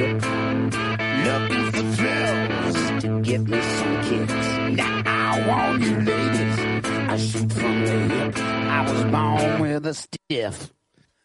[0.00, 4.32] Looking for thrills to give me some kicks.
[4.72, 8.38] Now, all you ladies, I shoot from the hip.
[8.38, 10.72] I was born with a stiff,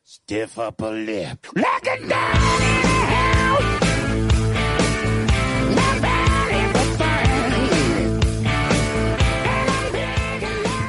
[0.03, 1.47] stiff upper lip.
[1.55, 2.35] Down.
[5.71, 7.23] Nobody but fun.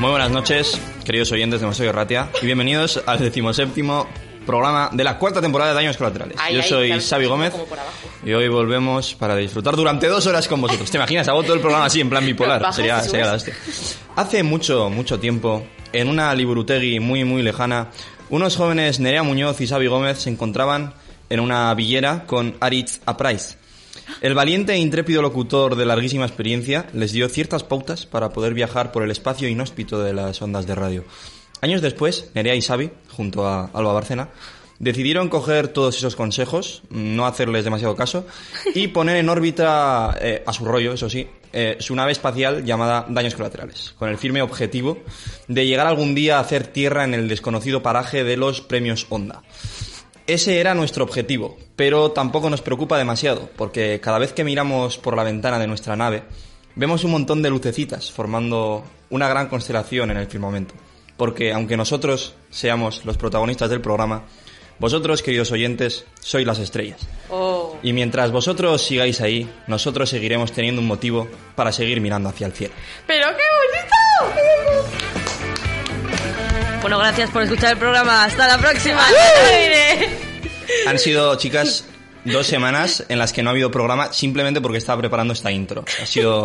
[0.00, 4.08] Muy buenas noches, queridos oyentes de Masoyo Ratia, y bienvenidos al decimoséptimo
[4.46, 6.36] programa de la cuarta temporada de Daños Colaterales.
[6.40, 7.54] Ay, Yo ay, soy claro, Xavi Gómez
[8.24, 10.90] y hoy volvemos para disfrutar durante dos horas con vosotros.
[10.90, 11.28] ¿Te imaginas?
[11.28, 12.60] Hago todo el programa así, en plan bipolar.
[12.62, 13.54] Bajas Sería, sería la hostia.
[14.14, 17.88] Hace mucho, mucho tiempo, en una Liburutegui muy, muy lejana,
[18.30, 20.94] unos jóvenes Nerea Muñoz y Xavi Gómez se encontraban
[21.28, 23.58] en una villera con Aritz Aprais.
[24.20, 28.92] El valiente e intrépido locutor de larguísima experiencia les dio ciertas pautas para poder viajar
[28.92, 31.04] por el espacio inhóspito de las ondas de radio.
[31.60, 34.28] Años después, Nerea y Xavi, junto a Alba Bárcena,
[34.78, 38.26] decidieron coger todos esos consejos, no hacerles demasiado caso,
[38.74, 43.06] y poner en órbita, eh, a su rollo, eso sí, eh, su nave espacial llamada
[43.08, 44.98] Daños Colaterales, con el firme objetivo
[45.48, 49.42] de llegar algún día a hacer tierra en el desconocido paraje de los premios Onda.
[50.26, 55.16] Ese era nuestro objetivo, pero tampoco nos preocupa demasiado, porque cada vez que miramos por
[55.16, 56.24] la ventana de nuestra nave,
[56.74, 60.74] vemos un montón de lucecitas formando una gran constelación en el firmamento.
[61.16, 64.24] Porque aunque nosotros seamos los protagonistas del programa,
[64.78, 67.00] vosotros, queridos oyentes, sois las estrellas.
[67.30, 67.78] Oh.
[67.82, 72.52] Y mientras vosotros sigáis ahí, nosotros seguiremos teniendo un motivo para seguir mirando hacia el
[72.52, 72.74] cielo.
[73.06, 73.96] ¡Pero qué bonito!
[76.82, 78.24] Bueno, gracias por escuchar el programa.
[78.24, 79.02] Hasta la próxima.
[80.86, 81.84] Han sido, chicas,
[82.24, 85.84] dos semanas en las que no ha habido programa simplemente porque estaba preparando esta intro.
[86.02, 86.44] Ha sido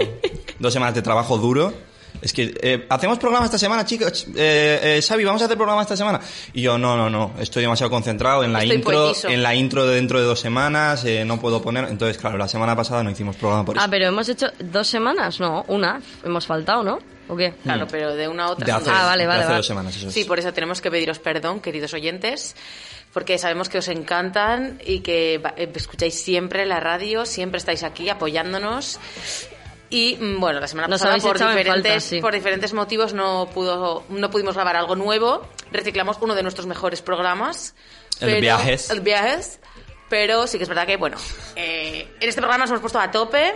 [0.57, 1.73] dos semanas de trabajo duro.
[2.21, 4.25] Es que, eh, ¿hacemos programa esta semana, chicos?
[4.35, 6.19] Eh, eh, Xavi, ¿vamos a hacer programa esta semana?
[6.53, 9.27] Y yo, no, no, no, estoy demasiado concentrado en la Estoy intro, poetizo.
[9.29, 11.85] en la intro de dentro de dos semanas, eh, no puedo poner...
[11.89, 13.85] Entonces, claro, la semana pasada no hicimos programa por eso.
[13.85, 16.01] Ah, pero hemos hecho dos semanas, no, una.
[16.23, 16.99] Hemos faltado, ¿no?
[17.27, 17.53] ¿O qué?
[17.63, 18.65] Claro, pero de una a otra.
[18.65, 18.93] de hace, dos.
[18.99, 19.57] Ah, vale, de vale, hace vale.
[19.57, 20.13] dos semanas, eso es.
[20.13, 22.55] Sí, por eso tenemos que pediros perdón, queridos oyentes,
[23.13, 27.83] porque sabemos que os encantan y que va- eh, escucháis siempre la radio, siempre estáis
[27.83, 28.99] aquí apoyándonos.
[29.91, 32.21] Y mm, bueno, la semana Nos pasada por diferentes, falta, sí.
[32.21, 35.47] por diferentes motivos no pudo no pudimos grabar algo nuevo.
[35.71, 37.75] Reciclamos uno de nuestros mejores programas.
[38.21, 38.89] El Viajes.
[38.89, 39.59] El viajes.
[40.09, 41.17] Pero sí que es verdad que, bueno,
[41.55, 43.53] eh, en este programa nos hemos puesto a tope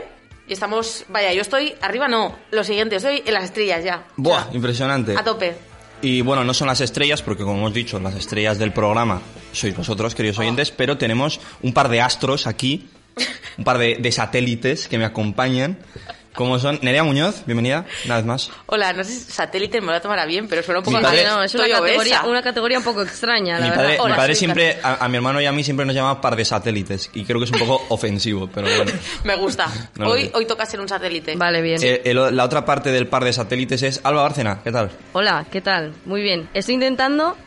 [0.48, 4.06] y estamos, vaya, yo estoy arriba, no, lo siguiente, estoy en las estrellas ya.
[4.16, 5.16] Buah, O sea, impresionante.
[5.18, 5.56] A tope.
[6.02, 9.22] Y bueno, no son las estrellas, porque como hemos dicho, las estrellas del programa
[9.54, 12.90] sois vosotros, queridos oyentes, pero tenemos un par de astros aquí,
[13.58, 15.80] un par de, de satélites que me acompañan,
[16.36, 18.52] como son Nerea Muñoz, bienvenida, una vez más.
[18.66, 21.24] Hola, no sé si satélite me lo tomará bien, pero suena un poco Mi padre-
[21.26, 23.84] no, es una categoría, una categoría un poco extraña, la Mi verdad.
[23.84, 26.20] padre, mi Hola, padre siempre, a, a mi hermano y a mí siempre nos llama
[26.20, 28.92] par de satélites, y creo que es un poco ofensivo, pero bueno.
[29.24, 29.68] Me gusta.
[29.96, 31.36] No hoy, hoy toca ser un satélite.
[31.38, 31.80] Vale, bien.
[31.82, 34.92] Eh, el- la otra parte del par de satélites es Alba Bárcena, ¿qué tal?
[35.14, 35.94] Hola, ¿qué tal?
[36.06, 36.50] Muy bien.
[36.54, 37.38] Estoy intentando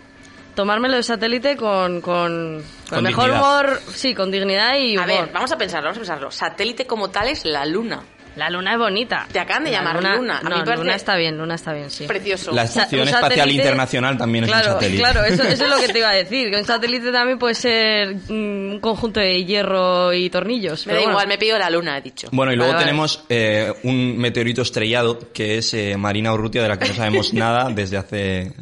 [0.55, 3.41] tomármelo de satélite con, con, con mejor dignidad.
[3.65, 5.07] humor, sí, con dignidad y A humor.
[5.07, 6.31] ver, vamos a pensarlo, vamos a pensarlo.
[6.33, 8.03] Satélite como tal es la luna.
[8.39, 9.27] La luna es bonita.
[9.33, 10.39] Te acaban de La llamar Luna.
[10.39, 12.07] A mí No, me parece- luna está bien, luna está bien, sí.
[12.07, 12.53] Precioso.
[12.53, 14.99] La O sea, Estación Espacial satélite- Internacional también es un satélite.
[15.03, 16.51] Claro, eso, eso es lo que te iba a decir.
[16.51, 20.87] Que un satélite también puede ser mm, un conjunto de hierro y tornillos.
[20.87, 21.13] Me da bueno.
[21.13, 22.29] igual, me pido la luna, he dicho.
[22.33, 22.91] Bueno, y luego Vale, vale.
[22.91, 27.33] tenemos eh, un meteorito estrellado que es eh, Marina Urrutia, de la que no sabemos
[27.35, 28.53] nada desde hace...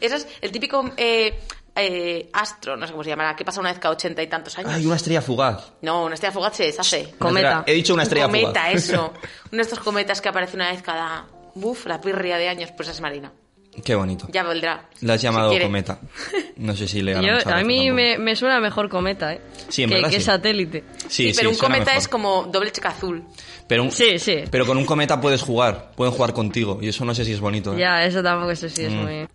[0.00, 1.34] Eso es el típico eh,
[1.76, 4.56] eh, astro, no sé cómo se llamará, que pasa una vez cada ochenta y tantos
[4.58, 4.72] años.
[4.72, 5.72] ¡Ay, una estrella fugaz!
[5.82, 7.14] No, una estrella fugaz se deshace.
[7.18, 7.64] Cometa.
[7.66, 8.74] He dicho una estrella un cometa, fugaz.
[8.74, 9.12] eso.
[9.52, 11.26] Uno de estos cometas que aparece una vez cada...
[11.56, 13.32] Buf, la pirria de años, pues es Marina.
[13.84, 14.28] Qué bonito.
[14.30, 14.88] Ya vendrá.
[15.00, 15.98] La has llamado cometa.
[16.56, 19.40] No sé si le Yo- a mí me, me suena mejor cometa, ¿eh?
[19.68, 20.22] Sí, en que, verdad que sí.
[20.22, 20.84] satélite.
[21.08, 21.98] Sí, Sí, pero sí, un cometa mejor.
[21.98, 23.24] es como doble cheque azul.
[23.66, 24.44] Pero, un- Sí, sí.
[24.48, 26.78] pero con un cometa puedes jugar, pueden jugar contigo.
[26.80, 27.74] Y eso no sé si es bonito.
[27.74, 27.78] ¿eh?
[27.80, 28.96] Ya, eso tampoco sé si es Mm.
[29.02, 29.28] muy...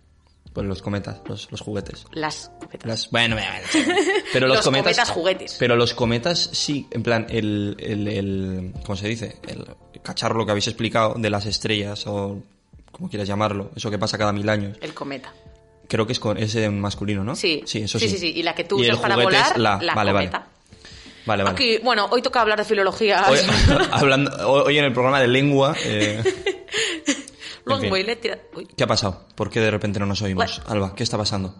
[0.52, 2.04] Pues los cometas, los, los juguetes.
[2.12, 2.84] Las cometas.
[2.86, 3.50] Las- bueno, bueno,
[3.86, 3.94] bueno.
[4.32, 5.56] pero los, Los cometas juguetes.
[5.58, 9.36] Pero los cometas sí, en plan, el, el, el- ¿cómo se dice?
[9.46, 9.64] El
[10.02, 12.42] cacharro que habéis explicado de las estrellas o
[12.90, 14.76] como quieras llamarlo, eso que pasa cada mil años.
[14.80, 15.32] El cometa.
[15.88, 17.34] Creo que es, con, es en masculino, ¿no?
[17.36, 17.62] Sí.
[17.66, 18.08] Sí, eso sí.
[18.08, 18.32] Sí, sí, sí.
[18.38, 20.38] Y la que tú Y usas el para volar, es la, la vale, cometa.
[20.38, 20.50] vale.
[21.26, 21.54] Vale, vale.
[21.54, 23.24] Aquí, bueno, hoy toca hablar de filología.
[23.28, 23.38] Hoy,
[23.92, 26.22] hablando, hoy en el programa de lengua, eh,
[27.64, 27.90] Luego en fin.
[27.90, 28.66] voy, le tira- Uy.
[28.76, 29.24] ¿qué ha pasado?
[29.34, 30.60] ¿Por qué de repente no nos oímos?
[30.66, 31.54] Alba, ¿qué está pasando?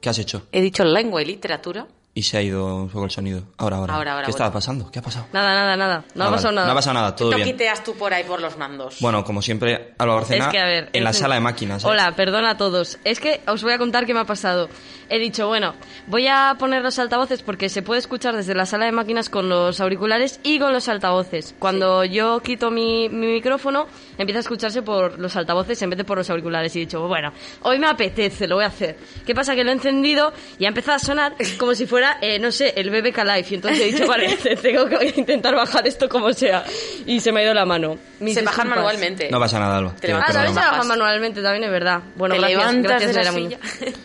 [0.00, 0.46] ¿Qué has hecho?
[0.52, 1.86] He dicho lengua y literatura.
[2.16, 3.42] Y se ha ido un poco el sonido.
[3.58, 3.94] Ahora, ahora.
[3.94, 4.90] Ahora, ahora, ¿Qué estaba pasando?
[4.90, 5.26] ¿Qué ha pasado?
[5.34, 6.04] Nada, nada, nada.
[6.14, 6.36] No Ah, ha vale.
[6.38, 6.66] pasado nada.
[6.66, 7.48] No ha pasado nada, todo ¿Qué bien.
[7.50, 8.96] toquiteas tú por ahí por los mandos?
[9.00, 11.84] Bueno, como siempre, Alba Barcena Es que, a ver, en la un- sala de máquinas.
[11.84, 12.98] Hola, perdona a todos.
[13.04, 14.70] Es que os voy a contar qué me ha pasado.
[15.10, 15.74] He dicho, bueno,
[16.06, 19.48] voy a poner los altavoces porque se puede escuchar desde la sala de máquinas con
[19.50, 21.54] los auriculares y con los altavoces.
[21.58, 23.86] Cuando yo quito mi, mi micrófono,
[24.16, 26.74] empieza a escucharse por los altavoces en vez de por los auriculares.
[26.74, 27.30] Y he dicho, bueno,
[27.62, 28.96] hoy me apetece, lo voy a hacer.
[29.26, 29.54] ¿Qué pasa?
[29.54, 32.72] Que lo he encendido y ha empezado a sonar como si fuera, eh, no sé,
[32.76, 33.46] el BBK Live.
[33.50, 36.64] Y entonces he dicho, vale, tengo que intentar bajar esto como sea.
[37.06, 37.98] Y se me ha ido la mano.
[38.20, 38.76] Mis Se bajan disculpas.
[38.76, 39.28] manualmente.
[39.30, 39.94] No pasa nada, Alba.
[40.00, 40.54] Te Ah, también se perdono.
[40.54, 40.70] bajas.
[40.72, 42.00] baja manualmente, también es verdad.
[42.16, 43.58] Bueno, Te gracias, levantas gracias, de la silla.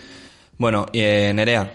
[0.57, 1.73] Bueno, eh, Nerea,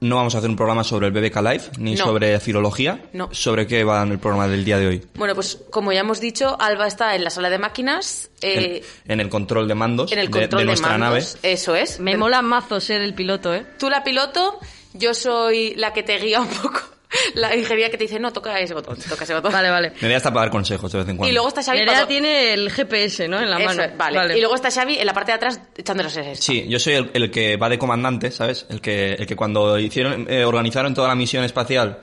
[0.00, 2.04] no vamos a hacer un programa sobre el BBK Live, ni No.
[2.04, 3.00] sobre filología.
[3.12, 3.28] No.
[3.32, 5.02] ¿Sobre qué va en el programa del día de hoy?
[5.14, 9.12] Bueno, pues como ya hemos dicho, Alba está en la sala de máquinas, eh, en,
[9.12, 11.34] en el control de mandos en el de- control de, de, nuestra mandos.
[11.42, 11.52] nave.
[11.52, 11.98] Eso es.
[11.98, 13.66] Me mola mazo ser el piloto, ¿eh?
[13.78, 14.60] Tú la piloto,
[14.94, 16.80] yo soy la que te guía un poco.
[17.34, 19.52] La ingeniería que te dice, no, toca ese botón, toca ese botón.
[19.52, 19.92] Vale, vale.
[20.00, 21.28] Nerea está para dar consejos de vez en cuando.
[21.30, 21.80] Y luego está Xavi...
[21.80, 23.38] Nerea cuando- tiene el GPS, ¿no?
[23.38, 23.82] En la Eso mano.
[23.82, 24.38] es, vale.
[24.38, 26.36] Y luego está Xavi en la parte de atrás echándole los S.
[26.40, 28.64] Sí, yo soy el, el que va de comandante, ¿sabes?
[28.70, 32.00] El que, el que cuando hicieron, eh, organizaron toda la misión espacial,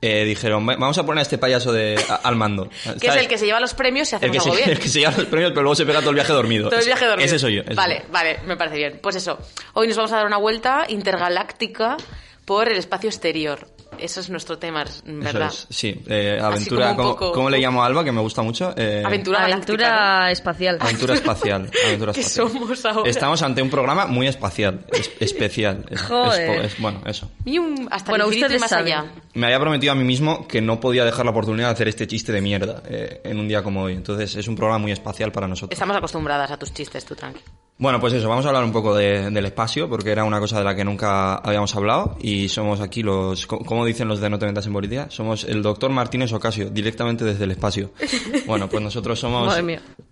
[0.00, 2.68] eh, dijeron, "Va- vamos a poner a este payaso de, a- al mando.
[3.00, 4.70] Que es el que se lleva los premios y el que, hacemos se, algo bien.
[4.70, 6.68] el que se lleva los premios, pero luego se pega todo el viaje dormido.
[6.68, 7.26] Todo el viaje dormido.
[7.26, 7.62] Ese soy yo.
[7.62, 8.12] ese Vale, soy yo.
[8.12, 9.00] vale, me parece bien.
[9.02, 9.40] Pues eso,
[9.72, 11.96] hoy nos vamos a dar una vuelta intergaláctica
[12.44, 13.71] por el espacio exterior.
[14.02, 15.48] Eso es nuestro tema, Eso ¿verdad?
[15.52, 18.02] es, sí, eh, aventura, como ¿cómo, poco- cómo le llamo a Alba?
[18.04, 18.74] Que me gusta mucho.
[18.76, 20.78] Eh, Aventura Aventura espacial.
[20.80, 21.70] Aventura espacial.
[21.86, 22.48] Aventura ¿Qué espacial.
[22.50, 23.08] somos ahora?
[23.10, 25.86] Estamos ante un programa muy espacial, es- especial.
[25.90, 26.50] Es- Joder.
[26.64, 27.30] es- es- bueno, eso.
[27.44, 28.92] Y un- hasta Bueno, el infinito y ustedes más saben.
[28.92, 29.12] allá.
[29.34, 32.06] Me había prometido a mí mismo que no podía dejar la oportunidad de hacer este
[32.06, 33.94] chiste de mierda eh, en un día como hoy.
[33.94, 35.72] Entonces es un programa muy espacial para nosotros.
[35.72, 37.40] Estamos acostumbradas a tus chistes, tú tranqui.
[37.78, 40.58] Bueno, pues eso, vamos a hablar un poco de- del espacio, porque era una cosa
[40.58, 44.38] de la que nunca habíamos hablado y somos aquí los, como dicen los de No
[44.38, 47.92] te metas en política, somos el doctor Martínez Ocasio, directamente desde el espacio.
[48.46, 49.54] Bueno, pues nosotros somos.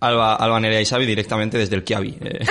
[0.01, 2.17] Alba, Alba Nerea y Xavi directamente desde el Kiavi.
[2.21, 2.39] eh.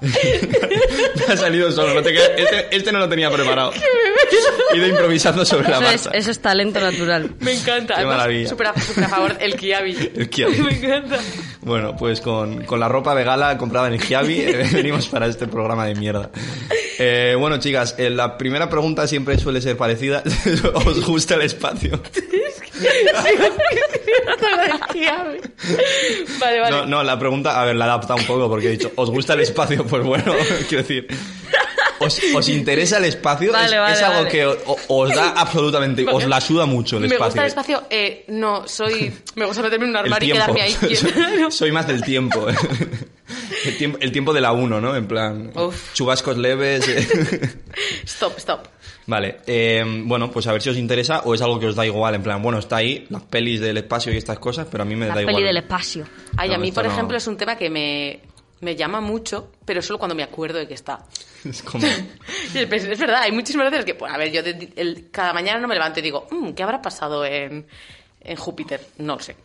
[1.28, 3.72] Ha salido solo, no te quedas- este, este no lo tenía preparado.
[4.72, 6.18] He ido improvisando sobre la es, marcha.
[6.18, 7.30] eso es talento natural.
[7.40, 7.94] Me encanta.
[7.94, 8.48] Qué Además, maravilla.
[8.48, 8.72] Súper a,
[9.08, 10.10] favor el Kiavi.
[10.16, 10.58] El Kiavi.
[10.62, 11.18] Me encanta.
[11.62, 15.26] Bueno, pues con, con la ropa de gala comprada en el Kiavi eh, venimos para
[15.26, 16.30] este programa de mierda.
[16.98, 20.22] Eh, bueno, chicas, eh, la primera pregunta siempre suele ser parecida.
[20.86, 22.00] ¿Os gusta el espacio?
[26.40, 26.70] Vale, vale.
[26.76, 29.10] No, no, la pregunta, a ver, la he adaptado un poco porque he dicho, ¿os
[29.10, 29.84] gusta el espacio?
[29.86, 30.34] Pues bueno,
[30.68, 31.06] quiero decir,
[31.98, 33.52] ¿os, os interesa el espacio?
[33.52, 34.30] Vale, es, vale, es algo vale.
[34.30, 37.26] que o- o- os da absolutamente, os la suda mucho el me espacio.
[37.26, 37.82] gusta el espacio.
[37.90, 39.12] Eh, no, soy.
[39.34, 40.76] Me gusta meterme en un armario y quedarme ahí
[41.50, 42.46] soy más del tiempo.
[43.64, 44.94] El tiempo, el tiempo de la 1, ¿no?
[44.94, 45.92] En plan, Uf.
[45.94, 46.86] chubascos leves.
[46.88, 47.06] eh.
[48.06, 48.66] Stop, stop.
[49.06, 51.86] Vale, eh, bueno, pues a ver si os interesa o es algo que os da
[51.86, 54.84] igual, en plan, bueno, está ahí, las pelis del espacio y estas cosas, pero a
[54.86, 55.44] mí me La da peli igual.
[55.44, 56.06] del espacio.
[56.36, 56.90] Ay, a mí, por no.
[56.90, 58.20] ejemplo, es un tema que me,
[58.60, 61.04] me llama mucho, pero solo cuando me acuerdo de que está.
[61.44, 61.86] Es como...
[62.54, 65.68] Es verdad, hay muchísimas veces que, pues, a ver, yo de- el- cada mañana no
[65.68, 67.64] me levanto y digo, "Mm, ¿qué habrá pasado en,
[68.22, 68.80] en Júpiter?
[68.98, 69.36] No lo sé.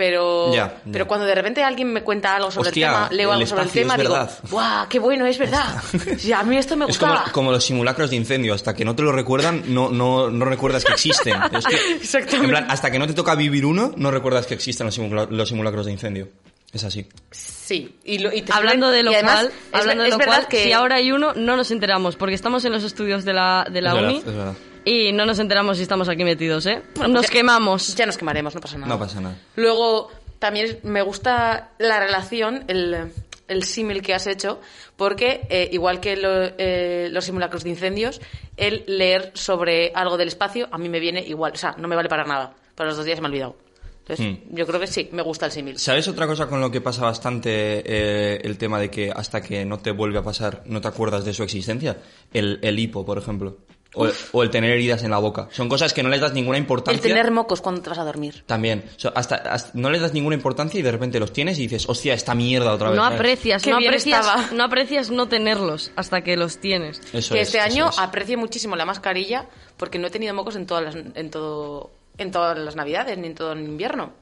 [0.00, 0.80] Pero, Ya, ya.
[0.90, 3.46] pero cuando de repente alguien me cuenta algo sobre Hostia, el tema, leo el algo
[3.46, 4.38] sobre el tema, es digo, verdad.
[4.50, 4.88] ¡guau!
[4.88, 5.74] ¡Qué bueno, es verdad!
[6.18, 7.32] Sí, a mí esto me Es como, gustaba.
[7.32, 10.86] como los simulacros de incendio, hasta que no te lo recuerdan, no, no, no recuerdas
[10.86, 11.34] que existen.
[11.52, 12.44] Es que, Exactamente.
[12.46, 15.28] En plan, hasta que no te toca vivir uno, no recuerdas que existen los, simula-
[15.28, 16.28] los simulacros de incendio.
[16.72, 17.06] Es así.
[17.30, 17.96] Sí.
[18.04, 20.34] Y lo- y te Hablando de lo y además, cual, es, hablando de lo verdad
[20.38, 23.34] cual, que si ahora hay uno, no nos enteramos, porque estamos en los estudios de
[23.34, 24.54] la, de la Es verdad, uni es verdad.
[24.84, 26.82] Y no nos enteramos si estamos aquí metidos, ¿eh?
[26.96, 27.94] Bueno, nos ya- quemamos.
[27.96, 28.88] Ya nos quemaremos, no pasa nada.
[28.92, 29.36] No pasa nada.
[29.56, 33.12] Luego, también me gusta la relación, el,
[33.48, 34.60] el símil que has hecho,
[34.96, 38.20] porque eh, igual que lo- eh, los simulacros de incendios,
[38.56, 41.52] el leer sobre algo del espacio a mí me viene igual.
[41.54, 42.54] O sea, no me vale para nada.
[42.74, 43.56] Para los dos días se me ha olvidado.
[44.00, 44.54] Entonces, Hmm.
[44.56, 45.78] yo creo que sí, me gusta el símil.
[45.78, 49.64] ¿Sabes otra cosa con lo que pasa bastante eh, el tema de que hasta que
[49.64, 51.98] no te vuelve a pasar no te acuerdas de su existencia?
[52.32, 53.58] El, el hipo, por ejemplo.
[53.92, 55.48] O, o el tener heridas en la boca.
[55.50, 57.02] Son cosas que no les das ninguna El importancia.
[57.02, 58.44] tener mocos cuando te vas a dormir.
[58.46, 58.84] También.
[58.96, 61.62] O sea, hasta, hasta- no les das ninguna importancia y de repente los tienes y
[61.62, 62.96] dices, hostia, esta mierda otra vez.
[62.96, 64.46] No aprecias, no aprecias, estaba.
[64.52, 67.00] no aprecias no tenerlos hasta que los tienes.
[67.12, 67.98] Eso que es, este eso año es.
[67.98, 72.30] aprecie muchísimo la mascarilla porque no he tenido mocos en todas las, en todo, en
[72.30, 74.12] todas las navidades ni en todo el invierno.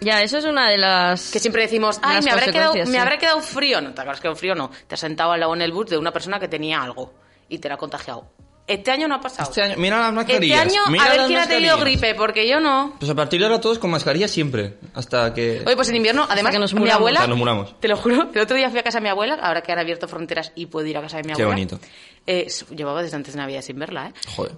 [0.00, 1.30] Ya, eso es una de las...
[1.32, 2.98] Que siempre decimos, ay, me habrá, quedado, consecuencias, me sí.
[2.98, 3.80] habrá quedado frío.
[3.80, 4.70] No te habrás quedado frío, no.
[4.86, 7.12] Te has sentado al lado en el bus de una persona que tenía algo
[7.48, 8.26] y te la ha contagiado.
[8.66, 9.48] Este año no ha pasado.
[9.50, 10.60] Este año, mira las Este mascarillas.
[10.62, 12.94] año, mira a ver quién ha tenido gripe, porque yo no.
[12.98, 14.78] Pues a partir de ahora todos con mascarilla siempre.
[14.94, 15.62] Hasta que.
[15.66, 17.00] Oye, pues en invierno, además, que nos mi muramos.
[17.00, 17.18] abuela...
[17.20, 17.78] Hasta nos muramos.
[17.80, 19.78] Te lo juro, el otro día fui a casa de mi abuela, ahora que han
[19.78, 21.48] abierto fronteras y puedo ir a casa de mi Qué abuela.
[21.54, 21.78] bonito.
[22.26, 24.12] Eh, llevaba desde antes de Navidad sin verla, ¿eh?
[24.34, 24.52] Joder.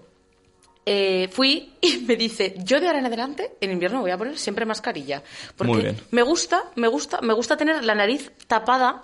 [0.89, 4.39] Eh, fui y me dice, yo de ahora en adelante, en invierno voy a poner
[4.39, 5.21] siempre mascarilla.
[5.57, 6.01] Porque Muy bien.
[6.13, 9.03] me gusta, me gusta, me gusta tener la nariz tapada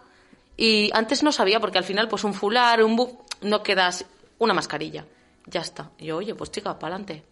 [0.56, 4.04] y antes no sabía porque al final pues un fular, un bu no quedas
[4.44, 5.04] una mascarilla.
[5.46, 5.90] Ya está.
[5.98, 7.22] Y yo, oye, pues chica, para adelante.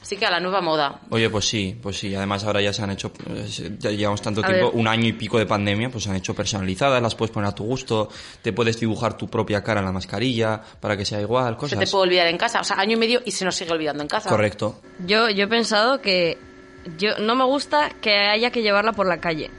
[0.00, 1.00] Así que a la nueva moda.
[1.10, 2.14] Oye, pues sí, pues sí.
[2.14, 3.10] Además ahora ya se han hecho,
[3.78, 4.80] ya llevamos tanto A tiempo, ver.
[4.80, 7.54] un año y pico de pandemia, pues se han hecho personalizadas, las puedes poner a
[7.54, 8.08] tu gusto,
[8.40, 11.78] te puedes dibujar tu propia cara en la mascarilla para que sea igual, Se cosas.
[11.80, 12.60] te puede olvidar en casa.
[12.60, 14.30] O sea, año y medio y se nos sigue olvidando en casa.
[14.30, 14.80] Correcto.
[15.06, 16.38] Yo, yo he pensado que
[16.96, 19.50] yo no me gusta que haya que llevarla por la calle.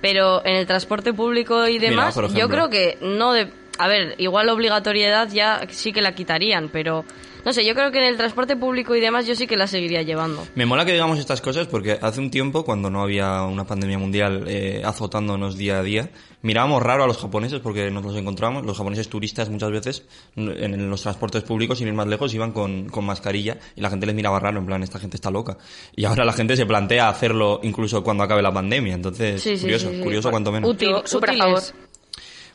[0.00, 3.52] Pero en el transporte público y demás, yo creo que no de...
[3.78, 7.04] A ver, igual la obligatoriedad ya sí que la quitarían, pero...
[7.44, 9.66] No sé, yo creo que en el transporte público y demás yo sí que la
[9.66, 10.46] seguiría llevando.
[10.54, 13.96] Me mola que digamos estas cosas porque hace un tiempo, cuando no había una pandemia
[13.96, 16.10] mundial eh, azotándonos día a día,
[16.42, 18.66] mirábamos raro a los japoneses porque nos los encontramos.
[18.66, 20.04] Los japoneses turistas muchas veces
[20.36, 24.06] en, los transportes públicos, sin ir más lejos, iban con, con mascarilla y la gente
[24.06, 25.56] les miraba raro, en plan, esta gente está loca.
[25.94, 28.94] Y ahora la gente se plantea hacerlo incluso cuando acabe la pandemia.
[28.94, 30.02] Entonces, Sí, sí, curioso, sí, sí.
[30.02, 30.68] curioso cuanto menos.
[30.68, 31.62] Útil, súper a favor.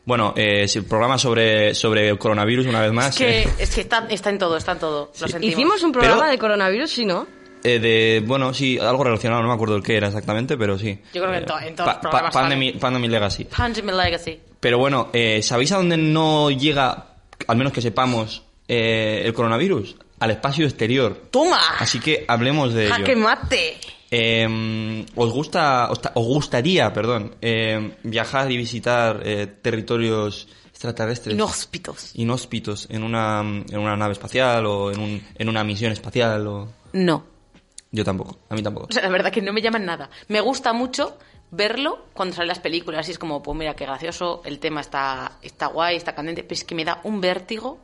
[0.06, 3.10] Bueno, eh, si el programa sobre, sobre el coronavirus una vez más.
[3.12, 5.12] Es que, eh, es que está, está en todo, está en todo.
[5.20, 5.54] Lo sentimos.
[5.54, 7.26] Hicimos un programa Pero- de coronavirus, ¿sí no?
[7.66, 11.00] eh, de, bueno, sí, algo relacionado, no me acuerdo el qué era exactamente, pero sí.
[11.14, 12.34] Yo creo que en Eh, to- en todos los pa- programas.
[12.34, 13.46] Pandemic, Pandemic Legacy.
[13.46, 14.40] Pandemic Legacy.
[14.60, 17.06] Pero bueno, eh, ¿sabéis a dónde no llega,
[17.48, 19.96] al menos que sepamos, eh, el coronavirus?
[20.20, 21.22] Al espacio exterior.
[21.32, 21.60] ¡Toma!
[21.80, 22.96] Así que hablemos de ello.
[22.96, 23.78] ¡Jaque mate!
[24.16, 31.34] Eh, ¿Os gusta, os, os gustaría, perdón, eh, viajar y visitar eh, territorios extraterrestres?
[31.34, 32.12] Inhóspitos.
[32.14, 36.68] inhóspitos en una, en una nave espacial o en, un, en una misión espacial o...
[36.94, 37.26] No.
[37.92, 38.86] Yo tampoco, a mí tampoco.
[38.90, 40.12] O sea, la verdad que no me llaman nada.
[40.28, 41.18] Me gusta mucho
[41.50, 45.40] verlo cuando salen las películas y es como, pues mira, qué gracioso, el tema está,
[45.42, 47.80] está guay, está candente, pero es que me da un vértigo.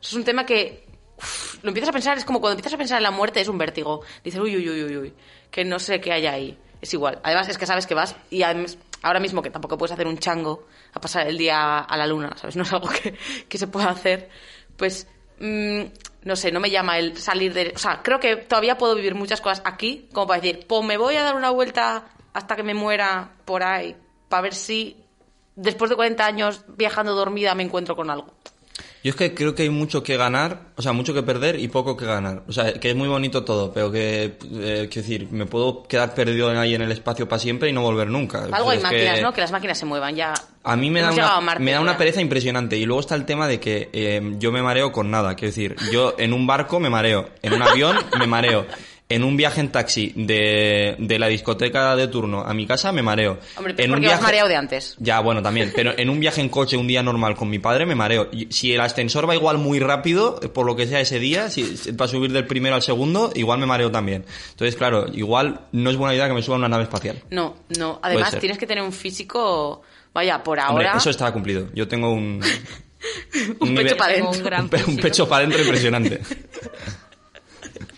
[0.00, 0.86] Eso es un tema que
[1.18, 3.48] uf, lo empiezas a pensar, es como cuando empiezas a pensar en la muerte, es
[3.48, 4.02] un vértigo.
[4.22, 5.12] Dices, uy, uy, uy, uy, uy,
[5.54, 6.58] que no sé qué hay ahí.
[6.80, 7.20] Es igual.
[7.22, 10.18] Además, es que sabes que vas y además, ahora mismo que tampoco puedes hacer un
[10.18, 12.56] chango a pasar el día a la luna, ¿sabes?
[12.56, 13.14] No es algo que,
[13.48, 14.28] que se pueda hacer.
[14.76, 15.06] Pues,
[15.38, 15.82] mm,
[16.24, 17.72] no sé, no me llama el salir de...
[17.72, 20.96] O sea, creo que todavía puedo vivir muchas cosas aquí, como para decir, pues me
[20.96, 23.96] voy a dar una vuelta hasta que me muera por ahí,
[24.28, 24.96] para ver si
[25.54, 28.34] después de 40 años viajando dormida me encuentro con algo.
[29.04, 31.68] Yo es que creo que hay mucho que ganar, o sea, mucho que perder y
[31.68, 32.42] poco que ganar.
[32.48, 36.14] O sea, que es muy bonito todo, pero que, eh, quiero decir, me puedo quedar
[36.14, 38.44] perdido ahí en el espacio para siempre y no volver nunca.
[38.50, 39.34] Algo hay máquinas, que- ¿no?
[39.34, 40.32] Que las máquinas se muevan ya.
[40.62, 42.78] A mí me da, llegado a una, Marte, me da una pereza impresionante.
[42.78, 45.34] Y luego está el tema de que eh, yo me mareo con nada.
[45.34, 48.64] Quiero decir, yo en un barco me mareo, en un avión me mareo,
[49.14, 53.00] en un viaje en taxi de, de la discoteca de turno a mi casa me
[53.00, 53.38] mareo.
[53.56, 54.96] Hombre, pero en porque vas mareado de antes.
[54.98, 55.72] Ya, bueno, también.
[55.74, 58.28] Pero en un viaje en coche un día normal con mi padre me mareo.
[58.32, 61.48] Y si el ascensor va igual muy rápido, eh, por lo que sea ese día,
[61.48, 61.62] si
[61.96, 64.24] para subir del primero al segundo, igual me mareo también.
[64.50, 67.22] Entonces, claro, igual no es buena idea que me suba a una nave espacial.
[67.30, 68.00] No, no.
[68.02, 69.82] Además, tienes que tener un físico.
[70.12, 70.98] Vaya, por Hombre, ahora.
[70.98, 71.68] eso está cumplido.
[71.72, 72.40] Yo tengo un...
[73.60, 74.56] Un pecho para adentro.
[74.58, 76.20] un un un pecho para adentro impresionante.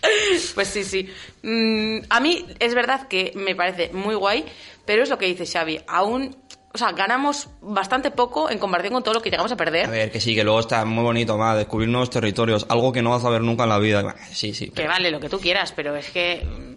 [0.55, 1.09] Pues sí, sí.
[1.43, 4.45] Mm, a mí es verdad que me parece muy guay,
[4.85, 5.81] pero es lo que dice Xavi.
[5.87, 6.35] Aún,
[6.73, 9.85] o sea, ganamos bastante poco en comparación con todo lo que llegamos a perder.
[9.85, 13.01] A ver, que sí, que luego está muy bonito, más descubrir nuevos territorios, algo que
[13.01, 14.15] no vas a ver nunca en la vida.
[14.31, 14.69] Sí, sí.
[14.69, 16.73] Que vale, lo que tú quieras, pero es que, mm,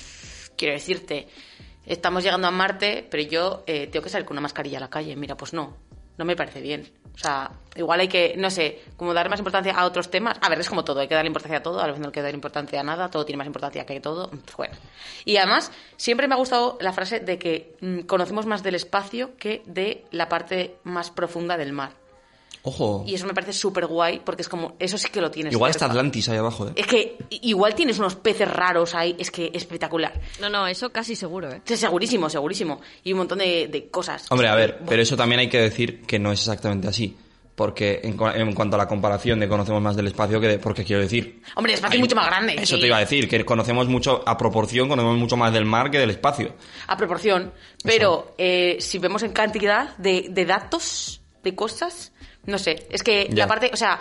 [0.57, 1.29] quiero decirte,
[1.87, 4.91] estamos llegando a Marte, pero yo eh, tengo que salir con una mascarilla a la
[4.91, 5.17] calle.
[5.17, 5.77] Mira, pues no,
[6.19, 6.89] no me parece bien.
[7.21, 10.39] O sea, igual hay que, no sé, como darle más importancia a otros temas.
[10.41, 12.13] A ver, es como todo, hay que darle importancia a todo, a vez no hay
[12.13, 14.31] que darle importancia a nada, todo tiene más importancia que todo.
[14.57, 14.75] Bueno.
[15.27, 19.37] Y además, siempre me ha gustado la frase de que mm, conocemos más del espacio
[19.37, 22.00] que de la parte más profunda del mar.
[22.63, 23.05] Ojo.
[23.07, 25.53] Y eso me parece súper guay, porque es como, eso sí que lo tienes.
[25.53, 25.87] Igual está.
[25.87, 26.73] Atlantis ahí abajo, ¿eh?
[26.77, 30.13] Es que igual tienes unos peces raros ahí, es que espectacular.
[30.41, 31.63] No, no, eso casi seguro, ¿eh?
[31.65, 32.81] Sí, Segurísimo, segurísimo.
[33.05, 34.27] Y un montón de, de cosas.
[34.31, 37.17] Hombre, a ver, pero eso también hay que decir que no es exactamente así.
[37.55, 40.59] Porque en, cua- en cuanto a la comparación de conocemos más del espacio que de...
[40.59, 41.43] Porque quiero decir...
[41.57, 42.55] Hombre, el espacio hay- es mucho más grande.
[42.55, 42.81] Eso sí.
[42.81, 45.99] te iba a decir, que conocemos mucho, a proporción, conocemos mucho más del mar que
[45.99, 46.55] del espacio.
[46.87, 47.53] A proporción.
[47.85, 52.13] Pero eh, si vemos en cantidad de, de datos, de cosas,
[52.47, 52.87] no sé.
[52.91, 53.45] Es que Ya.
[53.45, 53.99] la parte, o sea,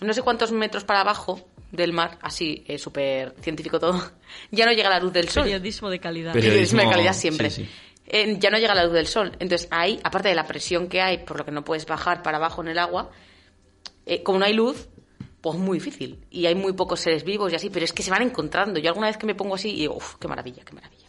[0.00, 1.40] no sé cuántos metros para abajo
[1.72, 4.00] del mar, así, eh, súper científico todo,
[4.50, 5.44] ya no llega la luz del sol.
[5.44, 6.32] Periodismo de calidad.
[6.32, 7.50] Pero- Periodismo de Periodismo, calidad siempre.
[7.50, 7.70] sí, sí.
[8.12, 9.30] Eh, ya no llega la luz del sol.
[9.38, 12.38] Entonces ahí, aparte de la presión que hay, por lo que no puedes bajar para
[12.38, 13.10] abajo en el agua,
[14.04, 14.88] eh, como no hay luz,
[15.40, 16.18] pues muy difícil.
[16.30, 18.80] Y hay muy pocos seres vivos y así, pero es que se van encontrando.
[18.80, 21.06] Yo alguna vez que me pongo así, y digo, uff, qué maravilla, qué maravilla.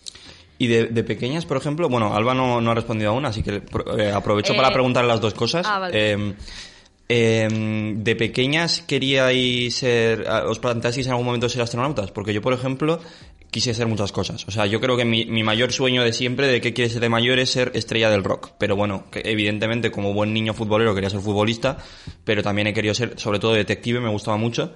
[0.60, 3.64] Y de, de pequeñas, por ejemplo, bueno, Alba no, no ha respondido aún, así que
[3.98, 5.66] eh, aprovecho Eh, para preguntarle las dos cosas.
[5.68, 6.14] ah, vale.
[6.14, 6.34] Eh,
[7.14, 12.54] eh, de pequeñas queríais ser, os planteasteis en algún momento ser astronautas, porque yo, por
[12.54, 13.04] ejemplo,
[13.52, 14.48] quise hacer muchas cosas.
[14.48, 17.02] O sea, yo creo que mi, mi mayor sueño de siempre, de qué quieres ser
[17.02, 18.52] de mayor, es ser estrella del rock.
[18.58, 21.78] Pero bueno, que evidentemente como buen niño futbolero quería ser futbolista,
[22.24, 24.74] pero también he querido ser, sobre todo detective, me gustaba mucho,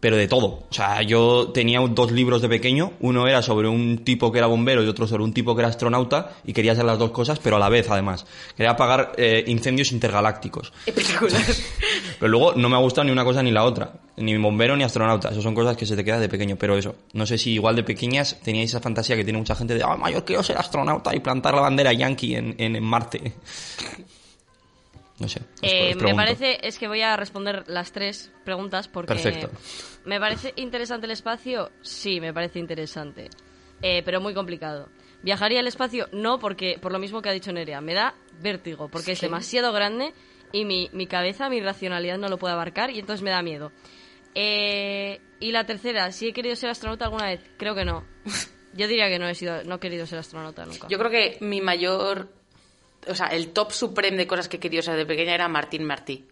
[0.00, 0.66] pero de todo.
[0.68, 4.48] O sea, yo tenía dos libros de pequeño, uno era sobre un tipo que era
[4.48, 7.38] bombero y otro sobre un tipo que era astronauta, y quería hacer las dos cosas,
[7.38, 8.26] pero a la vez, además.
[8.56, 10.72] Quería apagar eh, incendios intergalácticos.
[10.86, 11.40] Espectacular.
[12.18, 13.92] Pero luego no me ha gustado ni una cosa ni la otra.
[14.18, 15.28] Ni bombero ni astronauta.
[15.30, 16.56] Esas son cosas que se te quedan de pequeño.
[16.56, 19.74] Pero eso, no sé si igual de pequeñas teníais esa fantasía que tiene mucha gente
[19.74, 23.32] de, ah, mayor quiero ser astronauta y plantar la bandera yankee en, en, en Marte.
[25.20, 25.40] No sé.
[25.40, 29.14] os- Eh, os me parece, es que voy a responder las tres preguntas porque...
[29.14, 29.50] Perfecto.
[30.04, 31.70] ¿Me parece interesante el espacio?
[31.82, 33.28] Sí, me parece interesante.
[33.82, 34.88] Eh, pero muy complicado.
[35.24, 36.08] ¿Viajaría al espacio?
[36.12, 39.72] No, porque por lo mismo que ha dicho Nerea, me da vértigo, porque es demasiado
[39.72, 40.12] grande
[40.52, 43.72] y mi, mi cabeza, mi racionalidad no lo puede abarcar y entonces me da miedo.
[44.34, 48.04] Eh, y la tercera, si he querido ser astronauta alguna vez, creo que no.
[48.74, 50.88] Yo diría que no he sido, no he querido ser astronauta nunca.
[50.88, 52.28] Yo creo que mi mayor.
[53.06, 55.84] O sea, el top supremo de cosas que he querido ser de pequeña era Martín
[55.84, 56.26] Martí.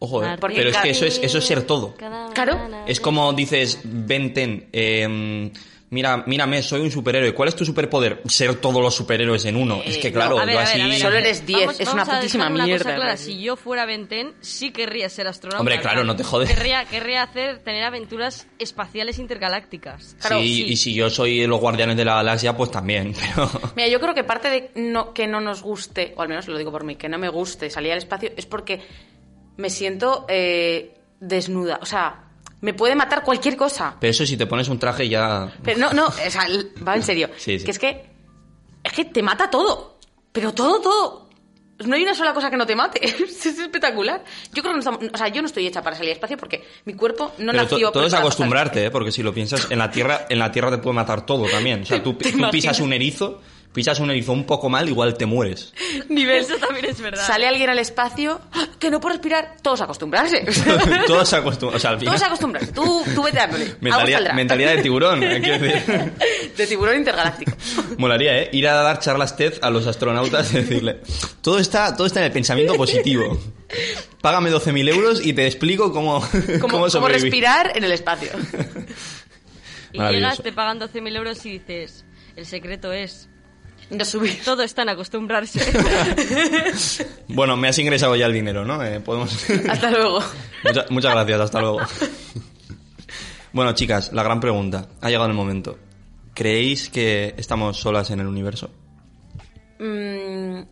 [0.00, 0.26] Ojo, eh.
[0.26, 1.94] Martín pero es que eso es, eso es ser todo.
[1.94, 2.58] Cada Claro.
[2.86, 5.52] Es como dices, venten, eh,
[5.94, 7.32] mira, mírame, soy un superhéroe.
[7.32, 8.20] ¿Cuál es tu superpoder?
[8.26, 9.80] Ser todos los superhéroes en uno.
[9.84, 10.80] es que Eh, claro, no, A ver, yo a ver, así...
[10.82, 12.94] a ver, a Solo eres 10, Vamos- es vamos una putísima dejar una cosa mierda,
[12.96, 13.16] clara, ¿no?
[13.16, 15.60] Si yo fuera Benten, sí querría ser astronauta.
[15.60, 16.46] Hombre, claro, no te jode.
[16.46, 20.16] Querría, querría hacer, tener aventuras espaciales intergalácticas.
[20.20, 20.64] Claro, sí, sí.
[20.72, 23.48] y si yo soy los guardianes de la galaxia, pues también, pero...
[23.76, 26.58] Mira, yo creo que parte de no, que no nos guste, o al menos lo
[26.58, 28.80] digo por mí, que no me guste salir al espacio es porque
[29.56, 31.78] me siento eh, desnuda.
[31.80, 32.24] O sea,
[32.64, 33.94] me puede matar cualquier cosa.
[34.00, 35.52] Pero eso si te pones un traje ya...
[35.62, 36.46] Pero no, no, o sea,
[36.86, 37.28] va en serio.
[37.36, 37.64] Sí, sí.
[37.64, 38.04] Que es que.
[38.82, 39.98] Es que te mata todo.
[40.32, 41.28] Pero todo, todo.
[41.84, 43.04] No hay una sola cosa que no te mate.
[43.06, 44.24] es espectacular.
[44.52, 46.36] Yo creo que no estamos- O sea, yo no estoy hecha para salir al espacio
[46.36, 47.90] porque mi cuerpo no Pero to- nació.
[47.92, 48.90] todo es acostumbrarte, ¿eh?
[48.90, 51.82] porque si lo piensas, en la Tierra en la tierra te puede matar todo también.
[51.82, 53.40] O sea, tú, ¿Te tú pisas un erizo,
[53.74, 55.74] pisas un erizo un poco mal, igual te mueres.
[56.08, 56.38] Nivel.
[56.42, 57.26] Eso también es verdad.
[57.26, 58.68] Sale alguien al espacio, ¡ah!
[58.78, 59.56] que no puedo respirar.
[59.60, 60.46] Todos acostumbrarse.
[61.06, 61.76] Todos se acostumbran.
[61.76, 62.14] O sea, al final...
[62.14, 62.72] Todos acostumbrarse.
[62.72, 63.74] Tú, tú vete dándole.
[63.80, 66.12] Mentalidad, mentalidad de tiburón, eh, decir.
[66.56, 67.52] De tiburón intergaláctico.
[67.98, 68.50] Molaría, ¿eh?
[68.52, 71.00] Ir a dar charlas TED a los astronautas y decirle,
[71.42, 73.40] todo está, todo está en el pensamiento positivo.
[74.20, 76.24] Págame 12.000 euros y te explico cómo,
[76.60, 77.24] cómo sobrevivir.
[77.24, 78.30] respirar en el espacio.
[79.92, 82.04] Y llegas, te pagan 12.000 euros y dices,
[82.36, 83.28] el secreto es,
[83.90, 84.40] No subir.
[84.44, 85.60] todo está en acostumbrarse.
[87.28, 88.82] Bueno, me has ingresado ya el dinero, ¿no?
[88.84, 89.44] Eh, podemos...
[89.68, 90.20] Hasta luego.
[90.64, 91.80] Mucha- muchas gracias, hasta luego.
[93.52, 94.88] Bueno, chicas, la gran pregunta.
[95.00, 95.78] Ha llegado el momento.
[96.34, 98.70] ¿Creéis que estamos solas en el universo?
[99.78, 100.62] Mm,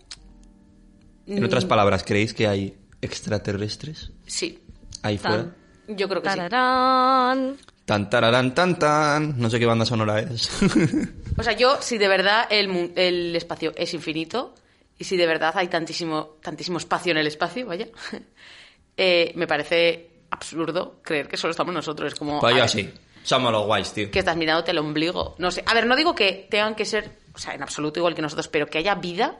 [1.26, 4.58] En otras palabras, ¿creéis que hay extraterrestres sí.
[5.02, 5.32] ahí Tan.
[5.32, 5.56] fuera?
[5.88, 6.36] Yo creo que sí.
[6.36, 7.56] Tararán.
[7.84, 9.38] Tan tararán, tan tan.
[9.38, 10.48] No sé qué banda sonora es.
[11.36, 14.54] O sea, yo, si de verdad el, el espacio es infinito
[14.98, 17.88] y si de verdad hay tantísimo, tantísimo espacio en el espacio, vaya,
[18.96, 22.12] eh, me parece absurdo creer que solo estamos nosotros.
[22.12, 22.40] Es como.
[22.40, 22.92] pues yo así.
[23.22, 24.10] Somos los guays, tío.
[24.10, 25.36] Que estás mirándote el ombligo.
[25.38, 25.62] No sé.
[25.66, 28.48] A ver, no digo que tengan que ser, o sea, en absoluto igual que nosotros,
[28.48, 29.38] pero que haya vida.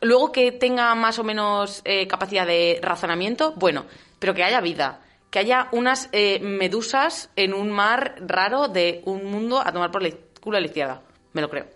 [0.00, 3.86] Luego que tenga más o menos eh, capacidad de razonamiento, bueno,
[4.18, 5.00] pero que haya vida.
[5.30, 10.02] Que haya unas eh, medusas en un mar raro de un mundo a tomar por
[10.44, 11.02] culo a la izquierda.
[11.32, 11.66] Me lo creo.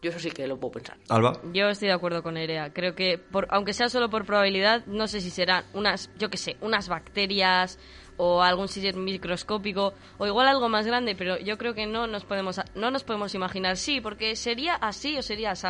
[0.00, 0.96] Yo eso sí que lo puedo pensar.
[1.08, 1.32] Alba.
[1.52, 2.72] Yo estoy de acuerdo con Erea.
[2.72, 6.36] Creo que, por, aunque sea solo por probabilidad, no sé si serán unas, yo qué
[6.36, 7.80] sé, unas bacterias
[8.16, 12.24] o algún sitio microscópico o igual algo más grande, pero yo creo que no nos
[12.24, 13.76] podemos, no nos podemos imaginar.
[13.76, 15.66] Sí, porque sería así o sería así.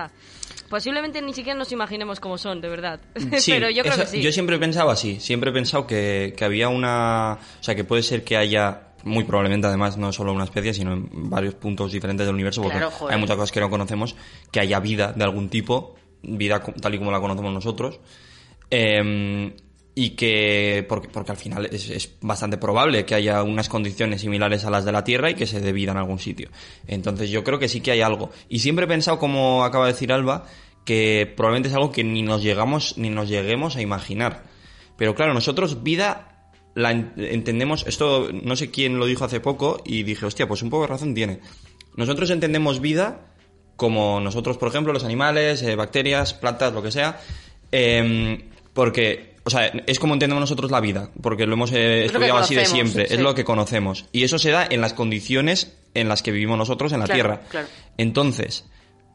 [0.69, 3.01] Posiblemente ni siquiera nos imaginemos cómo son, de verdad.
[3.39, 4.23] Sí, pero yo creo eso- que sí.
[4.23, 5.21] Yo siempre he pensado así.
[5.21, 7.39] Siempre he pensado que, que había una.
[7.61, 8.88] O sea, que puede ser que haya.
[9.09, 12.79] Muy probablemente, además, no solo una especie, sino en varios puntos diferentes del universo, porque
[12.79, 14.17] Claro, hay muchas cosas que no conocemos,
[14.51, 18.01] que haya vida de algún tipo, vida tal y como la conocemos nosotros,
[18.71, 19.55] eh,
[20.01, 24.65] y que, porque, porque al final es, es bastante probable que haya unas condiciones similares
[24.65, 26.51] a las de la Tierra y que se dé vida en algún sitio.
[26.87, 28.31] Entonces yo creo que sí que hay algo.
[28.49, 30.45] Y siempre he pensado, como acaba de decir Alba,
[30.85, 34.45] que probablemente es algo que ni nos llegamos, ni nos lleguemos a imaginar.
[34.97, 36.28] Pero claro, nosotros vida
[36.79, 40.63] la en- entendemos, esto no sé quién lo dijo hace poco y dije, hostia, pues
[40.63, 41.41] un poco de razón tiene.
[41.97, 43.27] Nosotros entendemos vida
[43.77, 47.21] como nosotros, por ejemplo, los animales, eh, bacterias, plantas, lo que sea,
[47.73, 52.05] em, porque, O sea, es como entendemos nosotros la vida, porque lo hemos eh, lo
[52.07, 53.15] estudiado así de siempre, sí.
[53.15, 54.05] es lo que conocemos.
[54.13, 57.17] Y eso se da en las condiciones en las que vivimos nosotros en la Claro,
[57.17, 57.41] Tierra.
[57.49, 57.67] claro.
[57.97, 58.67] Entonces,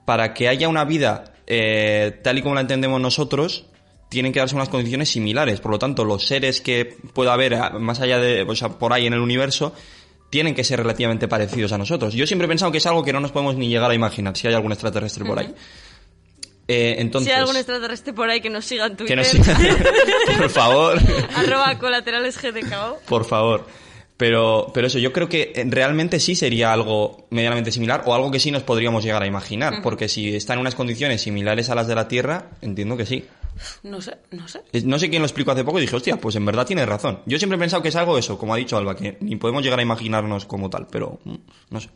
[0.06, 3.66] para que haya una vida eh, tal y como la entendemos nosotros,
[4.14, 5.60] tienen que darse unas condiciones similares.
[5.60, 8.94] Por lo tanto, los seres que pueda haber a- más allá de, o sea, por
[8.94, 9.74] ahí en el universo,
[10.30, 12.14] tienen que ser relativamente parecidos a nosotros.
[12.14, 14.36] Yo siempre he pensado que es algo que no nos podemos ni llegar a imaginar
[14.38, 15.54] si hay algún extraterrestre por ahí.
[16.68, 19.28] Eh, entonces, Si hay algún extraterrestre por ahí que nos siga en que Twitter, nos
[19.28, 19.58] sigan,
[20.38, 20.98] por favor.
[21.36, 23.00] arroba colaterales GDKO.
[23.08, 23.68] Por favor.
[24.16, 28.32] Pero, pero eso, yo creo que eh, realmente sí sería algo medianamente similar o algo
[28.32, 29.82] que sí nos podríamos llegar a imaginar.
[29.84, 33.26] Porque si está en unas condiciones similares a las de la Tierra, entiendo que sí.
[33.84, 34.62] No sé, no sé.
[34.86, 37.22] No sé quién lo explicó hace poco y dije, hostia, pues en verdad tiene razón.
[37.26, 39.64] Yo siempre he pensado que es algo eso, como ha dicho Alba, que ni podemos
[39.64, 41.36] llegar a imaginarnos como tal, pero mm,
[41.70, 41.90] no sé.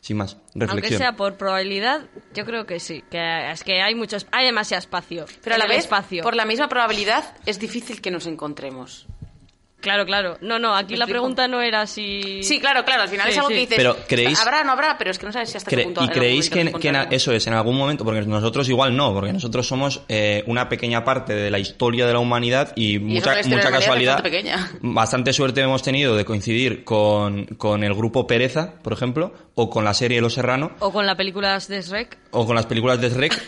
[0.00, 0.98] Sin más, Aunque reflexión.
[0.98, 3.04] sea por probabilidad, yo creo que sí.
[3.10, 5.26] Que es que hay muchos, hay demasiado espacio.
[5.44, 6.22] Pero a la vez, espacio.
[6.22, 9.06] por la misma probabilidad, es difícil que nos encontremos.
[9.80, 10.36] Claro, claro.
[10.42, 11.22] No, no, aquí ¿Me la explico?
[11.22, 12.42] pregunta no era si...
[12.42, 13.02] Sí, claro, claro.
[13.02, 13.54] Al final Sí, es algo sí.
[13.54, 13.76] que dices.
[13.78, 16.04] Pero, ¿creéis- Habrá, no habrá, pero es que no sabes si hasta qué punto.
[16.04, 19.66] ¿Y creéis que, en- eso es, en algún momento, porque nosotros igual no, porque nosotros
[19.66, 24.14] somos eh, una pequeña parte de la historia de la humanidad y, mucha, mucha casualidad,
[24.16, 24.70] bastante pequeña.
[24.82, 29.84] bastante suerte hemos tenido de coincidir con, con el grupo Pereza, por ejemplo, o con
[29.84, 32.18] la serie Los Serrano, O con la película de Shrek.
[32.32, 33.40] o con las películas de Shrek,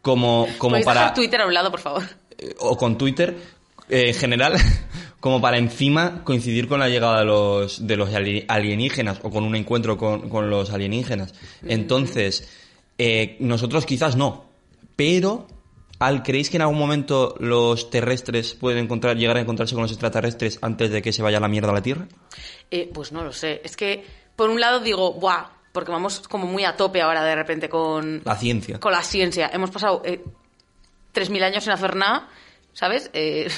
[0.00, 1.00] como, como ¿Podéis para...
[1.00, 2.02] dejar Twitter a un lado, por favor?
[2.38, 3.34] eh, o con Twitter
[3.88, 4.54] eh, en general
[5.22, 9.44] como para encima coincidir con la llegada de los de los ali- alienígenas o con
[9.44, 11.32] un encuentro con, con los alienígenas
[11.64, 12.50] entonces
[12.98, 14.44] eh, nosotros quizás no
[14.96, 15.46] pero
[16.00, 19.92] al creéis que en algún momento los terrestres pueden encontrar llegar a encontrarse con los
[19.92, 22.08] extraterrestres antes de que se vaya la mierda a la Tierra
[22.72, 23.60] Eh, pues no lo sé.
[23.64, 24.04] Es que,
[24.34, 25.44] por un lado, digo, ¡buah!
[25.72, 29.48] Porque vamos como muy a tope ahora de repente con, la ciencia con la ciencia.
[29.52, 30.20] Hemos pasado eh,
[31.14, 32.28] 3.000 años sin hacer nada,
[32.72, 33.08] ¿sabes?
[33.12, 33.48] Eh,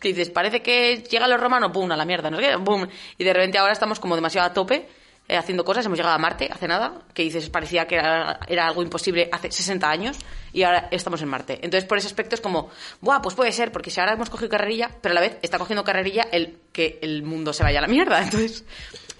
[0.00, 1.90] que dices, parece que llegan los romanos, ¡pum!
[1.92, 2.86] a la mierda, no sé qué, ¡pum!
[3.18, 4.88] Y de repente ahora estamos como demasiado a tope
[5.28, 5.86] eh, haciendo cosas.
[5.86, 9.52] Hemos llegado a Marte hace nada, que dices, parecía que era, era algo imposible hace
[9.52, 10.16] 60 años
[10.52, 11.60] y ahora estamos en Marte.
[11.62, 13.20] Entonces, por ese aspecto es como, ¡buah!
[13.22, 15.84] Pues puede ser, porque si ahora hemos cogido carrerilla, pero a la vez está cogiendo
[15.84, 18.20] carrerilla el que el mundo se vaya a la mierda.
[18.24, 18.64] Entonces,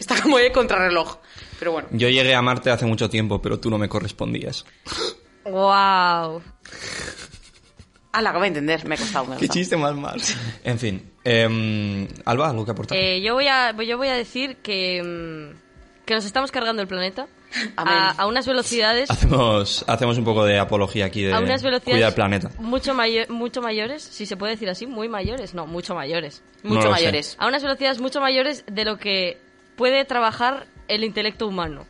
[0.01, 1.19] está como de contrarreloj.
[1.61, 1.89] Pero bueno.
[1.93, 4.65] yo llegué a Marte hace mucho tiempo pero tú no me correspondías
[5.45, 6.43] ¡Wow!
[8.13, 9.27] Ah, la acabo de entender, me ha costado.
[9.27, 9.61] Me ha qué costado.
[9.61, 10.21] chiste más mal
[10.65, 14.57] en fin eh, Alba algo que aportar Eh, yo, voy a, yo voy a decir
[14.57, 17.29] que, mm, que nos estamos cargando el planeta
[17.77, 19.11] a, a unas velocidades...
[19.11, 22.51] Hacemos, hacemos un poco de apología aquí de a unas cuidar velocidades el planeta.
[22.59, 26.43] mucho, mayo- mucho mayores, si se puede decir así, muy mayores, no, mucho mayores.
[26.63, 26.89] No Mucho sé.
[26.91, 27.37] mayores.
[27.41, 29.39] A unas velocidades mucho mayores de lo que
[29.77, 31.87] puede trabajar el intelecto humano.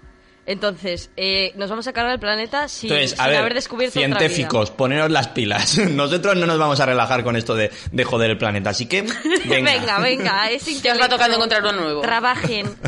[0.46, 3.98] Entonces, eh, nos vamos a cargar el planeta sin, Entonces, sin a ver, haber descubierto
[4.00, 4.18] otra vida.
[4.18, 5.78] científicos, poneros las pilas.
[5.90, 9.02] Nosotros no nos vamos a relajar con esto de, de joder el planeta, así que
[9.46, 9.72] venga.
[9.72, 12.00] venga, venga, ese Ya os va tocando encontrar uno nuevo.
[12.02, 12.66] Trabajen.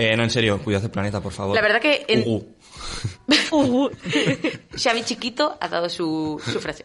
[0.00, 1.56] Eh, no, en serio, cuidad el planeta, por favor.
[1.56, 2.46] La verdad que en- Ujú.
[3.50, 3.90] Uh,
[4.76, 6.84] Xavi Chiquito ha dado su, su frase.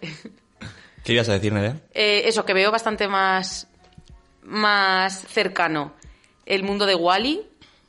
[1.03, 1.77] ¿Qué ibas a decir, Nerea?
[1.93, 3.67] Eh, eso, que veo bastante más,
[4.41, 5.93] más cercano
[6.47, 7.41] el mundo de Wally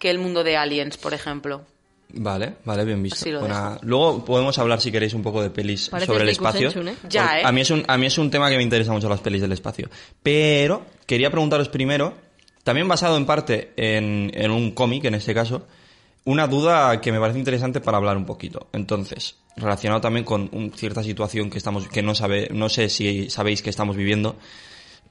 [0.05, 1.63] que el mundo de Aliens, por ejemplo.
[2.17, 3.17] Vale, vale, bien visto.
[3.21, 6.29] Así lo Buena- Luego podemos hablar, si queréis, un poco de pelis Parece sobre el
[6.29, 6.69] espacio.
[6.69, 6.95] ¿eh?
[7.09, 7.43] Ya, ¿eh?
[7.43, 9.41] A mí, es un, a mí es un tema que me interesa mucho las pelis
[9.41, 9.89] del espacio.
[10.23, 12.13] Pero quería preguntaros primero,
[12.65, 15.67] también basado en parte en, en un cómic, en este caso,
[16.27, 18.69] una duda que me parece interesante para hablar un poquito.
[18.75, 23.31] Entonces, relacionado también con un- cierta situación que estamos, que no sabe, no sé si
[23.31, 24.37] sabéis que estamos viviendo,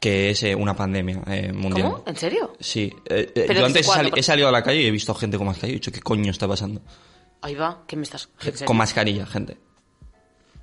[0.03, 1.91] que es eh, una pandemia eh, mundial.
[1.91, 2.03] ¿Cómo?
[2.05, 2.51] ¿En serio?
[2.59, 4.09] Sí, eh, eh, ¿Pero yo desde antes he, cuándo?
[4.09, 5.91] sali- he salido a la calle y he visto gente con mascarilla y he dicho,
[5.93, 6.81] ¿qué coño está pasando?
[7.41, 8.27] Ahí va, ¿qué me estás...?
[8.65, 9.57] Con mascarilla, gente.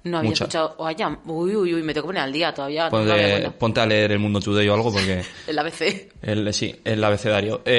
[0.05, 0.45] No había mucha.
[0.45, 0.77] escuchado...
[0.79, 2.85] Vaya, uy, uy, uy, me tengo que poner al día todavía.
[2.85, 3.59] no Ponte, había cuenta.
[3.59, 5.23] ponte a leer el Mundo Today o algo porque...
[5.47, 6.13] El ABC.
[6.21, 7.63] El, sí, el abecedario.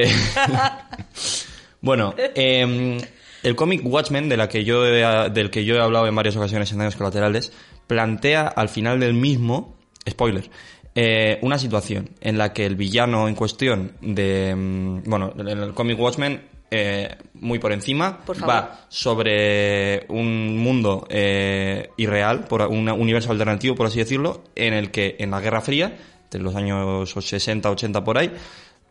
[1.81, 2.97] Bueno, eh,
[3.43, 6.35] el cómic Watchmen, de la que yo he- del que yo he hablado en varias
[6.35, 7.51] ocasiones en Daños Colaterales,
[7.87, 10.49] plantea al final del mismo, spoiler,
[10.95, 14.53] eh, una situación en la que el villano en cuestión de...
[14.55, 21.05] mm, Bueno, en el cómic Watchmen, eh, muy por encima, Por va sobre un mundo
[21.09, 25.61] eh, irreal, por un universo alternativo, por así decirlo, en el que en la Guerra
[25.61, 25.97] Fría,
[26.29, 28.31] de los años 60, 80 por ahí,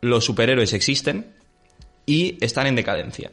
[0.02, 1.34] los superhéroes existen
[2.06, 3.32] y están en decadencia.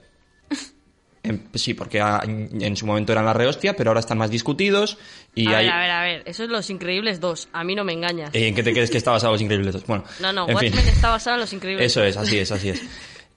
[1.53, 4.97] Sí, porque en, su momento eran la rehostia, pero ahora están más discutidos
[5.35, 5.65] y a hay...
[5.65, 6.23] ver, a ver, a ver.
[6.25, 7.49] Eso es Los Increíbles 2.
[7.53, 8.29] A mí no me engañas.
[8.33, 9.73] ¿En qué te crees que está basado Los Increíbles?
[9.73, 9.85] dos?
[9.85, 10.73] Bueno, no, no, en fin.
[10.73, 12.81] Watchmen está basado en Los Increíbles Eso es, así es, así es.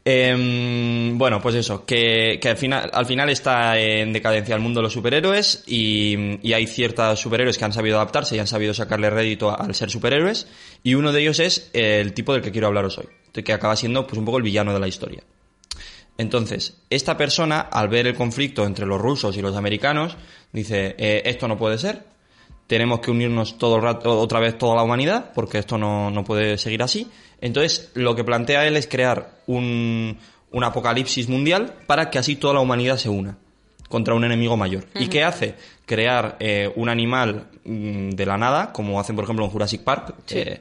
[0.03, 4.81] Em, bueno, pues eso, que, que al, final, al final está en decadencia el mundo
[4.81, 8.72] de los superhéroes y, y hay ciertos superhéroes que han sabido adaptarse y han sabido
[8.72, 10.46] sacarle rédito al ser superhéroes
[10.83, 13.09] y uno de ellos es el tipo del que quiero hablaros hoy,
[13.44, 15.22] que acaba siendo pues un poco el villano de la historia.
[16.20, 20.18] Entonces, esta persona, al ver el conflicto entre los rusos y los americanos,
[20.52, 22.04] dice, eh, esto no puede ser,
[22.66, 26.22] tenemos que unirnos todo el rato, otra vez toda la humanidad, porque esto no, no
[26.22, 27.11] puede seguir así.
[27.40, 30.18] Entonces, lo que plantea él es crear un,
[30.50, 33.38] un apocalipsis mundial para que así toda la humanidad se una
[33.88, 34.85] contra un enemigo mayor.
[34.96, 35.54] ¿Y qué hace?
[35.87, 40.16] Crear eh, un animal mm, de la nada, como hacen por ejemplo en Jurassic Park,
[40.33, 40.61] eh,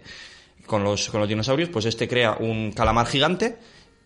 [0.65, 3.57] con, los, con los dinosaurios, pues este crea un calamar gigante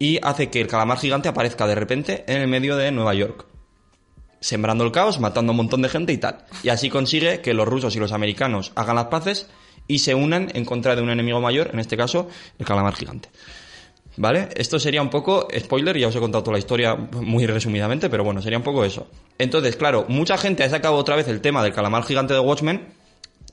[0.03, 3.45] y hace que el calamar gigante aparezca de repente en el medio de Nueva York
[4.41, 6.43] sembrando el caos, matando a un montón de gente y tal.
[6.61, 9.49] Y así consigue que los rusos y los americanos hagan las paces
[9.87, 12.27] y se unan en contra de un enemigo mayor, en este caso,
[12.59, 13.29] el calamar gigante.
[14.17, 14.49] ¿Vale?
[14.57, 18.25] Esto sería un poco, spoiler, ya os he contado toda la historia muy resumidamente, pero
[18.25, 19.07] bueno, sería un poco eso.
[19.37, 22.89] Entonces, claro, mucha gente ha sacado otra vez el tema del calamar gigante de Watchmen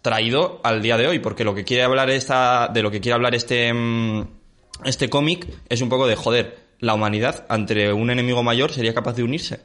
[0.02, 3.14] traído al día de hoy, porque lo que quiere hablar esta, de lo que quiere
[3.14, 4.39] hablar este, mm,
[4.84, 9.14] este cómic es un poco de, joder, la humanidad ante un enemigo mayor sería capaz
[9.14, 9.60] de unirse.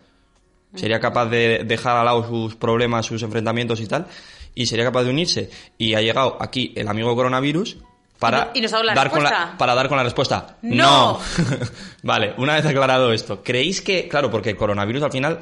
[0.75, 4.07] Sería capaz de dejar al lado sus problemas, sus enfrentamientos y tal,
[4.53, 5.49] y sería capaz de unirse.
[5.77, 7.77] Y ha llegado aquí el amigo coronavirus
[8.19, 9.57] para, Y nos ha dado la dar, con la, respuesta.
[9.57, 10.57] para dar con la respuesta.
[10.61, 11.19] ¡No!
[12.03, 15.41] vale, una vez aclarado esto, ¿creéis que, claro, porque el coronavirus al final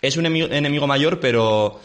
[0.00, 1.80] es un enemigo mayor, pero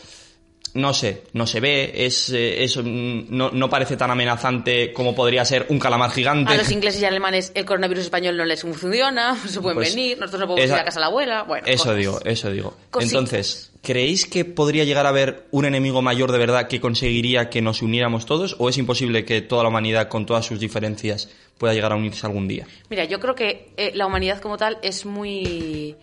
[0.77, 5.13] no sé, no se ve, es, eh, es, mm, no, no parece tan amenazante como
[5.15, 6.53] podría ser un calamar gigante.
[6.53, 9.95] A los ingleses y alemanes el coronavirus español no les funciona, no se pueden Pues,
[9.95, 11.43] venir, nosotros no podemos esa- ir a casa de la abuela.
[11.43, 11.97] Bueno, Eso cosas.
[11.97, 12.73] digo, eso digo.
[12.91, 13.13] Cositas.
[13.13, 17.61] Entonces, ¿creéis que podría llegar a haber un enemigo mayor de verdad que conseguiría que
[17.61, 18.55] nos uniéramos todos?
[18.59, 22.25] ¿O es imposible que toda la humanidad, con todas sus diferencias, pueda llegar a unirse
[22.25, 22.67] algún día?
[22.89, 25.95] Mira, yo creo que eh, la humanidad como tal es muy,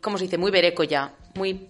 [0.00, 0.38] ¿cómo se dice?
[0.38, 1.68] Muy bereco ya, muy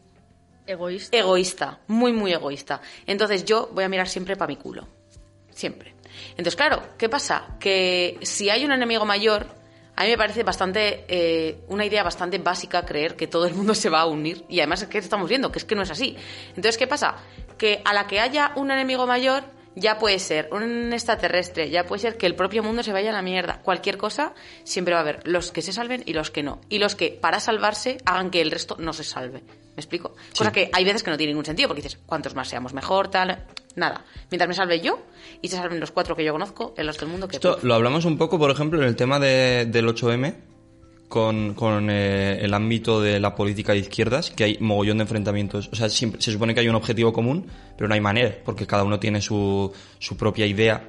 [0.67, 1.17] Egoísta.
[1.17, 2.81] egoísta, muy, muy egoísta.
[3.07, 4.87] Entonces yo voy a mirar siempre para mi culo.
[5.51, 5.95] Siempre.
[6.31, 7.57] Entonces, claro, ¿qué pasa?
[7.61, 9.47] Que si hay un enemigo mayor,
[9.95, 13.75] a mí me parece bastante, eh, una idea bastante básica creer que todo el mundo
[13.75, 14.45] se va a unir.
[14.49, 16.17] Y además es que estamos viendo que es que no es así.
[16.49, 17.17] Entonces, ¿qué pasa?
[17.57, 22.01] Que a la que haya un enemigo mayor, ya puede ser un extraterrestre, ya puede
[22.01, 23.61] ser que el propio mundo se vaya a la mierda.
[23.63, 26.61] Cualquier cosa, siempre va a haber los que se salven y los que no.
[26.69, 29.43] Y los que, para salvarse, hagan que el resto no se salve.
[29.77, 30.15] ¿Me explico?
[30.37, 33.09] Cosa que hay veces que no tiene ningún sentido, porque dices, cuantos más seamos mejor,
[33.09, 33.45] tal.
[33.75, 34.05] Nada.
[34.31, 34.99] Mientras me salve yo
[35.43, 37.37] y se salven los cuatro que yo conozco, el resto del mundo que.
[37.37, 40.35] Esto lo hablamos un poco, por ejemplo, en el tema de- del 8M,
[41.09, 45.69] con, con, eh, el ámbito de la política de izquierdas, que hay mogollón de enfrentamientos.
[45.73, 48.67] O sea, siempre- se supone que hay un objetivo común, pero no hay manera, porque
[48.67, 50.89] cada uno tiene su, su propia idea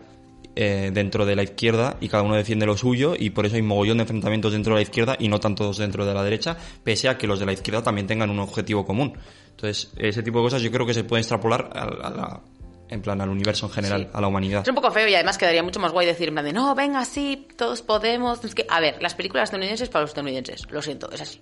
[0.59, 3.61] eh, dentro de la izquierda y cada uno defiende lo suyo y por eso hay
[3.61, 7.09] mogollón de enfrentamientos dentro de la izquierda y no tantos dentro de la derecha, pese
[7.09, 9.13] a que los de la izquierda también tengan un objetivo común.
[9.51, 12.41] Entonces, ese tipo de cosas yo creo que se puede extrapolar a, a la-
[12.89, 14.09] en plan al universo en general, Sí.
[14.13, 14.61] a la humanidad.
[14.63, 16.73] Es un poco feo y además quedaría mucho más guay decir en plan de no,
[16.73, 18.43] venga, sí, todos podemos.
[18.45, 21.41] Es que, a ver, las películas estadounidenses para los estadounidenses, lo siento, es así.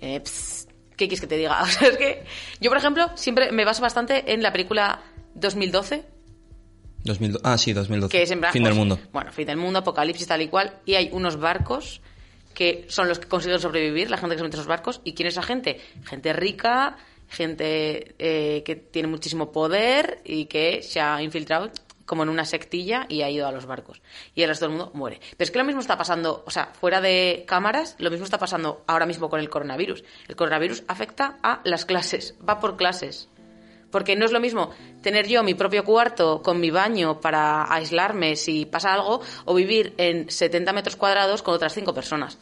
[0.00, 1.60] Eh, ps, ¿Qué quieres que te diga?
[1.62, 2.24] O sea, es que
[2.60, 5.00] yo, por ejemplo, siempre me baso bastante en la película
[5.34, 6.04] 2012,
[7.04, 8.16] 2000 ah, sí, 2012.
[8.16, 8.98] que es en plan, fin del pues, mundo.
[9.12, 10.78] Bueno, fin del mundo, apocalipsis, tal y cual.
[10.84, 12.00] Y hay unos barcos
[12.54, 15.00] que son los que consiguen sobrevivir, la gente que se mete en esos barcos.
[15.04, 15.80] ¿Y quién es esa gente?
[16.04, 16.96] Gente rica,
[17.28, 21.70] gente eh, que tiene muchísimo poder y que se ha infiltrado
[22.08, 24.00] como en una sectilla y ha ido a los barcos.
[24.34, 25.20] Y el resto del mundo muere.
[25.36, 28.38] Pero es que lo mismo está pasando, o sea, fuera de cámaras, lo mismo está
[28.38, 30.02] pasando ahora mismo con el coronavirus.
[30.26, 33.28] El coronavirus afecta a las clases, va por clases.
[33.90, 34.70] Porque no es lo mismo
[35.02, 39.94] tener yo mi propio cuarto con mi baño para aislarme si pasa algo o vivir
[39.96, 42.38] en 70 metros cuadrados con otras cinco personas.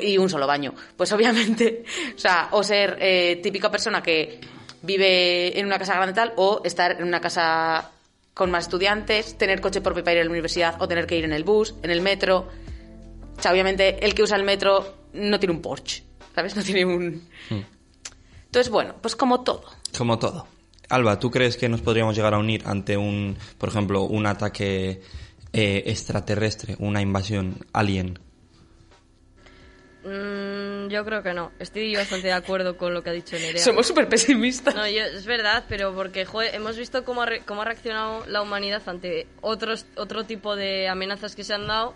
[0.00, 0.74] Y un solo baño.
[0.96, 1.84] Pues obviamente,
[2.16, 4.40] o sea, o ser eh, típica persona que
[4.82, 7.90] vive en una casa grande tal o estar en una casa
[8.34, 11.24] con más estudiantes, tener coche propio para ir a la universidad o tener que ir
[11.24, 12.48] en el bus, en el metro.
[13.36, 16.56] O sea, obviamente el que usa el metro no tiene un Porsche, ¿sabes?
[16.56, 17.28] No tiene un...
[17.50, 19.64] Entonces, bueno, pues como todo.
[19.96, 20.46] Como todo.
[20.88, 25.00] Alba, ¿tú crees que nos podríamos llegar a unir ante un, por ejemplo, un ataque
[25.52, 28.18] eh, extraterrestre, una invasión alien?
[30.04, 31.52] Mm, yo creo que no.
[31.58, 33.62] Estoy bastante de acuerdo con lo que ha dicho Nerea.
[33.62, 34.74] Somos súper pesimistas.
[34.74, 38.24] No, yo- es verdad, pero porque joder, hemos visto cómo ha, re- cómo ha reaccionado
[38.26, 41.94] la humanidad ante otros otro tipo de amenazas que se han dado,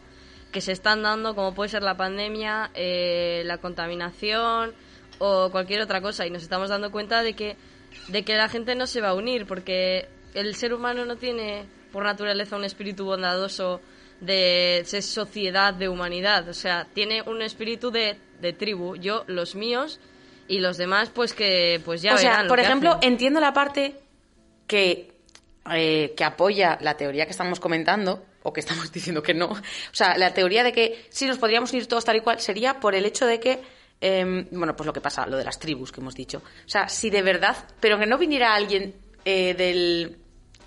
[0.53, 4.75] que se están dando, como puede ser la pandemia, eh, la contaminación
[5.19, 7.57] o cualquier otra cosa, y nos estamos dando cuenta de que
[8.09, 11.67] de que la gente no se va a unir, porque el ser humano no tiene
[11.93, 13.81] por naturaleza un espíritu bondadoso
[14.21, 16.49] de sociedad de humanidad.
[16.49, 18.97] O sea, tiene un espíritu de, de tribu.
[18.97, 20.01] Yo, los míos
[20.49, 23.13] y los demás, pues que pues ya o sea, verán por ejemplo, hacen.
[23.13, 23.97] entiendo la parte
[24.67, 25.13] que,
[25.73, 29.47] eh, que apoya la teoría que estamos comentando, o que estamos diciendo que no.
[29.47, 29.59] O
[29.93, 32.95] sea, la teoría de que sí nos podríamos ir todos tal y cual sería por
[32.95, 33.61] el hecho de que,
[34.07, 36.39] eh, bueno, pues lo que pasa, lo de las tribus que hemos dicho.
[36.39, 40.19] O sea, si de verdad, pero que no viniera alguien eh, del,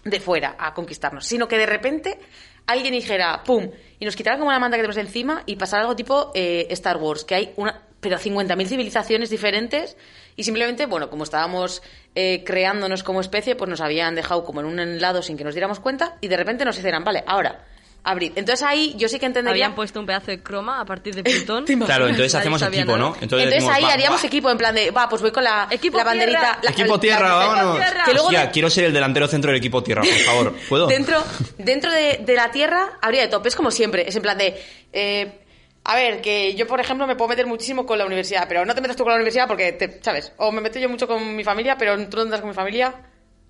[0.03, 2.17] de fuera a conquistarnos, sino que de repente
[2.65, 3.69] alguien dijera, ¡pum!
[3.99, 6.97] Y nos quitara como la manta que tenemos encima y pasara algo tipo eh, Star
[6.97, 9.97] Wars, que hay una, pero 50.000 civilizaciones diferentes
[10.35, 11.83] y simplemente, bueno, como estábamos
[12.15, 15.53] eh, creándonos como especie, pues nos habían dejado como en un lado sin que nos
[15.53, 17.65] diéramos cuenta y de repente nos hicieran, vale, ahora,
[18.07, 18.31] abrid.
[18.35, 19.65] Entonces ahí yo sí que entendería...
[19.65, 21.65] Habían puesto un pedazo de croma a partir de Plutón.
[21.65, 22.97] Claro, entonces hacemos equipo, nada.
[22.97, 23.17] ¿no?
[23.21, 24.27] Entonces, decimos, ahí va, haríamos va.
[24.27, 26.39] equipo en plan de, va, pues voy con la, Equipo la banderita...
[26.39, 26.59] tierra.
[26.63, 27.75] la- Equipo la- tierra, la- vámonos.
[27.77, 28.03] tierra.
[28.05, 30.55] Que luego Hostia, de- quiero ser el delantero centro del equipo tierra, por favor.
[30.69, 30.87] ¿Puedo?
[30.87, 31.23] Dentro,
[31.57, 34.07] dentro de, de la Tierra habría de topes como siempre.
[34.07, 34.59] Es en plan de...
[34.93, 35.39] eh,
[35.83, 38.75] a ver, que yo, por ejemplo, me puedo meter muchísimo con la universidad, pero no
[38.75, 40.33] te metas tú con la universidad porque, te, ¿sabes?
[40.37, 42.93] O me meto yo mucho con mi familia, pero tú no entras con mi familia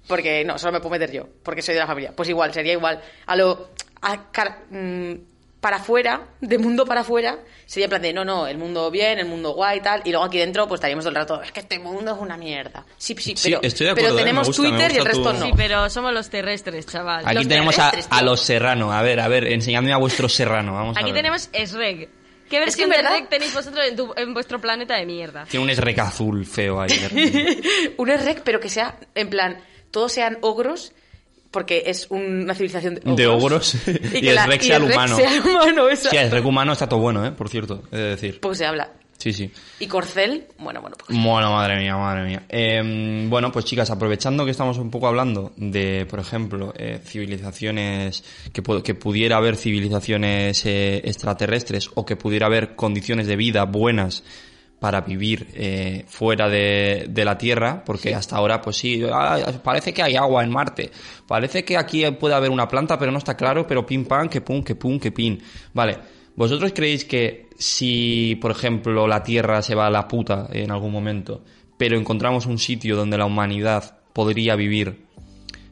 [0.07, 2.13] porque no, solo me puedo meter yo, porque soy de la familia.
[2.15, 3.01] Pues igual, sería igual.
[3.25, 3.71] A lo...
[4.01, 5.13] a car- mm,
[5.59, 9.17] para afuera, de mundo para afuera, sería en plan de, no, no, el mundo bien,
[9.17, 11.51] el mundo guay y tal, y luego aquí dentro pues estaríamos todo el rato, es
[11.51, 12.85] que este mundo es una mierda.
[12.95, 14.21] Sí, sí, Sí, pero, estoy de pero acuerdo, ¿eh?
[14.21, 15.45] tenemos gusta, Twitter y el resto tu- no.
[15.47, 17.23] Sí, pero somos los terrestres, chaval.
[17.25, 18.93] Aquí Los tenemos a, los serrano.
[18.93, 20.73] A ver, a ver, enseñadme a vuestro serrano.
[20.73, 21.19] Vamos a Aquí ver.
[21.23, 21.97] tenemos SREG.
[21.99, 22.09] ¿Qué
[22.49, 25.45] que versión de verdad- SREG tenéis vosotros en, tu- en vuestro planeta de mierda?
[25.49, 26.89] Tiene un esrec azul feo ahí.
[27.97, 29.57] un rec, pero que sea, en plan,
[29.91, 30.93] todos sean ogros,
[31.57, 33.17] porque es una civilización de ogros.
[33.17, 33.75] De ogros.
[34.13, 35.15] Y que el sea el humano.
[35.15, 36.09] sea humano, exacto.
[36.11, 37.31] Sí, el esrec humano está todo bueno, ¿eh?
[37.31, 38.39] Por cierto, he de decir.
[38.39, 38.91] Pues se habla.
[39.17, 39.51] Sí, sí.
[39.79, 41.19] Y Corcel, bueno, bueno, pues.
[41.19, 42.43] Bueno, madre mía, madre mía.
[42.47, 48.23] Eh, bueno, pues chicas, aprovechando que estamos un poco hablando de, por ejemplo, eh, civilizaciones,
[48.53, 54.23] que, que pudiera haber civilizaciones eh, extraterrestres o que pudiera haber condiciones de vida buenas
[54.79, 59.93] para vivir eh, fuera de, de la Tierra, porque hasta ahora, pues sí, ah, parece
[59.93, 60.91] que hay agua en Marte,
[61.25, 64.41] parece que aquí puede haber una planta, pero no está claro, pero pim pam, que
[64.41, 65.41] pum, que pum, que pin.
[65.73, 65.97] Vale,
[66.35, 70.91] ¿vosotros creéis que si, por ejemplo, la Tierra se va a la puta en algún
[70.91, 71.43] momento,
[71.77, 75.05] pero encontramos un sitio donde la humanidad podría vivir,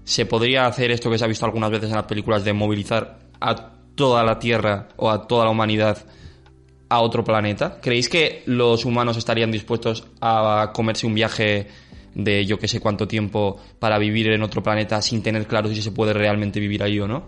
[0.04, 3.20] se podría hacer esto que se ha visto algunas veces en las películas de movilizar
[3.40, 6.06] a toda la Tierra o a toda la humanidad
[6.90, 7.80] a otro planeta?
[7.82, 11.68] ¿Creéis que los humanos estarían dispuestos a comerse un viaje
[12.14, 15.82] de yo que sé cuánto tiempo para vivir en otro planeta sin tener claro si
[15.82, 17.28] se puede realmente vivir ahí o no?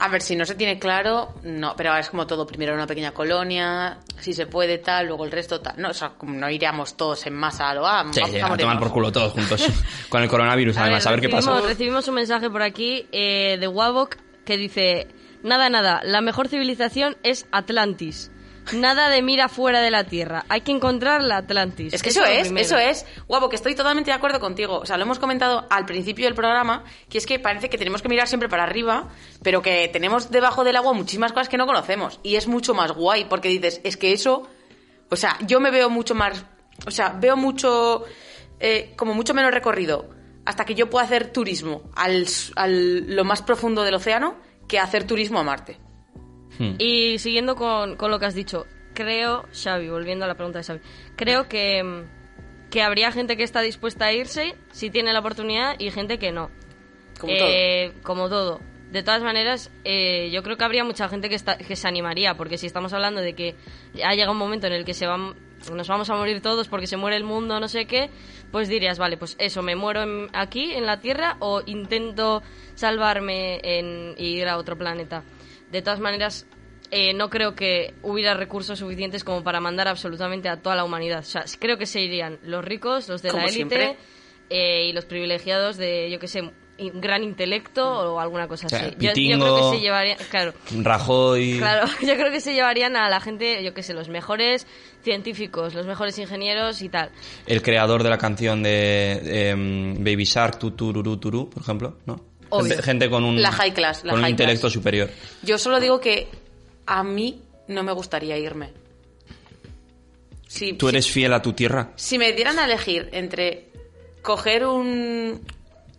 [0.00, 3.10] A ver, si no se tiene claro, no, pero es como todo, primero una pequeña
[3.10, 5.74] colonia, si se puede tal, luego el resto tal.
[5.76, 8.40] No, o sea, como no iríamos todos en masa a lo ah, Sí, vamos sí,
[8.40, 9.66] a a tomar por culo todos juntos
[10.08, 11.60] con el coronavirus, además, a ver qué pasa.
[11.62, 15.08] recibimos un mensaje por aquí eh, de Wabok que dice:
[15.42, 18.30] Nada, nada, la mejor civilización es Atlantis.
[18.72, 20.44] Nada de mira fuera de la Tierra.
[20.50, 21.94] Hay que encontrar la Atlantis.
[21.94, 22.66] Es que eso es, primero.
[22.66, 23.06] eso es.
[23.26, 24.78] Guapo, que estoy totalmente de acuerdo contigo.
[24.78, 28.02] O sea, lo hemos comentado al principio del programa, que es que parece que tenemos
[28.02, 29.08] que mirar siempre para arriba,
[29.42, 32.20] pero que tenemos debajo del agua muchísimas cosas que no conocemos.
[32.22, 34.46] Y es mucho más guay, porque dices, es que eso.
[35.08, 36.44] O sea, yo me veo mucho más.
[36.86, 38.04] O sea, veo mucho.
[38.60, 40.10] eh, como mucho menos recorrido
[40.44, 44.36] hasta que yo pueda hacer turismo al, al lo más profundo del océano
[44.68, 45.78] que hacer turismo a Marte.
[46.58, 46.74] Hmm.
[46.78, 50.64] Y siguiendo con, con lo que has dicho, creo, Xavi, volviendo a la pregunta de
[50.64, 50.80] Xavi,
[51.16, 52.04] creo que,
[52.70, 56.32] que habría gente que está dispuesta a irse si tiene la oportunidad y gente que
[56.32, 56.50] no.
[57.18, 58.60] Como Eh, Como todo.
[58.90, 62.34] De todas maneras, eh, yo creo que habría mucha gente que, está, que se animaría,
[62.34, 63.54] porque si estamos hablando de que
[64.02, 65.34] ha llegado un momento en el que se van,
[65.72, 68.10] nos vamos a morir todos porque se muere el mundo, no sé qué,
[68.50, 72.42] pues dirías, vale, pues eso, me muero en- aquí, en la Tierra, o intento
[72.74, 75.24] salvarme en, y ir a otro planeta.
[75.70, 76.46] De todas maneras,
[76.90, 81.20] eh, no creo que hubiera recursos suficientes como para mandar absolutamente a toda la humanidad.
[81.20, 83.96] O sea, creo que se irían los ricos, los de Como la élite
[84.48, 88.80] eh, y los privilegiados de, yo que sé, gran intelecto o alguna cosa O sea,
[88.80, 88.96] así.
[88.98, 91.58] Yo, creo que se llevarían, claro, Rajoy.
[91.58, 94.66] claro, yo creo que se llevarían a la gente, yo que sé, los mejores
[95.02, 97.10] científicos, los mejores ingenieros y tal.
[97.46, 102.20] El creador de la canción de em, Baby Shark, tu, tururú, turú, por ejemplo, ¿no?
[102.50, 102.68] Obvio.
[102.70, 104.72] Gente, gente con un, La high class, la con un intelecto class.
[104.72, 105.10] superior.
[105.42, 106.28] Yo solo digo que
[106.86, 108.72] a mí no me gustaría irme.
[110.46, 111.92] Si, ¿Tú eres fiel a tu tierra?
[111.96, 113.68] si me dieran a elegir entre
[114.22, 115.42] coger un,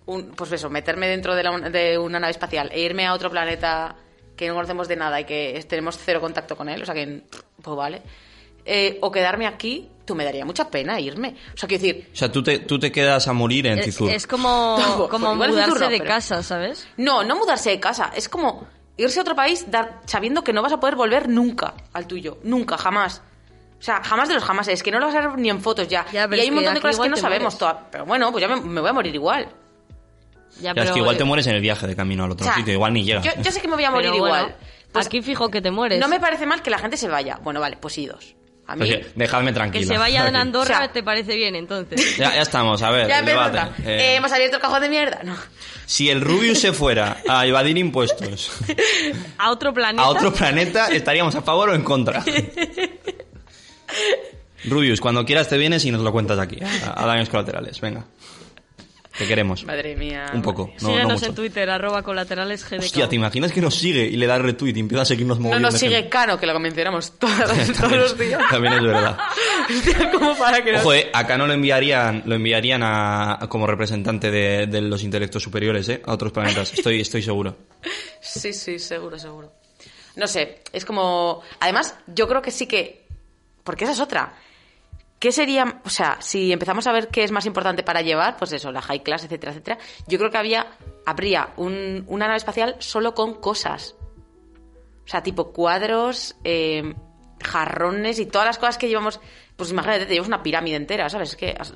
[0.10, 3.30] un- pues eso, meterme dentro de, la- de una nave espacial e irme a otro
[3.30, 3.95] planeta
[4.36, 7.24] que no conocemos de nada y que tenemos cero contacto con él, o sea que,
[7.62, 8.01] pues vale,
[8.66, 11.36] eh, o quedarme aquí, tú me daría mucha pena irme.
[11.53, 13.86] O sea, quiero decir, O sea, tú te, tú te quedas a morir en Es,
[13.86, 14.10] Cizur.
[14.12, 16.88] es como, No, como igual es mudarse zurro, de pero- casa, ¿sabes?
[16.97, 18.12] No, no mudarse de casa.
[18.16, 21.74] Es como irse a otro país dar- sabiendo que no vas a poder volver nunca
[21.93, 22.38] al tuyo.
[22.43, 23.22] Nunca, jamás.
[23.80, 24.68] O sea, jamás de los jamás.
[24.68, 26.05] Es que no lo vas a ver ni en fotos ya.
[26.12, 27.88] Ya, y hay es un montón de cosas que no sabemos todavía.
[27.91, 29.47] Pero bueno, pues ya me, me voy a morir igual.
[30.58, 32.45] Ya, Ya, es pero- que igual te mueres en el viaje de camino al otro
[32.45, 33.24] O sea, sitio, igual ni llegas.
[33.24, 34.56] Yo, yo sé que me voy a pero morir bueno, igual.
[34.91, 36.00] Pues aquí fijo que te mueres.
[36.00, 37.39] no me parece mal que la gente se vaya.
[37.43, 38.36] Bueno, vale, pues idos.
[38.68, 38.86] A mí.
[38.88, 39.88] Pues sí, dejadme que tranquila.
[39.88, 42.18] se vaya en Andorra O sea- te parece bien, entonces.
[42.18, 43.58] Ya, ya estamos, a ver, ya debate.
[43.84, 45.22] Eh, Eh, hemos abierto el cajón de mierda.
[45.24, 45.36] No.
[45.88, 48.52] Si el Rubius se fuera a evadir impuestos
[49.39, 50.04] A otro planeta.
[50.04, 52.24] a otro planeta, ¿estaríamos a favor o en contra?
[54.66, 57.80] Rubius, cuando quieras te vienes y nos lo cuentas aquí, a, a daños colaterales.
[57.82, 58.06] Venga.
[59.20, 59.65] Te queremos.
[59.65, 60.28] Madre mía.
[60.34, 60.67] Un poco.
[60.67, 61.26] No, no Síguenos mucho.
[61.28, 62.80] en Twitter, arroba colaterales GDK.
[62.80, 65.43] Hostia, ¿te imaginas que nos sigue y le da retweet y empieza a seguirnos No
[65.49, 65.70] moviendo?
[65.70, 67.36] nos sigue Cano, que lo mencionamos todos,
[67.78, 68.41] todos los días.
[68.49, 69.17] También es verdad.
[69.70, 70.82] Hostia, como para que nos...
[70.82, 75.03] Ojo, eh, acá no lo enviarían, lo enviarían a, a- como representante de, de los
[75.03, 76.01] intelectos superiores, ¿eh?
[76.05, 76.74] A otros planetas.
[76.74, 77.57] Estoy, estoy seguro.
[78.22, 79.51] Sí, sí, seguro, seguro.
[80.15, 81.41] No sé, es como...
[81.59, 83.05] Además, yo creo que sí que...
[83.63, 84.34] Porque esa es otra.
[85.20, 88.53] ¿Qué sería, o sea, si empezamos a ver qué es más importante para llevar, pues
[88.53, 90.67] eso, la high class, etcétera, etcétera, yo creo que había,
[91.05, 93.95] habría un- una nave espacial solo con cosas.
[95.05, 96.93] O sea, tipo cuadros, eh,
[97.43, 99.20] jarrones y todas las cosas que llevamos.
[99.57, 101.32] Pues imagínate, te llevas una pirámide entera, ¿sabes?
[101.32, 101.74] Es que as-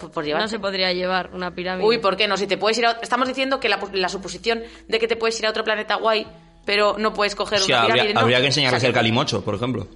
[0.00, 0.40] por, por llevar.
[0.42, 1.86] No se podría llevar una pirámide.
[1.86, 2.36] Uy, ¿por qué no?
[2.36, 2.92] Si te puedes ir a...
[3.02, 6.26] Estamos diciendo que la, la suposición de que te puedes ir a otro planeta guay,
[6.64, 8.20] pero no puedes coger O una sea, pirámide, habría, no.
[8.20, 9.86] habría que enseñarles O sea, el calimocho, por ejemplo.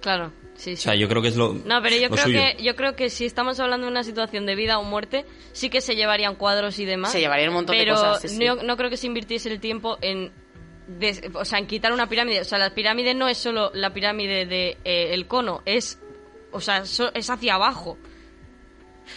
[0.00, 0.82] Claro, sí, O sí.
[0.82, 2.38] sea, yo creo que es lo No, pero yo lo creo suyo.
[2.56, 5.70] que yo creo que si estamos hablando de una situación de vida o muerte, sí
[5.70, 7.12] que se llevarían cuadros y demás.
[7.12, 8.44] Se llevarían un montón de pero cosas, sí, sí.
[8.44, 10.32] No, no creo que se invirtiese el tiempo en
[11.32, 14.44] o sea, en quitar una pirámide, o sea, la pirámide no es solo la pirámide
[14.44, 15.98] de eh, el cono, es
[16.52, 17.96] o sea, so- es hacia abajo.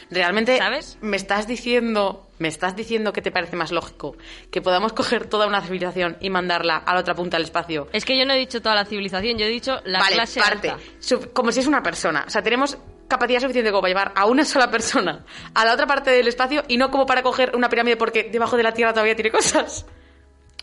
[0.09, 0.97] Realmente, ¿Sabes?
[1.01, 4.15] me estás diciendo, me estás diciendo que te parece más lógico
[4.51, 7.88] que podamos coger toda una civilización y mandarla a la otra punta del espacio.
[7.93, 10.39] Es que yo no he dicho toda la civilización, yo he dicho la vale, clase
[10.39, 10.69] parte.
[10.69, 11.29] alta.
[11.33, 12.25] Como si es una persona.
[12.27, 12.77] O sea, tenemos
[13.07, 16.63] capacidad suficiente como para llevar a una sola persona a la otra parte del espacio
[16.67, 19.85] y no como para coger una pirámide porque debajo de la Tierra todavía tiene cosas.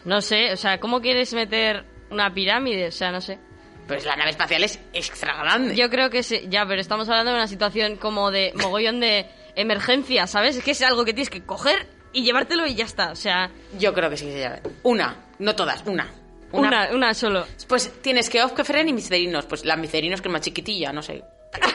[0.05, 2.89] No sé, o sea, ¿cómo quieres meter una pirámide?
[2.89, 3.39] O sea, no sé.
[3.87, 5.75] Pues la nave espacial es extra grande.
[5.77, 9.27] Yo creo que sí, ya, pero estamos hablando de una situación como de mogollón de
[9.57, 10.57] emergencia, ¿sabes?
[10.57, 13.11] Es que es algo que tienes que coger y llevártelo y ya está.
[13.13, 14.59] O sea, Yo creo que sí se llama.
[14.83, 16.11] Una, no todas, una.
[16.53, 17.47] una, una, solo.
[17.69, 19.47] Pues tienes que Ofkefren y Micerinos.
[19.47, 21.23] Pues la Micerinos que es más chiquitilla, no sé.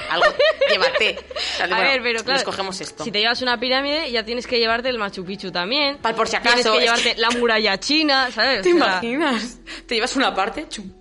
[0.09, 0.25] Algo,
[0.69, 1.17] llévate.
[1.19, 3.03] O sea, A bueno, ver, pero claro, Nos cogemos esto.
[3.03, 5.97] si te llevas una pirámide, ya tienes que llevarte el Machu Picchu también.
[5.99, 8.61] Pal, por si acaso, Tienes que llevarte la muralla china, ¿sabes?
[8.63, 9.59] ¿Te O sea, imaginas?
[9.87, 10.91] Te llevas una parte, chum.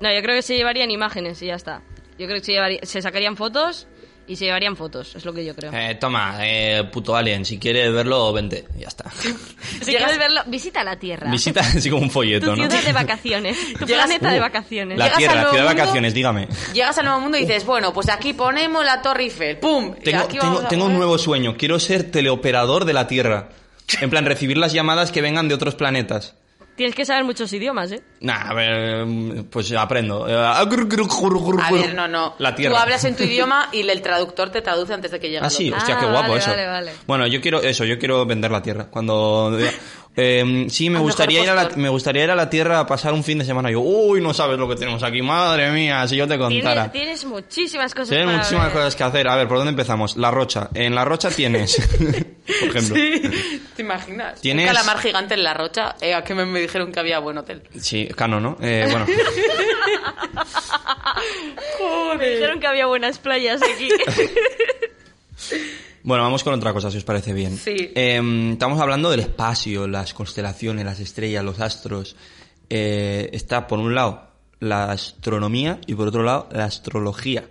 [0.00, 1.80] no, yo creo que se llevarían imágenes y ya está.
[2.18, 3.86] Yo creo que se, llevaría- se sacarían fotos
[4.28, 5.72] y se llevarían fotos, es lo que yo creo.
[5.72, 9.10] Eh, toma, eh, puto alien, si quieres verlo, vente, ya está.
[9.20, 11.30] si llegas- quieres verlo, visita la Tierra.
[11.30, 12.68] Visita así como un tu folleto, ¿no?
[12.68, 13.56] ciudad de vacaciones.
[13.78, 14.98] Tu Llegas- planeta de Uh, vacaciones.
[14.98, 15.82] La Llegas Tierra, al la nuevo ciudad de mundo.
[15.84, 16.48] vacaciones, dígame.
[16.74, 19.58] Llegas al nuevo mundo y dices, bueno, pues aquí ponemos la Torre Eiffel.
[19.58, 19.94] ¡Pum!
[20.00, 22.92] Y Tengo, aquí vamos tengo, a tengo un poner- nuevo sueño, quiero ser teleoperador de
[22.92, 23.50] la Tierra.
[24.00, 26.34] En plan, recibir las llamadas que vengan de otros planetas.
[26.76, 28.02] Tienes que saber muchos idiomas, ¿eh?
[28.20, 29.06] Nah, a ver,
[29.50, 30.28] pues aprendo.
[30.28, 32.34] Eh, A ver, no, no.
[32.38, 32.74] La Tierra.
[32.74, 35.48] Tú hablas en tu idioma y el traductor te traduce antes de que llegue Ah,
[35.50, 36.50] sí, hostia, qué Ah, guapo vale, eso.
[36.50, 36.92] vale, vale.
[37.06, 38.86] Bueno, yo quiero eso, yo quiero vender la Tierra.
[38.90, 39.56] Cuando
[40.16, 43.12] eh, sí, me gustaría ir a la, me gustaría ir a la Tierra a pasar
[43.12, 43.70] un fin de semana.
[43.70, 46.90] Yo, uy, no sabes lo que tenemos aquí, madre mía, si yo te contara.
[46.90, 48.72] Tienes, tienes muchísimas cosas Tienes para muchísimas ver.
[48.74, 49.28] cosas que hacer.
[49.28, 50.16] A ver, ¿por dónde empezamos?
[50.16, 50.68] La Rocha.
[50.74, 52.96] En La Rocha tienes, por ejemplo.
[52.96, 53.22] Sí,
[53.76, 54.40] ¿te imaginas?
[54.40, 55.96] Tienes- Un calamar gigante en la rocha.
[56.00, 57.62] Eh, a que me, me dijeron que había buen hotel.
[57.80, 58.56] Sí, Cano, ¿no?
[58.60, 59.06] Eh, bueno,
[62.18, 63.88] Me dijeron que había buenas playas aquí.
[66.06, 67.56] bueno, vamos con otra cosa, si os parece bien.
[67.58, 67.74] Sí.
[67.94, 72.16] Eh, estamos hablando del espacio, las constelaciones, las estrellas, los astros.
[72.70, 74.22] Eh, está, por un lado,
[74.60, 77.44] la astronomía y por otro lado, la astrología.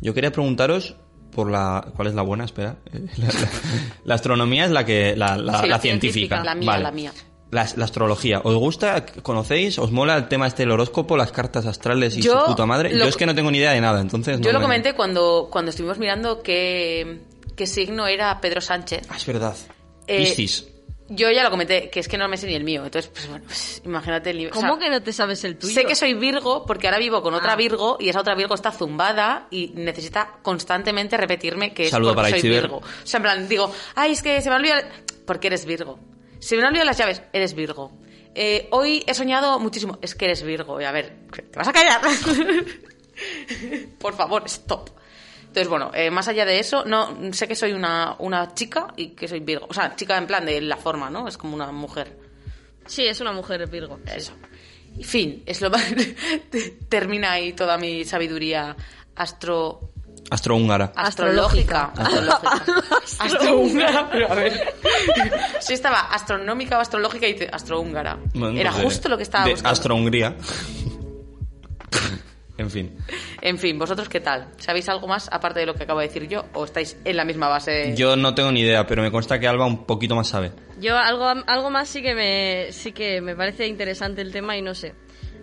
[0.00, 0.96] Yo quería preguntaros
[1.30, 1.86] por la...
[1.94, 2.44] ¿Cuál es la buena?
[2.44, 2.76] Espera.
[2.92, 3.50] Eh, La, la-
[4.04, 5.14] la astronomía es la que...
[5.16, 5.80] La, la- Sí, científica.
[5.80, 6.82] científica, la mía, Vale.
[6.82, 7.12] la mía.
[7.50, 8.40] La, astrología.
[8.44, 9.06] ¿Os gusta?
[9.22, 9.78] ¿Conocéis?
[9.78, 12.90] ¿Os mola el tema este del horóscopo, las cartas astrales y Yo su puta madre?
[12.96, 14.38] Yo es que no tengo ni idea de nada, entonces...
[14.40, 17.22] Yo no lo me- comenté cuando, cuando estuvimos mirando qué,
[17.58, 19.06] qué signo era Pedro Sánchez.
[19.10, 19.56] Ah, es verdad.
[20.06, 20.66] Eh, Piscis.
[21.10, 22.84] Yo ya lo comenté, que es que no me sé ni el mío.
[22.84, 24.52] Entonces, pues bueno, pues, imagínate el nivel.
[24.52, 25.74] ¿Cómo o sea, que no te sabes el tuyo?
[25.74, 27.56] Sé que soy Virgo porque ahora vivo con otra Ah.
[27.56, 32.30] Virgo y esa otra Virgo está zumbada y necesita constantemente repetirme que es Saludo porque
[32.30, 32.50] para soy.
[32.50, 32.76] Virgo.
[32.76, 34.82] O sea, en plan, digo, ay, es que se me ha olvidado...
[35.26, 35.98] Porque eres Virgo.
[36.38, 37.90] Se me han olvidado las llaves, eres Virgo.
[38.34, 40.80] Eh, hoy he soñado muchísimo, es que eres Virgo.
[40.80, 42.00] Y a ver, ¿te vas a callar?
[43.98, 44.90] Por favor, stop.
[45.48, 49.08] Entonces, bueno, eh, más allá de eso, no sé que soy una, una chica y
[49.08, 49.66] que soy Virgo.
[49.68, 51.26] O sea, chica en plan de la forma, ¿no?
[51.26, 52.16] Es como una mujer.
[52.86, 53.98] Sí, es una mujer Virgo.
[54.06, 54.32] Eso.
[55.02, 55.84] Fin, es lo más...
[56.88, 58.76] Termina ahí toda mi sabiduría
[59.16, 59.92] astro...
[60.30, 60.92] Astrohúngara.
[60.94, 61.92] Astrológica.
[61.96, 62.62] Astrológica.
[63.18, 64.74] Astrohúngara, pero a ver.
[65.60, 68.18] Sí estaba astronómica o astrológica y dice astrohúngara.
[68.34, 69.72] Bueno, Era justo lo que estaba de buscando.
[69.72, 70.36] Astrohungría.
[72.58, 72.96] En fin.
[73.40, 74.48] En fin, ¿vosotros qué tal?
[74.58, 76.44] ¿Sabéis algo más aparte de lo que acabo de decir yo?
[76.54, 77.94] ¿O estáis en la misma base?
[77.96, 80.52] Yo no tengo ni idea, pero me consta que Alba un poquito más sabe.
[80.80, 84.62] Yo algo, algo más sí que me sí que me parece interesante el tema y
[84.62, 84.94] no sé.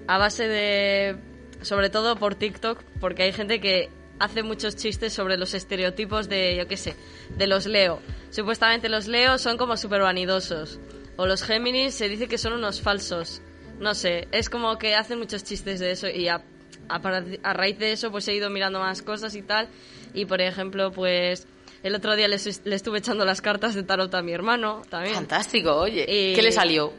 [0.07, 1.15] A base de
[1.61, 3.89] sobre todo por TikTok, porque hay gente que
[4.19, 6.95] hace muchos chistes sobre los estereotipos de yo qué sé,
[7.37, 7.99] de los Leo.
[8.29, 10.79] Supuestamente los Leo son como súper vanidosos
[11.17, 13.41] o los Géminis se dice que son unos falsos.
[13.79, 16.41] No sé, es como que hacen muchos chistes de eso y a,
[16.89, 19.67] a raíz de eso pues he ido mirando más cosas y tal
[20.13, 21.47] y por ejemplo pues
[21.83, 25.13] el otro día le estuve echando las cartas de tarot a mi hermano también.
[25.13, 26.03] Fantástico, oye.
[26.07, 26.91] Y- ¿Qué le salió?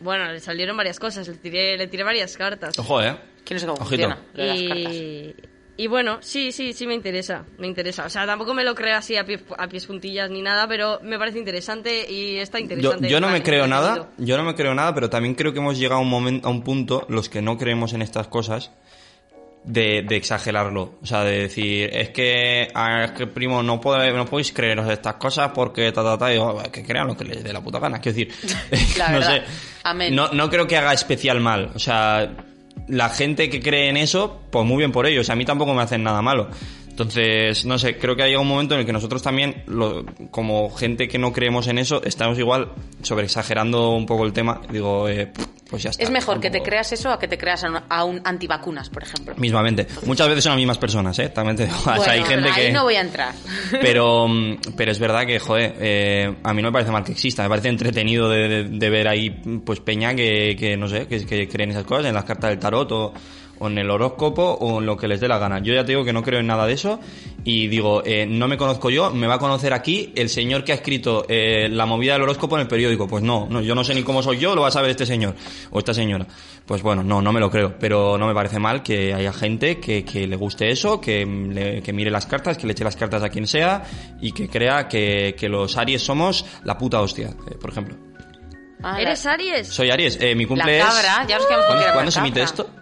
[0.00, 2.78] Bueno, le salieron varias cosas, le tiré, le tiré varias cartas.
[2.78, 3.16] Ojo, ¿eh?
[3.44, 3.86] Que no cómo Ojito.
[3.88, 4.92] funciona lo de las cartas.
[4.94, 5.34] Y,
[5.76, 8.04] y bueno, sí, sí, sí me interesa, me interesa.
[8.06, 11.00] O sea, tampoco me lo creo así a, pie- a pies puntillas ni nada, pero
[11.02, 13.08] me parece interesante y está Yo, interesante.
[13.08, 15.78] yo no me creo nada, yo no me creo nada, pero también creo que hemos
[15.78, 18.70] llegado a un momento, a un punto, los que no creemos en estas cosas,
[19.64, 20.94] de, de exagerarlo.
[21.02, 25.14] O sea, de decir, es que, es que primo, no, puede, no podéis creeros estas
[25.14, 27.78] cosas porque ta, ta, ta, y yo, que crean lo que les dé la puta
[27.78, 28.00] gana.
[28.00, 28.34] Quiero decir,
[28.98, 29.36] La no verdad.
[29.36, 29.42] sé.
[29.84, 30.14] Amén.
[30.14, 31.70] No, no creo que haga especial mal.
[31.74, 32.30] O sea,
[32.88, 35.30] la gente que cree en eso, pues muy bien por ellos.
[35.30, 36.48] A mí tampoco me hacen nada malo.
[36.92, 40.04] Entonces, no sé, creo que ha llegado un momento en el que nosotros también, lo-
[40.30, 42.68] como gente que no creemos en eso, estamos igual
[43.00, 44.60] sobreexagerando un poco el tema.
[44.70, 45.32] Digo, eh,
[45.70, 46.02] pues ya está.
[46.02, 49.34] Es mejor que te creas eso a que te creas a un, antivacunas, por ejemplo.
[49.38, 49.86] Mismamente.
[50.04, 51.30] Muchas veces son las mismas personas, ¿eh?
[51.30, 51.76] También te digo.
[51.80, 52.72] O sea, Bueno, hay gente ahí que...
[52.72, 53.34] no voy a entrar.
[53.80, 57.12] Pero, mm, pero es verdad que, joder, eh, a mí no me parece mal que
[57.12, 57.42] exista.
[57.42, 59.30] Me parece entretenido de, de- de ver ahí,
[59.64, 62.58] pues, peña que, que no sé, que, que creen esas cosas en las cartas del
[62.58, 63.14] tarot o,
[63.62, 65.60] o en el horóscopo o en lo que les dé la gana.
[65.60, 66.98] Yo ya te digo que no creo en nada de eso
[67.44, 70.72] y digo, eh, no me conozco yo, me va a conocer aquí el señor que
[70.72, 73.06] ha escrito eh, la movida del horóscopo en el periódico.
[73.08, 75.06] Pues no, no, yo no sé ni cómo soy yo, lo va a saber este
[75.06, 75.34] señor
[75.70, 76.26] o esta señora.
[76.66, 79.78] Pues bueno, no, no me lo creo, pero no me parece mal que haya gente
[79.80, 82.96] que, que le guste eso, que, le- que mire las cartas, que le eche las
[82.96, 83.82] cartas a quien sea
[84.20, 87.96] y que crea que, que los Aries somos la puta hostia, eh, por ejemplo.
[88.84, 89.68] Ah, ¿Eres la, Aries?
[89.68, 90.84] Soy Aries, eh, mi la cumple es...
[90.84, 92.81] cabra, ya nos quedamos ¿Cuándo, cuándo se emite cabra.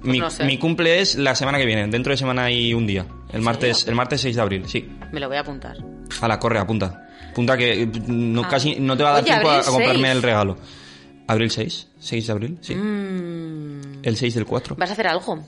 [0.00, 0.08] Esto?
[0.10, 0.44] Mi, no sé.
[0.44, 3.06] mi cumple es la semana que viene, dentro de semana y un día.
[3.32, 4.88] El martes, el martes 6 de abril, sí.
[5.12, 5.76] Me lo voy a apuntar.
[6.20, 7.08] A la corre, apunta.
[7.30, 8.48] Apunta que eh, no, Ah.
[8.48, 10.16] casi no te va a dar Oye, tiempo a, comprarme 6.
[10.16, 10.56] el regalo.
[11.28, 11.88] ¿Abril 6?
[12.00, 12.58] ¿6 de abril?
[12.60, 12.74] Sí.
[12.74, 14.74] Mm, ¿El 6 del 4?
[14.76, 15.46] ¿Vas a hacer algo?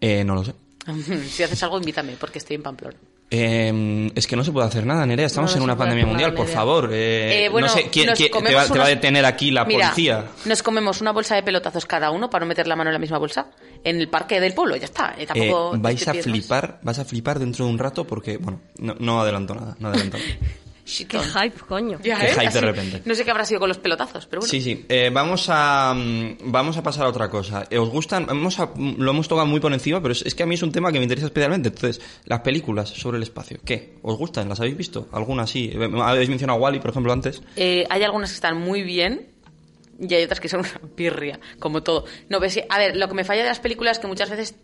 [0.00, 0.54] Eh, no lo sé.
[1.28, 2.96] si haces algo, invítame, porque estoy en Pamplona.
[3.30, 5.26] Eh, es que no se puede hacer nada, Nerea.
[5.26, 6.90] Estamos No, no en una pandemia mundial, nada, por favor.
[6.92, 9.88] Eh, Eh, bueno, no sé, ¿quién, te, va, te va a detener aquí la Mira,
[9.88, 10.24] policía?
[10.46, 12.98] Nos comemos una bolsa de pelotazos cada uno para no meter la mano en la
[12.98, 13.48] misma bolsa
[13.84, 15.14] en el parque del pueblo, ya está.
[15.18, 18.38] Eh, Eh, tampoco vais te a flipar, vas a flipar dentro de un rato porque,
[18.38, 20.30] bueno, no, no adelanto nada, no adelanto nada.
[20.88, 21.22] Qué Shitón.
[21.22, 21.98] hype, coño.
[22.02, 22.32] Ya, Qué ¿eh?
[22.40, 23.02] hype de repente.
[23.04, 24.50] No sé qué habrá sido con los pelotazos, pero bueno.
[24.50, 24.86] Sí, sí.
[24.88, 27.66] Eh, vamos a mm, vamos a pasar a otra cosa.
[27.68, 28.26] Eh, ¿Os gustan?
[28.30, 30.54] Hemos a- mm, lo hemos tocado muy por encima, pero es, es que a mí
[30.54, 31.68] es un tema que me interesa especialmente.
[31.68, 33.98] Entonces, las películas sobre el espacio, ¿qué?
[34.02, 34.48] ¿Os gustan?
[34.48, 35.08] ¿Las habéis visto?
[35.12, 35.70] ¿Algunas sí?
[36.02, 37.42] Habéis mencionado Wally, por ejemplo, antes.
[37.56, 39.28] Eh, hay algunas que están muy bien
[40.00, 42.06] y hay otras que son una pirria, como todo.
[42.30, 44.54] No, ves, a ver, lo que me falla de las películas es que muchas veces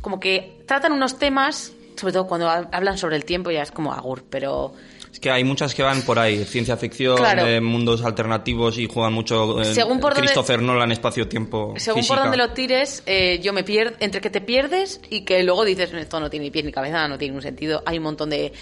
[0.00, 3.70] como que tratan unos temas, sobre todo cuando ha- hablan sobre el tiempo, ya es
[3.70, 4.74] como agur, pero
[5.14, 7.46] Es que hay muchas que van por ahí, ciencia ficción, Claro.
[7.46, 12.16] eh, mundos alternativos y juegan mucho eh, Según por Christopher Nolan, espacio-tiempo, según física.
[12.16, 15.64] por donde lo tires, eh, yo me pierdo, entre que te pierdes y que luego
[15.64, 18.28] dices, esto no tiene ni pies ni cabeza, no tiene un sentido, hay un montón
[18.28, 18.52] de,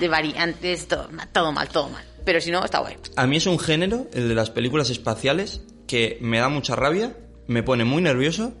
[0.00, 2.04] de variantes, todo, mal, todo mal, todo mal.
[2.26, 2.96] Pero si no, está guay.
[3.16, 7.16] A mí es un género, el de las películas espaciales, que me da mucha rabia,
[7.46, 8.52] me pone muy nervioso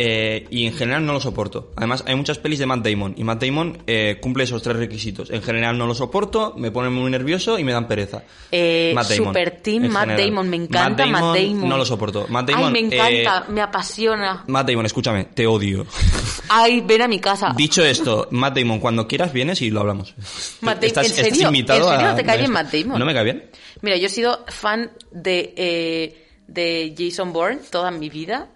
[0.00, 1.72] eh, y en general no lo soporto.
[1.74, 5.28] Además, hay muchas pelis de Matt Damon y Matt Damon eh, cumple esos tres requisitos.
[5.30, 8.22] En general no lo soporto, me pone muy nervioso y me dan pereza.
[8.52, 10.28] Eh, Matt Damon, Super Team Matt general.
[10.30, 11.68] Damon, me encanta Matt Damon.
[11.68, 12.26] No lo soporto.
[12.28, 14.44] Matt Ay, Damon, me encanta, eh, me apasiona.
[14.46, 15.84] Matt Damon, escúchame, te odio.
[16.48, 17.52] Ay, ven a mi casa.
[17.56, 20.14] Dicho esto, Matt Damon, cuando quieras vienes y lo hablamos.
[20.60, 21.48] Matt Damon, Estás- ¿en serio?
[21.48, 22.52] invitado ¿En serio a- te cae bien.
[22.52, 22.98] Matt Damon?
[23.00, 23.50] ¿No me cae bien?
[23.82, 28.48] Mira, yo he sido fan de, eh, de Jason Bourne toda mi vida.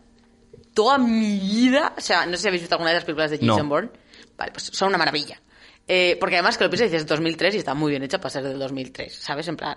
[0.75, 1.95] Toda mi vida.
[1.97, 3.55] O sea, no sé si habéis visto alguna de las películas de No.
[3.55, 3.91] Jason Bourne.
[4.37, 5.41] Vale, pues son una maravilla.
[5.87, 8.45] Eh, porque además que lo piensas dices 2003 y está muy bien hecha para ser
[8.45, 9.15] del 2003.
[9.15, 9.49] ¿Sabes?
[9.49, 9.77] En plan.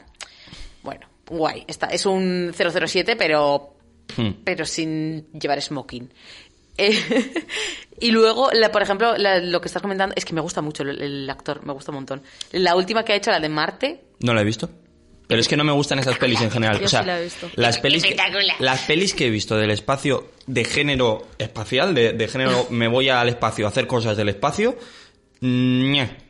[0.84, 1.66] Bueno, guay.
[1.68, 3.76] Está, es un 007, pero.
[4.16, 4.32] Hmm.
[4.44, 6.14] Pero sin llevar smoking.
[6.78, 6.94] Eh,
[8.00, 10.84] y luego, la- por ejemplo, la- lo que estás comentando es que me gusta mucho
[10.84, 12.22] el, el actor, me gusta un montón.
[12.52, 14.70] La última que ha hecho, la de Marte, ¿No la he visto?
[15.28, 16.80] Pero es que no me gustan esas pelis en general.
[16.80, 17.50] Yo o sea, sí la he visto.
[17.56, 18.16] Las pelis, que,
[18.60, 23.10] las pelis que he visto del espacio de género espacial, de, de género me voy
[23.10, 24.78] al espacio a hacer cosas del espacio,
[25.42, 26.26] ñe.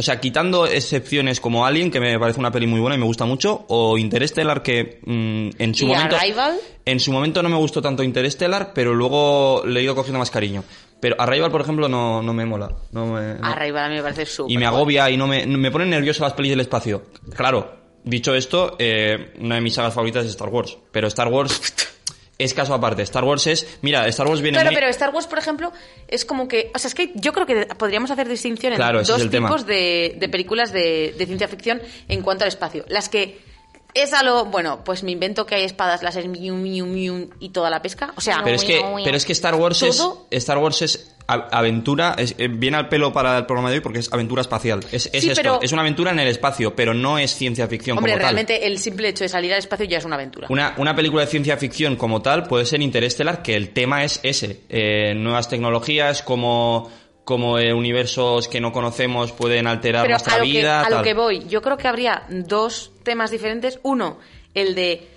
[0.00, 3.04] O sea, quitando excepciones como Alien, que me parece una peli muy buena y me
[3.04, 6.16] gusta mucho, o Interstellar, que mm, en su ¿Y momento...
[6.16, 6.56] Arrival?
[6.84, 10.30] En su momento no me gustó tanto Interstellar, pero luego le he ido cogiendo más
[10.30, 10.62] cariño.
[11.00, 12.70] Pero Arrival, por ejemplo, no, no me mola.
[12.92, 13.44] No me, no.
[13.44, 14.52] Arriba a mí me parece súper.
[14.52, 17.02] Y me agobia y no me, me ponen nervioso las pelis del espacio.
[17.34, 20.76] Claro, dicho esto, eh, una de mis sagas favoritas es Star Wars.
[20.92, 21.60] Pero Star Wars
[22.38, 23.02] es caso aparte.
[23.02, 23.78] Star Wars es...
[23.82, 25.72] Mira, Star Wars viene Claro, muy- pero Star Wars, por ejemplo,
[26.06, 26.70] es como que.
[26.74, 29.66] O sea, es que yo creo que podríamos hacer distinción en Claro, ese dos tipos
[29.66, 32.84] de, de películas de, de ciencia ficción en cuanto al espacio.
[32.88, 33.46] Las que.
[33.94, 34.44] Es a lo.
[34.44, 38.12] Bueno, pues me invento que hay espadas láser, miu, miu, miu, y toda la pesca.
[38.16, 40.02] O sea, Pero es que, pero es que Star Wars es...
[40.30, 43.98] Star Wars es aventura, es- eh, viene al pelo para el programa de hoy porque
[43.98, 44.80] es aventura espacial.
[44.92, 47.66] Es, es Sí, esto, pero- es una aventura en el espacio, pero no es ciencia
[47.68, 48.34] ficción hombre, como tal.
[48.34, 50.46] realmente el simple hecho de salir al espacio ya es una aventura.
[50.50, 54.20] Una, una película de ciencia ficción como tal puede ser Interestelar, que el tema es
[54.22, 54.60] ese.
[54.68, 56.90] Eh, nuevas tecnologías, como,
[57.24, 60.80] como eh, universos que no conocemos pueden alterar Pero nuestra a lo, que, vida.
[60.82, 63.80] a lo que voy, yo creo que habría dos temas diferentes.
[63.82, 64.18] Uno,
[64.54, 65.08] el de.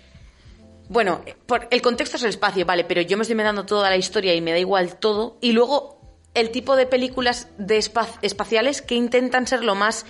[0.90, 3.96] Bueno, por, el contexto es el espacio, vale, pero yo me estoy inventando toda la
[3.98, 5.38] historia y me da igual todo.
[5.42, 6.02] Y luego,
[6.34, 10.06] el tipo de películas de espa- espaciales que intentan ser lo más.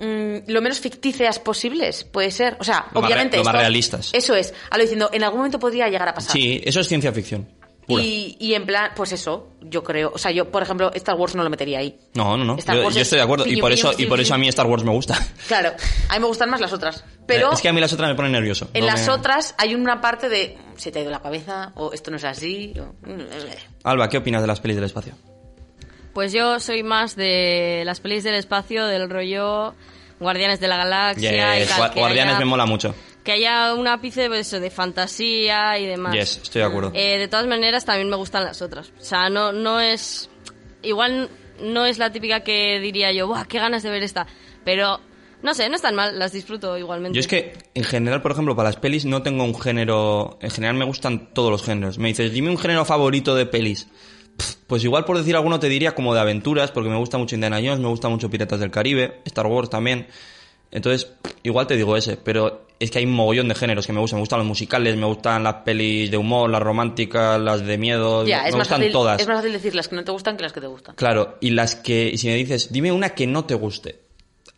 [0.00, 2.56] mm, lo menos ficticias posibles, puede ser.
[2.60, 3.36] O sea, Lo más re- obviamente.
[3.38, 4.10] lo más realistas.
[4.14, 4.54] Eso es.
[4.70, 6.30] A lo diciendo, en algún momento podría llegar a pasar.
[6.32, 7.48] Sí, eso es ciencia ficción.
[7.88, 8.04] Pura.
[8.04, 10.12] Y, y en plan, pues eso, yo creo.
[10.14, 11.98] O sea, yo, por ejemplo, Star Wars no lo metería ahí.
[12.14, 12.56] No, no, no.
[12.58, 13.46] Star Yo, Wars yo es estoy de acuerdo.
[13.46, 15.18] Y por, eso, y por eso a mí Star Wars me gusta.
[15.48, 15.72] Claro,
[16.08, 17.02] a mí me gustan más las otras.
[17.26, 18.68] Pero Eh, es que a mí las otras me ponen nervioso.
[18.74, 21.72] en No las me- otras hay una parte de se te ha ido la cabeza
[21.74, 22.74] o esto no es así.
[22.78, 22.94] o-
[23.84, 25.14] Alba, ¿qué opinas de las pelis del espacio?
[26.14, 29.74] Pues yo soy más de las pelis del espacio, del rollo
[30.20, 31.80] Guardianes de la Galaxia y Yes, tal.
[31.80, 32.94] Gua- que Guardianes haya- me mola mucho.
[33.28, 36.14] Que haya un ápice pues, eso, de fantasía y demás.
[36.14, 36.92] Yes, estoy de acuerdo.
[36.94, 38.90] Eh, de todas maneras, también me gustan las otras.
[38.98, 40.30] O sea, no, no es.
[40.80, 41.28] Igual
[41.60, 44.26] no es la típica que diría yo, ¡buah, qué ganas de ver esta!
[44.64, 45.00] Pero,
[45.42, 47.14] no sé, no están mal, las disfruto igualmente.
[47.14, 50.38] Yo es que, en general, por ejemplo, para las pelis no tengo un género...
[50.40, 51.98] En general me gustan todos los géneros.
[51.98, 53.88] Me dices, dime un género favorito de pelis.
[54.66, 57.58] Pues igual por decir alguno te diría como de aventuras, porque me gusta mucho Indiana
[57.58, 60.06] Jones, me gusta mucho Piratas del Caribe, Star Wars también.
[60.70, 61.12] Entonces,
[61.42, 64.18] igual te digo ese, pero es que hay un mogollón de géneros que me gustan.
[64.18, 68.26] Me gustan los musicales, me gustan las pelis de humor, las románticas, las de miedo,
[68.26, 69.20] Ya, me es gustan fácil, todas.
[69.20, 70.94] es más fácil decir las que no te gustan que las que te gustan.
[70.94, 74.00] Claro, y las que, si me dices, dime una que no te guste.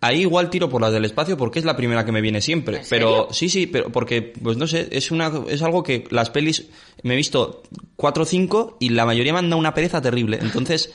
[0.03, 2.79] Ahí igual tiro por las del espacio porque es la primera que me viene siempre.
[2.79, 3.29] ¿En Pero serio?
[3.33, 6.69] sí, sí, pero porque, pues no sé, es una, es algo que las pelis,
[7.03, 7.63] me he visto
[7.97, 10.39] cuatro o cinco y la mayoría me han dado una pereza terrible.
[10.41, 10.91] Entonces,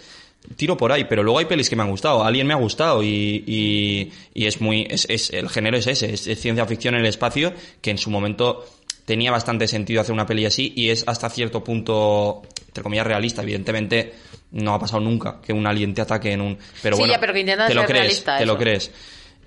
[0.55, 2.23] tiro por ahí, pero luego hay pelis que me han gustado.
[2.23, 6.13] Alguien me ha gustado y, y, y es muy, es, es, el género es ese,
[6.13, 8.65] es, es ciencia ficción en el espacio que en su momento
[9.05, 13.41] tenía bastante sentido hacer una peli así y es hasta cierto punto, entre comillas, realista.
[13.43, 14.13] Evidentemente,
[14.51, 16.57] no ha pasado nunca que un alien te ataque en un...
[16.81, 18.91] Pero Sí, bueno, ya, pero que te lo ser crees, realista, te lo crees.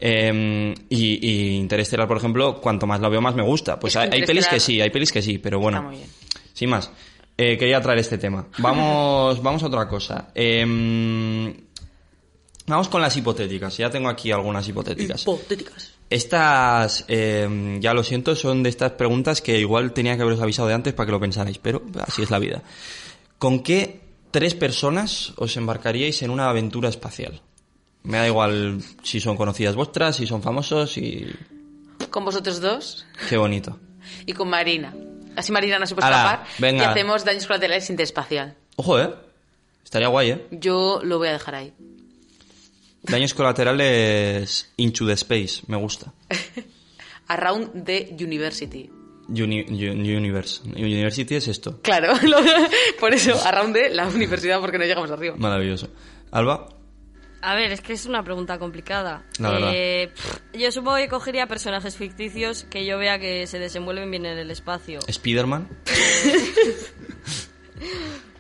[0.01, 3.78] Eh, y, y Interestelar, por ejemplo, cuanto más lo veo, más me gusta.
[3.80, 5.78] Pues hay, hay pelis que sí, hay pelis que sí, pero bueno.
[5.78, 6.11] Está muy bien.
[6.53, 6.90] Sin más,
[7.41, 8.49] eh, quería traer este tema.
[8.59, 10.32] Vamos, vamos a otra cosa.
[10.34, 11.55] Em,
[12.66, 13.76] vamos con las hipotéticas.
[13.76, 15.22] Ya tengo aquí algunas hipotéticas.
[15.22, 15.93] Hipotéticas.
[16.11, 20.66] Estas, em, ya lo siento, son de estas preguntas que igual tenía que haberos avisado
[20.66, 22.62] de antes para que lo pensarais, pero así es la vida.
[23.39, 24.01] ¿Con qué
[24.32, 27.41] tres personas os embarcaríais en una aventura espacial?
[28.03, 31.26] Me da igual si son conocidas vuestras, si son famosos y...
[32.11, 33.78] Con vosotros dos Qué bonito.
[34.26, 34.93] y con Marina.
[35.39, 36.82] Así Marina no se puede Ala, escapar venga.
[36.84, 38.57] y hacemos daños colaterales interespacial.
[38.76, 39.14] Ojo, ¿eh?
[39.84, 40.47] Estaría guay, ¿eh?
[40.51, 41.72] Yo lo voy a dejar ahí.
[43.03, 46.12] Daños colaterales Into the Space, me gusta.
[47.28, 48.91] Around the University.
[49.28, 50.62] Uni- uni- universe.
[50.64, 51.80] University es esto.
[51.82, 52.39] Claro, lo-
[52.99, 55.36] por eso, around the la universidad porque no llegamos arriba.
[55.36, 55.89] Maravilloso.
[56.30, 56.68] Alba,
[57.41, 59.22] A ver, es que es una pregunta complicada.
[59.39, 59.70] La verdad.
[59.74, 64.26] Eh, pff, yo supongo que cogería personajes ficticios que yo vea que se desenvuelven bien
[64.26, 64.99] en el espacio.
[65.11, 65.68] Spiderman.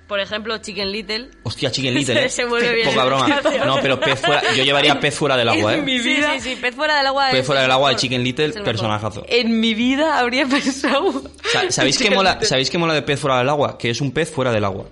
[0.08, 1.28] Por ejemplo, Chicken Little.
[1.42, 2.28] Hostia, Chicken Little, ¿eh?
[2.30, 3.28] Se mueve bien Poca broma.
[3.66, 4.42] No, pero pez fuera.
[4.54, 5.82] Yo llevaría pez fuera del agua, ¿eh?
[5.82, 7.28] mi Sí, vida- sí, sí, pez fuera del agua.
[7.30, 7.96] Pez fuera el del agua de.
[7.96, 9.24] Chicken Little, personajazo.
[9.28, 11.22] En mi vida habría pensado.
[11.52, 12.38] Sa- ¿Sabéis qué mola.
[12.42, 13.76] ¿Sabéis qué mola de pez fuera del agua?
[13.76, 14.86] Que es un pez fuera del agua.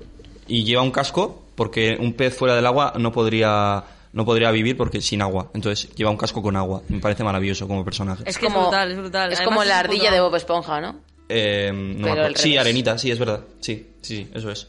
[0.47, 3.83] Y lleva un casco porque un pez fuera del agua no podría
[4.17, 5.51] no podría vivir porque sin agua.
[5.55, 6.83] Entonces lleva un casco con agua.
[6.89, 8.25] Me parece maravilloso como personaje.
[8.27, 9.31] Es que es brutal, es brutal.
[9.33, 10.97] Es Además, como la ardilla puto- de Bob Esponja, ¿no?
[11.29, 13.41] Eh, no Pero Sí, arenita, sí, es verdad.
[13.61, 14.69] Sí, sí, sí, eso es.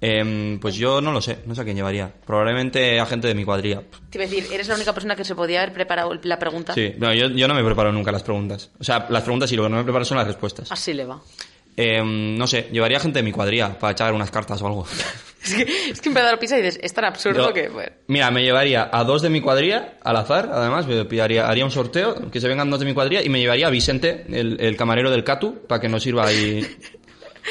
[0.00, 2.12] Em, pues yo no lo sé, no sé a quién llevaría.
[2.24, 3.82] Probablemente a gente de mi cuadrilla.
[4.10, 6.72] Te iba a decir, eres la única persona que se podía haber preparado la pregunta.
[6.72, 8.70] Sí, no, yo, yo no me preparo nunca las preguntas.
[8.78, 10.70] O sea, las preguntas sí, lo que no me preparo son las respuestas.
[10.70, 11.20] Así le va.
[11.80, 14.86] Em, no sé, llevaría gente de mi cuadrilla para echar unas cartas o algo.
[15.40, 17.68] Es que, es que la pisa y dices, es tan absurdo Yo- que...
[17.68, 17.92] Bueno.
[18.08, 21.70] Mira, me llevaría a dos de mi cuadrilla, al azar, además, me pillaría- haría un
[21.70, 24.76] sorteo, que se vengan dos de mi cuadrilla, y me llevaría a Vicente, el, el
[24.76, 26.66] camarero del Catu, para que nos sirva ahí...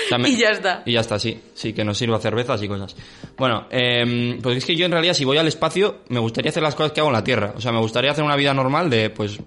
[0.05, 0.83] O sea, me- Y ya está.
[0.85, 1.39] Y ya está, sí.
[1.53, 2.95] Sí, que nos sirva cervezas y cosas.
[3.37, 6.63] Bueno, eh, pues es que yo en realidad si voy al espacio me gustaría hacer
[6.63, 7.53] las cosas que hago en la Tierra.
[7.55, 9.39] O sea, me gustaría hacer una vida normal de, pues,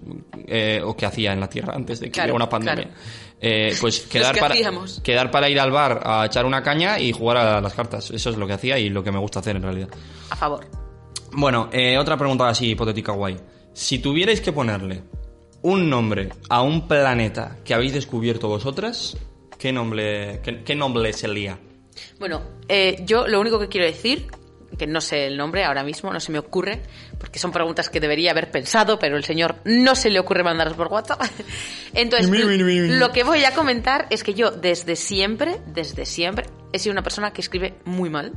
[0.47, 2.83] eh, o que hacía en la Tierra antes de que Claro, hubiera una pandemia.
[2.85, 2.99] claro.
[3.43, 5.01] Eh, pues quedar que para, hacíamos.
[5.03, 8.11] quedar para ir al bar a echar una caña y jugar a las cartas.
[8.11, 9.89] Eso es lo que hacía y lo que me gusta hacer en realidad.
[10.29, 10.67] A favor.
[11.33, 13.37] Bueno, eh, otra pregunta así hipotética guay.
[13.73, 15.01] Si tuvierais que ponerle
[15.63, 19.15] un nombre a un planeta que habéis descubierto vosotras,
[19.61, 21.59] ¿qué nombre, qué, qué nombre sería?
[22.19, 24.25] Bueno, eh, yo lo único que quiero decir,
[24.75, 26.81] que no sé el nombre ahora mismo, no se me ocurre,
[27.19, 30.75] porque son preguntas que debería haber pensado, pero el señor no se le ocurre mandarlas
[30.75, 31.21] por WhatsApp.
[31.93, 36.93] Entonces, lo que voy a comentar es que yo desde siempre, desde siempre, he sido
[36.93, 38.31] una persona que escribe muy mal.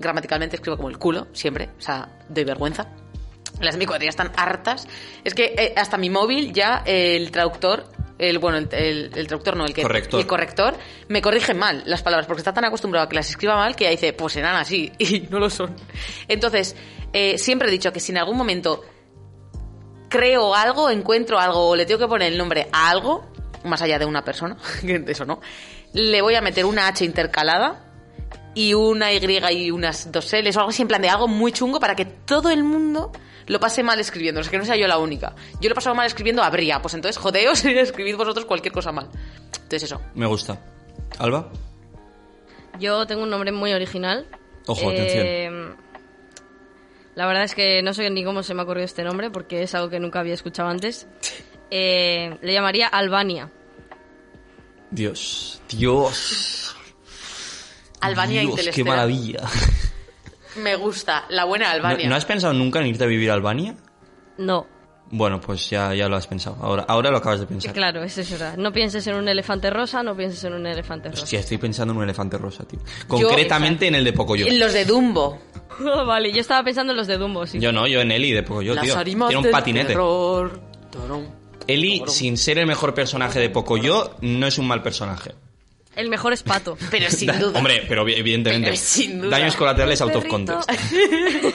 [0.00, 2.88] Gramaticalmente escribo como el culo, siempre, o sea, doy vergüenza.
[3.62, 4.86] Las de mi cuadrilla están hartas.
[5.24, 7.86] Es que eh, hasta mi móvil ya eh, el traductor,
[8.18, 10.20] el bueno, el, el- el traductor no, el que Corrector.
[10.20, 10.74] el corrector
[11.08, 13.84] me corrige mal las palabras porque está tan acostumbrado a que las escriba mal que
[13.84, 15.74] ya dice, pues serán así y no lo son.
[16.28, 16.76] Entonces,
[17.12, 18.82] eh, siempre he dicho que si en algún momento
[20.08, 23.26] creo algo, encuentro algo o le tengo que poner el nombre a algo,
[23.64, 24.56] más allá de una persona,
[25.06, 25.40] eso no,
[25.92, 27.91] le voy a meter una H intercalada
[28.54, 29.18] y una Y
[29.52, 32.04] y unas dos L's o algo así en plan de algo muy chungo para que
[32.04, 33.12] todo el mundo
[33.46, 35.34] lo pase mal escribiendo, o sea, que no sea yo la única.
[35.60, 38.92] Yo lo he pasado mal escribiendo habría, pues entonces jodeos y escribid vosotros cualquier cosa
[38.92, 39.08] mal.
[39.46, 40.00] Entonces eso.
[40.14, 40.58] Me gusta.
[41.18, 41.50] ¿Alba?
[42.78, 44.26] Yo tengo un nombre muy original.
[44.66, 45.76] Ojo, atención.
[47.14, 49.62] La verdad es que no sé ni cómo se me ha ocurrido este nombre porque
[49.62, 51.06] es algo que nunca había escuchado antes.
[51.74, 53.50] Eh, le llamaría Albania.
[54.90, 56.76] Dios, Dios.
[58.02, 58.96] Albania Dios, qué Interestelar.
[58.96, 59.40] maravilla.
[60.56, 62.08] Me gusta, la buena ¿No, Albania.
[62.08, 63.74] no has pensado nunca en irte a vivir a Albania?
[64.38, 64.66] No,
[65.10, 66.56] Bueno, pues ya, ya lo has pensado.
[66.60, 67.72] Ahora, ahora lo acabas de pensar.
[67.72, 68.56] claro, eso es verdad.
[68.58, 71.22] No pienses en un elefante rosa, no pienses en un elefante rosa.
[71.22, 72.78] Hostia, estoy pensando en un elefante rosa, tío.
[73.08, 74.46] Concretamente en el de Pocoyo.
[74.46, 75.38] En los de Dumbo.
[76.06, 77.58] vale, yo estaba pensando en los de Dumbo, sí.
[77.58, 79.02] Yo no, yo en Eli de Pocoyo, Las tío.
[79.04, 79.86] Tiene un del patinete.
[79.88, 80.60] terror.
[81.66, 85.34] Eli, sin ser el mejor personaje de Pocoyo, no es un mal personaje.
[85.96, 86.76] El mejor es Pato.
[86.90, 87.58] Pero sin duda.
[87.58, 88.68] Hombre, pero evi- evidentemente.
[88.70, 89.38] Pero sin duda.
[89.38, 90.70] Daños colaterales out of context.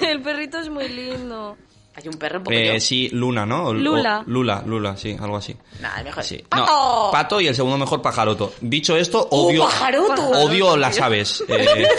[0.03, 1.57] el perrito es muy lindo.
[1.97, 3.65] Hay un perro un poco Eh, sí, Luna, ¿no?
[3.69, 4.19] O- Lula.
[4.19, 5.55] o- Lula, Lula, sí, algo así.
[5.81, 6.23] Nah, el mejor.
[6.23, 6.43] Sí.
[6.47, 6.65] ¡Pato!
[6.67, 8.53] No, pato y el segundo mejor pajaroto.
[8.61, 9.63] Dicho esto, odio.
[9.63, 10.21] pajaroto!
[10.29, 11.43] Odio las aves.
[11.47, 11.87] Eh,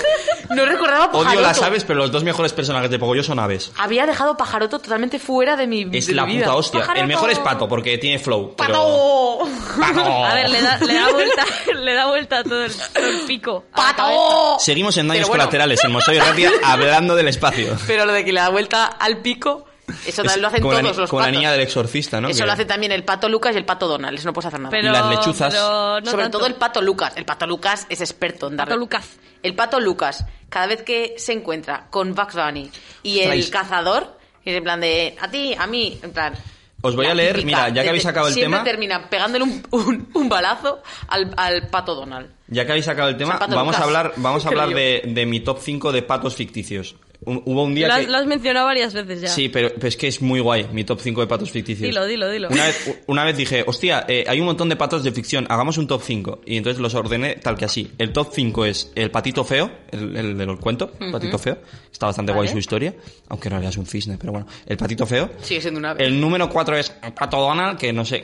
[0.51, 1.29] No recordaba pajaroto.
[1.31, 3.71] odio las aves, pero los dos mejores personajes de Pocoyo son aves.
[3.77, 6.47] Había dejado pajaroto totalmente fuera de mi Es de la mi vida.
[6.47, 6.81] puta hostia.
[6.81, 7.03] ¡Pajaroto!
[7.03, 8.55] El mejor es pato, porque tiene flow.
[8.57, 8.73] Pero...
[8.73, 9.49] ¡Pato!
[9.79, 10.25] ¡Pato!
[10.25, 11.45] A ver, le da, le da vuelta,
[11.75, 13.65] le da vuelta todo el, todo el pico.
[13.75, 14.57] ¡Pato!
[14.59, 15.43] Seguimos en daños bueno.
[15.45, 17.77] colaterales en Mosoy Ratia hablando del espacio.
[17.87, 19.67] Pero lo de que le da vuelta al pico,
[20.07, 22.29] eso lo hacen todos la, los como la niña del exorcista, ¿no?
[22.29, 24.19] Eso Que- lo hace también el pato Lucas y el pato Donald.
[24.19, 24.71] Eso no puedes hacer nada.
[24.71, 25.53] Pero, las lechuzas.
[25.55, 26.39] pero no Sobre tanto.
[26.39, 27.13] todo el pato Lucas.
[27.17, 28.69] El pato Lucas es experto en dar.
[28.69, 29.09] Pato Lucas.
[29.43, 32.71] El pato Lucas, cada vez que se encuentra con Bugs Bunny
[33.03, 36.35] y el cazador, es en plan de a ti, a mí, en plan.
[36.81, 39.43] Os voy a leer, típica mira, ya que habéis sacado el siempre tema- termina pegándole
[39.45, 42.31] un, un, un balazo al, al pato Donald.
[42.47, 45.27] Ya que habéis sacado el tema, vamos a Lucas, hablar, vamos a hablar de, de
[45.27, 46.95] mi top 5 de patos ficticios.
[47.25, 48.07] Un- hubo un día Lo has, que...
[48.13, 49.29] lo has mencionado varias veces ya.
[49.29, 51.89] Sí, pero, pero es que es muy guay mi top 5 de patos ficticios.
[51.89, 52.49] Dilo, dilo, dilo.
[52.49, 55.79] Una vez, una vez dije, hostia, eh, hay un montón de patos de ficción, hagamos
[55.79, 56.43] un top 5.
[56.47, 57.91] Y entonces los ordené tal que así.
[57.99, 61.59] El top 5 es el patito feo, el, el de los cuentos, patito feo.
[61.93, 62.95] Está bastante guay su historia,
[63.29, 64.47] aunque en realidad es un cisne, pero bueno.
[64.65, 65.29] El patito feo.
[65.43, 66.05] Sigue siendo una ave.
[66.05, 68.23] El número 4 es el pato Donald, que no sé,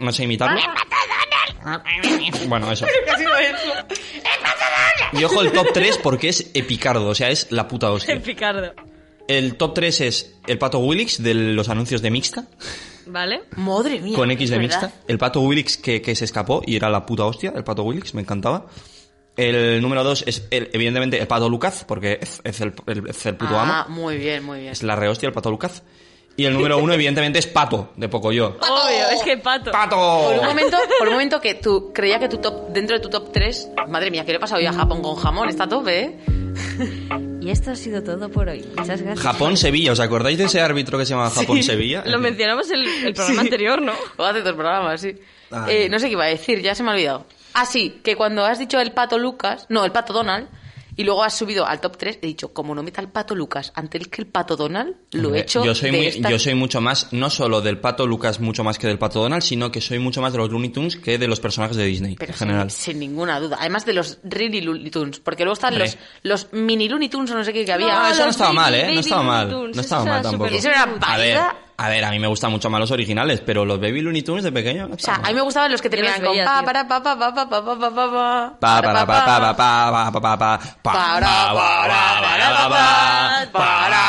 [0.00, 0.60] no sé imitarlo.
[2.48, 2.86] Bueno, eso.
[5.12, 8.22] Y ojo el top 3 porque es epicardo, o sea, es la puta El hostia.
[8.22, 8.72] picardo.
[9.26, 12.44] El top 3 es el pato Willix de los anuncios de Mixta,
[13.06, 13.42] ¿Vale?
[13.56, 14.14] Madre mía.
[14.16, 14.82] con X de ¿verdad?
[14.82, 15.00] Mixta.
[15.08, 18.14] El pato Willix que, que se escapó y era la puta hostia, el pato Willix,
[18.14, 18.66] me encantaba.
[19.36, 23.24] El número 2 es, el- evidentemente, el pato Lucas, porque es, es el, el- es
[23.26, 23.94] el puto Ah, amo.
[23.94, 24.72] muy bien, muy bien.
[24.72, 25.82] Es la rehostia, el pato Lucas.
[26.38, 28.56] Y el número 1, evidentemente, es pato, de poco yo.
[28.60, 29.64] Obvio, es que pato.
[29.64, 30.30] Por ¡Pato!
[30.40, 33.32] un momento, por un momento que tú creía que tu top, dentro de tu top
[33.32, 35.48] 3, madre mía, ¿qué le he pasado hoy a Japón con jamón?
[35.48, 36.16] Está tope, ¿eh?
[37.40, 38.60] Y esto ha sido todo por hoy.
[38.76, 39.18] Muchas gracias.
[39.20, 42.04] Japón-Sevilla, ¿os acordáis de ese árbitro que se llama Japón-Sevilla?
[42.06, 43.46] Lo mencionamos el, el programa Sí.
[43.48, 43.92] anterior, ¿no?
[44.16, 45.16] O hace dos programas, sí.
[45.50, 45.74] Ay.
[45.74, 47.26] Eh, no sé qué iba a decir, ya se me ha olvidado.
[47.54, 50.46] Ah, sí, que cuando has dicho el pato Lucas, no, el pato Donald,
[50.98, 53.72] y luego has subido al top 3, he dicho, como no meta el pato Lucas
[53.74, 56.38] ante el que el pato Donald, lo he hecho yo soy, de muy- esta- yo
[56.38, 59.70] soy mucho más, no solo del pato Lucas, mucho más que del pato Donald, sino
[59.70, 62.32] que soy mucho más de los Looney Tunes que de los personajes de Disney Pero
[62.32, 62.70] en sin, general.
[62.70, 63.56] sin ninguna duda.
[63.60, 65.20] Además de los Really Looney Tunes.
[65.20, 67.86] Porque luego están los, los mini Looney Tunes o no sé qué que había.
[67.86, 68.92] No, eso no los estaba mal, ¿eh?
[68.92, 69.48] No estaba mal.
[69.50, 70.50] No estaba mal tampoco.
[70.52, 71.56] Eso era válida.
[71.80, 74.42] A ver, a mí me gustan mucho más los originales, pero los Baby Looney Tunes
[74.42, 76.88] de pequeño no O sea, a mí me gustaban los que terminaban con pa, para,
[76.88, 80.10] pa, pa, pa, pa, pa, pa, pa, pa, pa, Pa, para, pa, pa, pa, pa,
[80.10, 84.02] pa, pa, pa, pa, pa, Para, para, pa, para, pa, para, pa, para,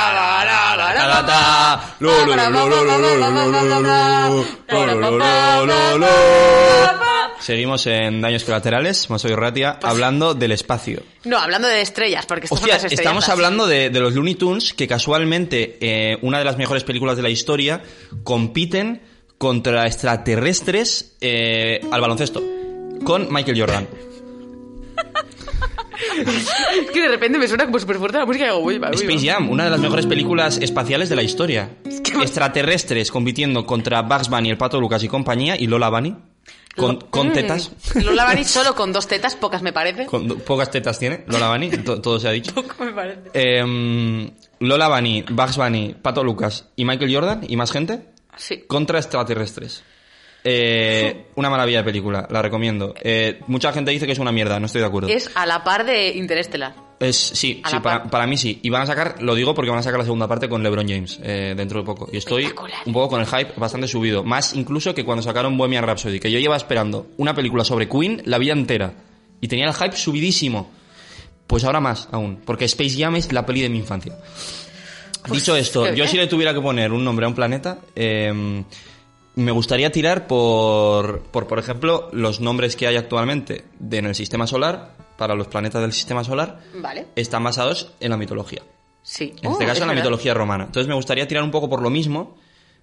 [6.97, 7.08] para,
[7.39, 11.01] Seguimos en Daños Colaterales, más Ratia, pues- hablando del espacio.
[11.23, 14.87] No, hablando de estrellas, porque estas Hostia, son estamos hablando de, los Looney Tunes, que
[14.87, 17.81] casualmente eh, una de las mejores películas de la historia
[18.23, 19.01] compiten
[19.37, 22.43] contra extraterrestres eh, al baloncesto,
[23.03, 23.87] con Michael Jordan.
[26.25, 28.89] es que de repente me suena como súper fuerte la música y digo, uy, va,
[28.89, 29.25] Space.
[29.25, 31.69] Jam, una de las mejores películas espaciales de la historia.
[31.85, 32.11] Es que...
[32.21, 36.15] Extraterrestres compitiendo contra Bugs Bunny, el Pato Lucas y compañía, y Lola Bunny
[36.75, 37.33] con, con Mm.
[37.33, 37.71] tetas.
[37.95, 40.05] Lola Bunny solo con dos tetas, pocas me parece.
[40.05, 42.53] Con do- pocas tetas tiene, Lola Bunny, to- todo se ha dicho.
[42.53, 43.21] Poco me parece.
[43.33, 48.01] Em, Lola Bunny, Bugs Bunny, Pato Lucas y Michael Jordan y más gente
[48.37, 48.63] Sí.
[48.67, 49.83] contra extraterrestres.
[50.43, 52.93] Eh, una maravilla de película, la recomiendo.
[53.01, 55.09] Eh, mucha gente dice que es una mierda, no estoy de acuerdo.
[55.09, 56.73] Es a la par de Interestelar.
[56.99, 58.09] Es, sí, sí para, par.
[58.09, 58.59] para mí sí.
[58.61, 60.87] Y van a sacar, lo digo porque van a sacar la segunda parte con LeBron
[60.87, 62.09] James eh, dentro de poco.
[62.11, 62.49] Y estoy
[62.85, 64.23] un poco con el hype bastante subido.
[64.23, 68.21] Más incluso que cuando sacaron Bohemian Rhapsody, que yo llevaba esperando una película sobre Queen
[68.25, 68.93] la vida entera.
[69.39, 70.69] Y tenía el hype subidísimo.
[71.47, 74.15] Pues ahora más aún, porque Space Jam es la peli de mi infancia.
[75.31, 78.63] Dicho esto, yo si le tuviera que poner un nombre a un planeta, eh,
[79.35, 84.15] me gustaría tirar por, por, por ejemplo, los nombres que hay actualmente de- en el
[84.15, 87.05] sistema solar, para los planetas del sistema solar, Vale.
[87.15, 88.63] están basados en la mitología.
[89.03, 89.33] Sí.
[89.41, 90.03] En Oh, este caso, es en la verdad.
[90.03, 90.63] mitología romana.
[90.65, 92.37] Entonces me gustaría tirar un poco por lo mismo,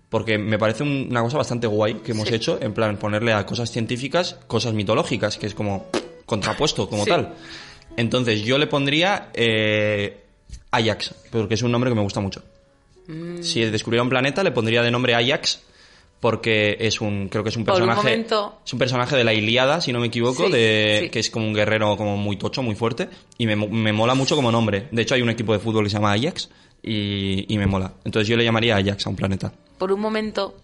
[0.09, 2.35] porque me parece un- una cosa bastante guay que hemos Sí.
[2.35, 5.87] hecho, en plan ponerle a cosas científicas cosas mitológicas, que es como
[6.27, 7.11] contrapuesto, como Sí.
[7.11, 7.35] tal.
[7.97, 10.23] Entonces yo le pondría eh,
[10.71, 12.43] Ajax, porque es un nombre que me gusta mucho.
[13.09, 13.43] Mm.
[13.43, 15.61] Si descubriera un planeta, le pondría de nombre Ajax,
[16.21, 19.81] porque es un, creo que es un personaje, momento- es un personaje de la Ilíada,
[19.81, 21.11] si no me equivoco, Sí, de, sí.
[21.11, 23.09] que es como un guerrero como muy tocho, muy fuerte,
[23.39, 24.89] y me, me mola mucho como nombre.
[24.91, 26.49] De hecho, hay un equipo de fútbol que se llama Ajax,
[26.83, 27.93] y, y me mola.
[28.05, 29.53] Entonces yo le llamaría Ajax a un planeta.
[29.79, 30.55] Por un momento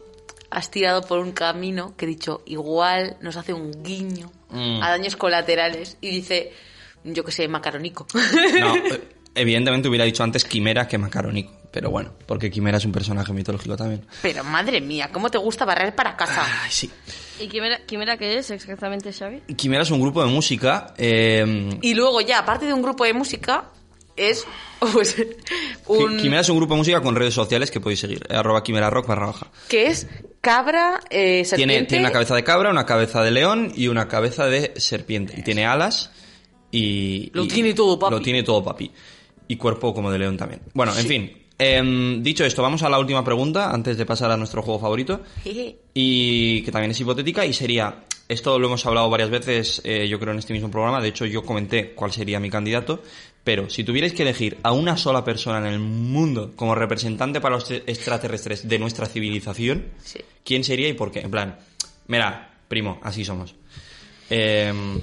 [0.50, 4.82] has tirado por un camino que he dicho, igual nos hace un guiño Mm.
[4.82, 6.52] a daños colaterales y dice,
[7.04, 8.06] yo que sé, macaronico.
[8.60, 9.00] No, eh,
[9.34, 13.76] evidentemente hubiera dicho antes Quimera que Macarónico, pero bueno, porque Quimera es un personaje mitológico
[13.76, 14.04] también.
[14.22, 16.44] Pero madre mía, ¿cómo te gusta barrer para casa?
[16.62, 16.90] Ay, sí.
[17.40, 19.40] ¿Y Quimera, Quimera qué es exactamente, Xavi?
[19.56, 20.94] Quimera es un grupo de música.
[20.98, 23.70] eh, Y luego ya, aparte de un grupo de música,
[24.16, 24.46] es
[24.92, 25.16] pues,
[25.86, 26.18] un...
[26.18, 28.22] Quimera es un grupo de música con redes sociales que podéis seguir.
[28.28, 29.46] eh, Arroba Quimera Rock barra baja.
[29.68, 30.06] que es
[30.42, 31.84] cabra, eh, Tiene, serpiente...
[31.86, 35.34] tiene una cabeza de cabra, una cabeza de león y una cabeza de serpiente.
[35.38, 36.10] Y tiene alas
[36.70, 37.30] y...
[37.32, 38.14] Lo y- tiene todo, papi.
[38.14, 38.90] Lo tiene todo, papi.
[39.48, 40.62] Y cuerpo como de león también.
[40.74, 41.41] Bueno, en fin.
[41.62, 45.20] Em, dicho esto, vamos a la última pregunta antes de pasar a nuestro juego favorito.
[45.94, 50.18] Y que también es hipotética y sería, esto lo hemos hablado varias veces, eh, yo
[50.18, 53.02] creo en este mismo programa, de hecho yo comenté cuál sería mi candidato,
[53.44, 57.56] pero si tuvierais que elegir a una sola persona en el mundo como representante para
[57.56, 60.20] los extraterrestres de nuestra civilización, Sí.
[60.44, 61.20] ¿quién sería y por qué?
[61.20, 61.58] En plan,
[62.06, 63.54] mira, primo, así somos.
[64.30, 65.00] Em,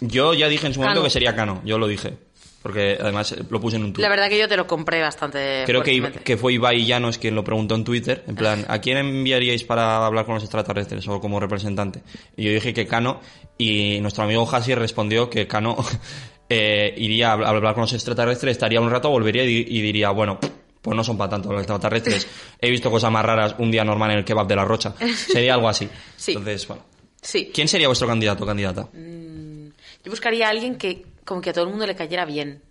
[0.00, 1.04] yo ya dije en su momento Cano.
[1.04, 2.14] que sería Cano, yo lo dije,
[2.62, 4.02] porque además lo puse en un tuit.
[4.02, 7.34] La verdad que yo te lo compré bastante Creo que, que fue Ibai Llanos quien
[7.34, 11.20] lo preguntó en Twitter, en plan, ¿a quién enviaríais para hablar con los extraterrestres o
[11.20, 12.02] como representante?
[12.36, 13.20] Y yo dije que Cano,
[13.58, 15.76] y nuestro amigo Hasi respondió que Cano
[16.48, 20.10] eh, iría a hablar con los extraterrestres, estaría un rato, volvería y, di- y diría,
[20.10, 20.38] bueno,
[20.80, 22.26] pues no son para tanto los extraterrestres.
[22.60, 24.94] He visto cosas más raras un día normal en el kebab de la Rocha.
[25.14, 25.88] Sería algo así.
[26.16, 26.32] Sí.
[26.32, 26.84] Entonces, bueno.
[27.20, 27.50] Sí.
[27.54, 28.88] ¿Quién sería vuestro candidato o candidata?
[28.92, 32.62] Yo buscaría a alguien que como que a todo el mundo le cayera bien.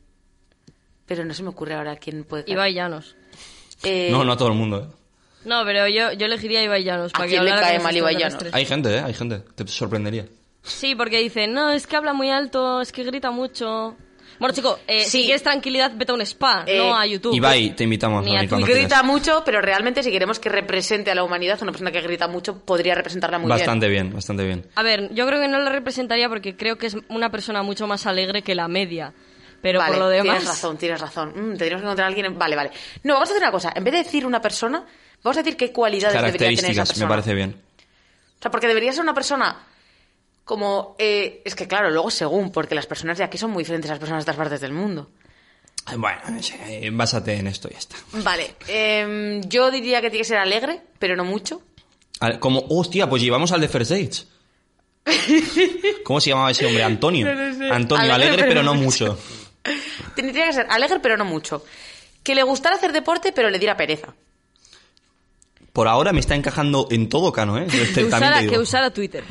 [1.06, 2.54] Pero no se me ocurre ahora quién puede caer.
[2.54, 3.16] Ibai Llanos.
[3.84, 4.90] Eh, No, no a todo el mundo.
[4.90, 4.96] ¿eh?
[5.44, 7.12] No, pero yo, yo elegiría a Ibai Llanos.
[7.14, 8.54] ¿A para que quién le hablara cae con mal Ibai extraterrestres.
[8.54, 9.02] Hay gente, ¿eh?
[9.02, 9.40] Hay gente.
[9.56, 10.26] Te sorprendería.
[10.64, 13.96] Sí, porque dicen, no, es que habla muy alto, es que grita mucho.
[14.42, 15.12] Bueno, chico, eh, Sí.
[15.20, 17.34] si quieres tranquilidad, vete a un spa, Eh, no a YouTube.
[17.36, 21.12] Ibai, te invitamos Ni a a venir grita mucho, pero realmente si queremos que represente
[21.12, 24.66] a la humanidad, una persona que grita mucho podría representarla muy Bastante bien, bastante bien.
[24.76, 27.86] A ver, yo creo que no la representaría porque creo que es una persona mucho
[27.86, 29.14] más alegre que la media.
[29.62, 30.38] Pero vale, por lo demás...
[30.40, 31.30] Tienes razón, tienes razón.
[31.30, 32.26] Mm, tendríamos que encontrar a alguien.
[32.26, 32.72] en- Vale, vale.
[33.04, 33.72] No, vamos a hacer una cosa.
[33.76, 34.84] En vez de decir una persona,
[35.24, 37.06] vamos a decir qué cualidades debería tener esa Características, persona.
[37.06, 37.56] me parece bien.
[38.40, 39.56] O sea, porque debería ser una persona
[40.52, 40.98] como...
[41.00, 43.94] eh, es que claro, luego según, porque las personas de aquí son muy diferentes a
[43.94, 45.10] las personas de otras partes del mundo.
[45.96, 46.20] Bueno,
[46.68, 47.96] eh, básate en esto y ya está.
[48.12, 51.62] Vale, em, yo diría que tiene que ser alegre, pero no mucho.
[52.42, 54.28] Como, hostia, pues llevamos al de First Dates.
[56.04, 56.84] ¿Cómo se llamaba ese hombre?
[56.84, 57.30] Antonio.
[57.72, 59.18] Antonio, Alegre, alegre, pero no mucho.
[60.18, 61.64] Tendría que ser alegre, pero no mucho.
[62.24, 64.14] Que le gustara hacer deporte, pero le diera pereza.
[65.72, 67.68] Por ahora me está encajando en todo cano, ¿eh?
[67.96, 69.24] Que usara, que usara Twitter.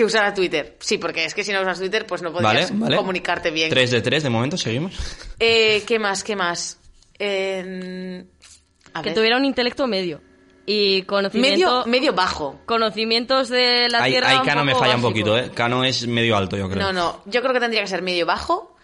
[0.00, 0.76] Que usara Twitter.
[0.80, 2.96] Sí, porque es que si no usas Twitter, pues no podrías vale.
[2.96, 3.68] comunicarte bien.
[3.68, 4.94] 3 de 3, de momento, seguimos.
[5.38, 6.24] Eh, ¿Qué más?
[6.24, 6.78] ¿Qué más?
[7.18, 8.24] Eh,
[8.94, 9.14] a Que ver.
[9.14, 10.22] tuviera un intelecto medio.
[10.64, 11.50] Y conocimiento...
[11.50, 12.62] medio, medio bajo.
[12.64, 15.50] Conocimientos de la Ahí, Tierra ahí Cano me falla un poquito, ¿eh?
[15.52, 16.82] Cano es medio alto, yo creo.
[16.82, 17.22] No, no.
[17.26, 18.74] Yo creo que tendría que ser medio bajo.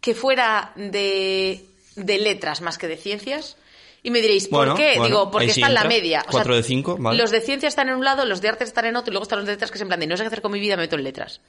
[0.00, 1.66] Que fuera de,
[1.96, 3.58] de letras más que de ciencias.
[4.02, 4.94] Y me diréis, ¿por Bueno, qué?
[4.96, 6.20] bueno, Digo, porque sí está en la media.
[6.20, 7.18] O sea, Cuatro de cinco, vale.
[7.18, 9.22] Los de ciencias están en un lado, los de artes están en otro, y luego
[9.22, 10.58] están los de letras que es en plan de no sé qué hacer con mi
[10.60, 11.40] vida, me meto en letras.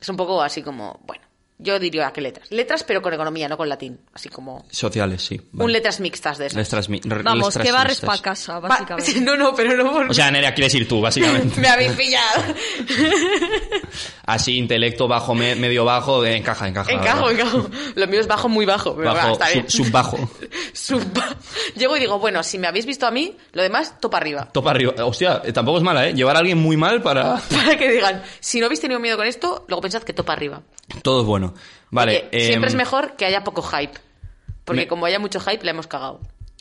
[0.00, 1.22] Es un poco así como, bueno,
[1.58, 2.50] yo diría que letras.
[2.50, 3.98] Letras, pero con economía, no con latín.
[4.12, 5.40] Así como Sociales, sí.
[5.54, 6.56] un letras mixtas de esas.
[6.56, 9.20] Les transmi- re- Vamos, les que barres para casa, básicamente.
[9.22, 10.10] no, no, pero no por...
[10.10, 11.60] O sea, Nerea, quieres ir tú, básicamente.
[11.60, 12.42] me habéis pillado.
[14.26, 16.90] Así, intelecto bajo, me- medio bajo, eh, encaja, encaja.
[16.92, 17.70] encajo, encajo.
[17.94, 18.94] Lo mío es bajo, muy bajo.
[18.96, 20.30] Pero va, Bajo, sub- subbajo.
[20.72, 21.22] Sub-
[21.76, 24.48] Llego y digo, bueno, si me habéis visto a mí, lo demás, topa arriba.
[24.52, 24.92] Topa arriba.
[25.04, 26.14] Hostia, eh, tampoco es mala, ¿eh?
[26.14, 27.36] Llevar a alguien muy mal para...
[27.36, 30.62] Para que digan, si no habéis tenido miedo con esto, luego pensad que topa arriba.
[31.02, 31.45] Todo es bueno.
[31.90, 32.28] Vale.
[32.32, 33.98] Oye, siempre em, es mejor que haya poco hype.
[34.64, 36.20] Porque me- como haya mucho hype, la hemos cagado.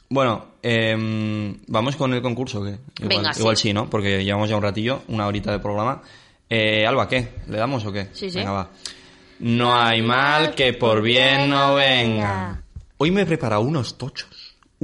[0.10, 2.78] Bueno, em, vamos con el concurso, ¿o ¿qué?
[3.00, 3.90] Igual, Venga, sí, ¿no?
[3.90, 6.02] Porque llevamos ya un ratillo, una horita de programa.
[6.50, 7.28] Eh, Alba, ¿qué?
[7.48, 8.10] ¿Le damos o qué?
[8.14, 8.38] Sí, sí.
[8.38, 8.70] Venga, va.
[9.40, 12.62] No hay mal que por bien no venga.
[12.98, 14.30] Hoy me he preparado unos tochos.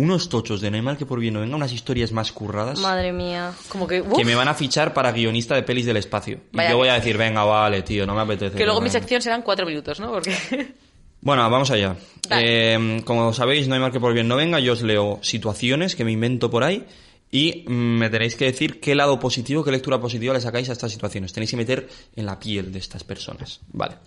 [0.02, 2.80] Unos tochos de no hay mal que por bien no venga, unas historias más curradas.
[2.80, 3.54] Madre mía.
[3.70, 6.40] Como que, uf, que me van a fichar para guionista de pelis del espacio.
[6.52, 8.58] Y yo voy a decir, venga, vale, tío, no me apetece.
[8.58, 9.00] que luego mi venga.
[9.00, 10.12] sección serán cuatro minutos, ¿no?
[10.12, 10.36] Porque...
[11.24, 11.96] Bueno, vamos allá.
[12.28, 12.74] Dale.
[12.74, 14.60] Eh, como sabéis, no hay mal que por bien no venga.
[14.60, 16.84] Yo os leo situaciones que me invento por ahí
[17.30, 20.72] y mm, me tenéis que decir qué lado positivo, qué lectura positiva le sacáis a
[20.72, 21.32] estas situaciones.
[21.32, 23.60] Tenéis que meter en la piel de estas personas.
[23.72, 23.98] Vale.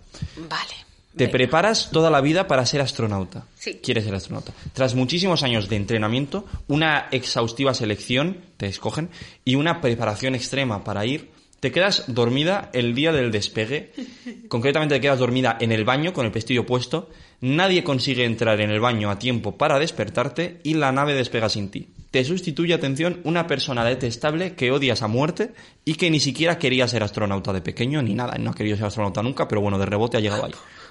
[0.49, 0.73] Vale.
[1.15, 1.37] Te Venga.
[1.37, 3.45] preparas toda la vida para ser astronauta.
[3.55, 3.79] Sí.
[3.81, 4.53] Quieres ser astronauta.
[4.73, 9.09] Tras muchísimos años de entrenamiento, una exhaustiva selección, te escogen,
[9.45, 11.29] y una preparación extrema para ir,
[11.61, 13.91] te quedas dormida el día del despegue.
[14.49, 17.09] Concretamente te quedas dormida en el baño con el pestillo puesto.
[17.41, 21.69] Nadie consigue entrar en el baño a tiempo para despertarte y la nave despega sin
[21.69, 21.87] ti.
[22.11, 25.53] Te sustituye, atención, una persona detestable que odias a muerte
[25.83, 28.37] y que ni siquiera quería ser astronauta de pequeño ni nada.
[28.37, 30.53] No ha querido ser astronauta nunca, pero bueno, de rebote ha llegado ahí.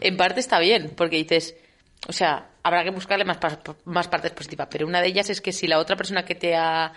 [0.00, 1.54] En parte está bien, porque dices,
[2.08, 3.38] o sea, habrá que buscarle más,
[3.84, 6.56] más partes positivas, pero una de ellas es que si la otra persona que te
[6.56, 6.92] ha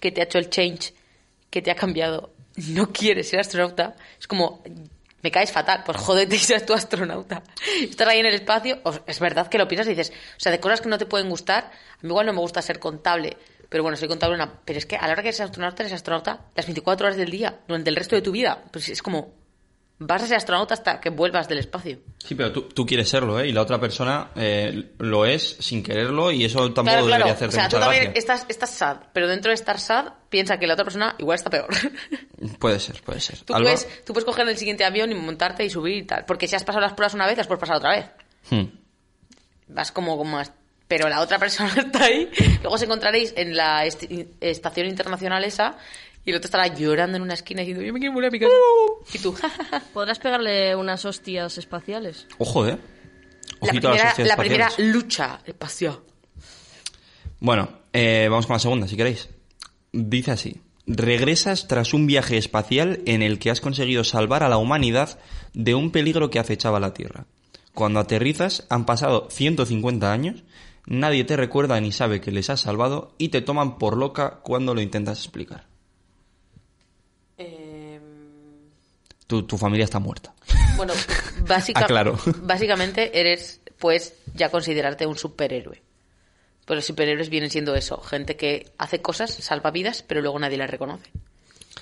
[0.00, 0.92] que te ha hecho el change,
[1.48, 4.62] que te ha cambiado, no quiere ser astronauta, es como
[5.22, 7.42] me caes fatal, pues jódete y seas tu astronauta.
[7.80, 10.58] Estar ahí en el espacio, es verdad que lo piensas y dices, o sea, de
[10.58, 13.36] cosas que no te pueden gustar, a mí igual no me gusta ser contable,
[13.68, 15.92] pero bueno, soy contable, una, pero es que a la hora que eres astronauta, eres
[15.92, 19.32] astronauta las 24 horas del día, durante el resto de tu vida, pues es como,
[20.04, 21.98] vas a ser astronauta hasta que vuelvas del espacio.
[22.18, 23.48] Sí, pero tú, tú quieres serlo, ¿eh?
[23.48, 27.24] Y la otra persona eh, lo es sin quererlo y eso tampoco Claro, claro.
[27.24, 28.18] debería O hacerte sea, tú mucha también gracia.
[28.18, 31.50] estás, estás sad, pero dentro de estar sad, piensa que la otra persona igual está
[31.50, 31.68] peor.
[32.58, 33.38] Puede ser, puede ser.
[33.40, 36.24] Tú puedes, tú puedes coger el siguiente avión y montarte y subir y tal.
[36.24, 38.06] Porque si has pasado las pruebas una vez, las puedes pasar otra vez.
[38.50, 38.64] Hmm.
[39.68, 40.52] Vas como, como más.
[40.88, 42.28] Pero la otra persona está ahí.
[42.60, 44.04] Luego os encontraréis en la est-
[44.40, 45.76] estación internacional esa
[46.24, 48.38] y el otro estará llorando en una esquina diciendo, yo me quiero volver a mi
[48.38, 48.52] casa.
[49.12, 49.34] Y tú,
[49.92, 52.26] ¿Podrás pegarle unas hostias espaciales?
[52.38, 52.78] Ojo, ¿eh?
[53.60, 54.94] la Ojito a las primera, hostias la primera espaciales.
[54.94, 56.00] lucha espacial.
[57.40, 59.28] Bueno, eh, vamos con la segunda, si queréis.
[59.92, 60.60] Dice así.
[60.86, 65.18] Regresas tras un viaje espacial en el que has conseguido salvar a la humanidad
[65.54, 67.26] de un peligro que acechaba la Tierra.
[67.74, 70.44] Cuando aterrizas han pasado 150 años,
[70.86, 74.74] nadie te recuerda ni sabe que les has salvado y te toman por loca cuando
[74.74, 75.71] lo intentas explicar.
[79.32, 80.34] Tu, tu familia está muerta.
[80.76, 80.92] Bueno,
[81.48, 82.18] básica- Aclaro.
[82.42, 85.80] básicamente eres, pues, ya considerarte un superhéroe.
[86.66, 90.58] Pero los superhéroes vienen siendo eso, gente que hace cosas, salva vidas, pero luego nadie
[90.58, 91.10] las reconoce.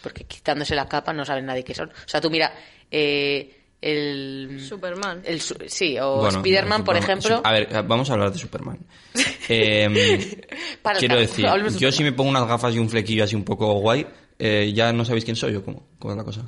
[0.01, 1.88] Porque quitándose la capa no sabe nadie qué son.
[1.88, 2.55] O sea, tú mira,
[2.88, 4.64] eh, el...
[4.64, 5.22] Superman.
[5.24, 7.40] el sí, o Bueno, Spider-Man, por ejemplo.
[7.42, 8.78] A ver, vamos a hablar de Superman.
[9.53, 10.46] Eh,
[10.82, 13.42] Para quiero carro, decir, yo si me pongo unas gafas y un flequillo así un
[13.44, 14.07] poco guay,
[14.38, 16.42] eh, ya no sabéis quién soy o cómo, cómo es la cosa.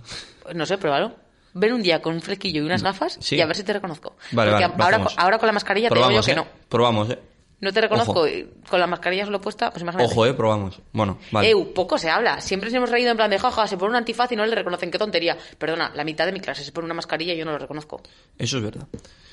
[0.54, 1.14] No sé, pruébalo.
[1.54, 3.36] Ven un día con un flequillo y unas gafas Sí.
[3.36, 4.16] y a ver si te reconozco.
[4.32, 6.36] Vale, Porque vale, ahora, ahora con la mascarilla te digo yo Probamos, que ¿eh?
[6.36, 6.46] no.
[6.68, 7.18] Probamos, ¿eh?
[7.60, 8.28] no te reconozco Ojo.
[8.68, 10.10] con la mascarilla solo puesta, pues imagínate.
[10.10, 10.80] Ojo, eh, probamos.
[10.92, 11.50] Bueno, vale.
[11.50, 12.40] Eu, poco se habla.
[12.40, 14.54] Siempre nos hemos reído en plan de jaja, se pone un antifaz y no le
[14.54, 14.90] reconocen.
[14.90, 15.36] Qué tontería.
[15.58, 18.00] Perdona, la mitad de mi clase se pone una mascarilla y yo no lo reconozco.
[18.38, 18.88] Eso es verdad.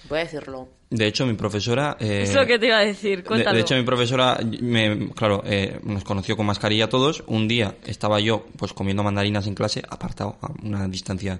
[0.09, 0.67] Voy a decirlo.
[0.89, 1.95] De hecho, mi profesora...
[1.99, 3.55] eh, Es lo que te iba a decir, de, cuéntalo.
[3.55, 7.23] de hecho, mi profesora, me, claro, eh, nos conoció con mascarilla a todos.
[7.27, 11.39] Un día estaba yo, pues, comiendo mandarinas en clase, apartado, a una distancia,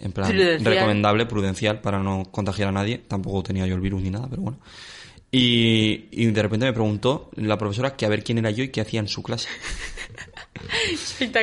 [0.00, 0.74] en plan, Prudencial.
[0.74, 2.98] recomendable, prudencial, para no contagiar a nadie.
[2.98, 4.58] Tampoco tenía yo el virus ni nada, pero bueno.
[5.30, 8.70] Y, y de repente me preguntó la profesora que a ver quién era yo y
[8.70, 9.48] qué hacía en su clase.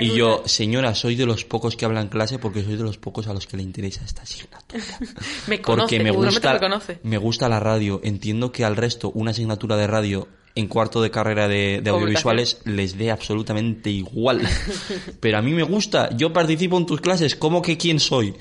[0.02, 3.28] Y yo, señora, soy de los pocos que hablan clase porque soy de los pocos
[3.28, 4.84] a los que le interesa esta asignatura.
[5.48, 7.00] Me conoce, Porque me gusta, me conoce.
[7.04, 8.02] me gusta la radio.
[8.04, 12.62] Entiendo que al resto una asignatura de radio en cuarto de carrera de, de audiovisuales
[12.66, 14.42] les dé absolutamente igual.
[15.20, 16.10] Pero a mí me gusta.
[16.16, 17.36] Yo participo en tus clases.
[17.36, 18.34] ¿Cómo que quién soy?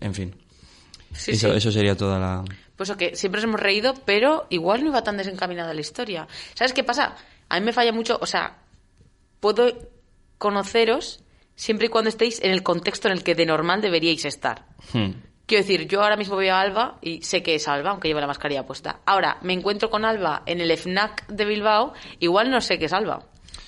[0.00, 0.34] En fin.
[1.12, 1.56] Sí, eso, sí.
[1.58, 2.44] eso sería toda la...
[2.76, 6.26] Pues que siempre nos hemos reído, pero igual no iba tan desencaminada la historia.
[6.54, 7.14] ¿Sabes qué pasa?
[7.48, 8.61] A mí me falla mucho, o sea,
[9.42, 9.66] puedo
[10.38, 11.20] conoceros
[11.56, 14.66] siempre y cuando estéis en el contexto en el que de normal deberíais estar.
[14.92, 15.10] Hmm.
[15.46, 18.20] Quiero decir, yo ahora mismo voy a Alba y sé que es Alba, aunque lleve
[18.20, 19.00] la mascarilla puesta.
[19.04, 22.92] Ahora, me encuentro con Alba en el FNAC de Bilbao, igual no sé que es
[22.92, 23.24] Alba.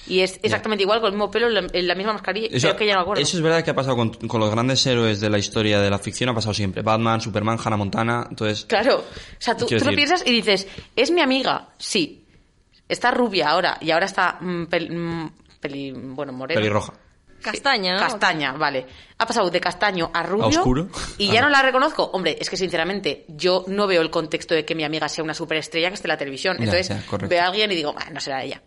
[0.06, 2.76] Y es exactamente igual, con el mismo pelo, en la, la misma mascarilla, Eso, creo
[2.76, 3.22] que ya no acuerdo.
[3.22, 5.90] eso es verdad que ha pasado con, con los grandes héroes de la historia de
[5.90, 6.82] la ficción, ha pasado siempre.
[6.82, 8.64] Batman, Superman, Hannah Montana, entonces...
[8.66, 9.04] Claro, o
[9.40, 12.24] sea, tú, tú lo piensas y dices, es mi amiga, sí.
[12.88, 15.30] Está rubia ahora y ahora está mm, pel- mm,
[15.68, 16.60] peli- bueno, morena.
[16.60, 16.92] Pelirroja.
[17.42, 18.00] Castaña, ¿no?
[18.00, 18.86] Castaña, vale.
[19.18, 20.44] Ha pasado de castaño a rubio.
[20.44, 20.88] ¿A oscuro?
[21.18, 21.48] Y Ah, ya no.
[21.48, 22.04] no la reconozco.
[22.12, 25.34] Hombre, es que sinceramente yo no veo el contexto de que mi amiga sea una
[25.34, 26.56] superestrella que esté en la televisión.
[26.58, 28.62] Entonces ya, veo a alguien y digo, "Ah, no será ella.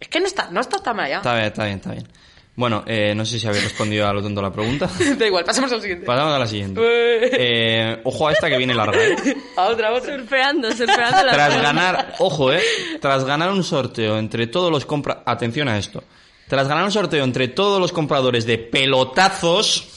[0.00, 1.16] Es que no está, no está tan mal allá.
[1.18, 2.08] Está bien, está bien, está bien.
[2.54, 4.90] Bueno, eh, no sé si habéis respondido a lo tonto la pregunta.
[5.18, 6.04] da igual, pasamos al siguiente.
[6.04, 6.80] Pasamos a la siguiente.
[6.84, 8.98] Eh, ojo a esta que viene larga.
[9.02, 9.16] ¿eh?
[9.56, 10.16] a otra, a otra.
[10.18, 12.60] Surfeando, surfeando la Tras ganar, ojo, eh,
[13.00, 16.02] tras ganar un sorteo entre todos los compra, atención a esto.
[16.48, 19.88] Tras ganar un sorteo entre todos los compradores de pelotazos,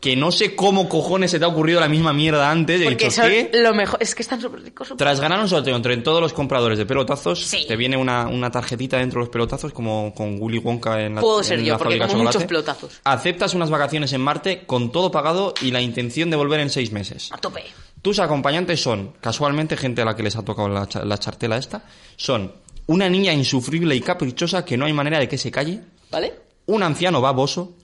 [0.00, 3.10] que no sé cómo cojones se te ha ocurrido la misma mierda antes, Porque dicho,
[3.10, 3.50] son ¿qué?
[3.52, 3.98] lo mejor.
[4.02, 4.92] Es que están súper ricos.
[4.96, 7.66] Tras ganar un sorteo entre todos los compradores de pelotazos, Sí.
[7.68, 11.20] te viene una, una tarjetita dentro de los pelotazos, como con Willy Wonka en la
[11.20, 13.00] Puedo ser en yo, porque como muchos pelotazos.
[13.04, 16.92] Aceptas unas vacaciones en Marte con todo pagado y la intención de volver en seis
[16.92, 17.30] meses.
[17.32, 17.62] A tope.
[18.00, 21.84] Tus acompañantes son, casualmente, gente a la que les ha tocado la, la chartela esta,
[22.16, 22.52] son
[22.90, 25.80] una niña insufrible y caprichosa que no hay manera de que se calle,
[26.10, 26.34] ¿Vale?
[26.66, 27.76] un anciano baboso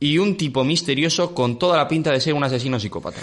[0.00, 3.20] y un tipo misterioso con toda la pinta de ser un asesino psicópata.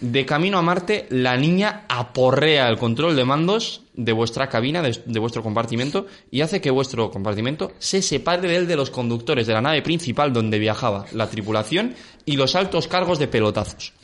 [0.00, 5.02] De camino a Marte, la niña aporrea el control de mandos de vuestra cabina, de,
[5.04, 9.54] de vuestro compartimento, y hace que vuestro compartimento se separe del de los conductores de
[9.54, 13.94] la nave principal donde viajaba la tripulación y los altos cargos de pelotazos.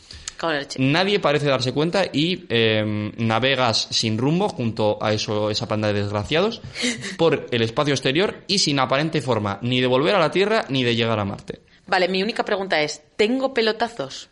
[0.79, 5.95] Nadie parece darse cuenta y eh, navegas sin rumbo junto a eso, esa panda de
[6.03, 6.61] desgraciados
[7.19, 10.85] por el espacio exterior y sin aparente forma ni de volver a la Tierra ni
[10.85, 11.61] de llegar a Marte.
[11.87, 14.29] Vale, mi única pregunta es, ¿tengo pelotazos?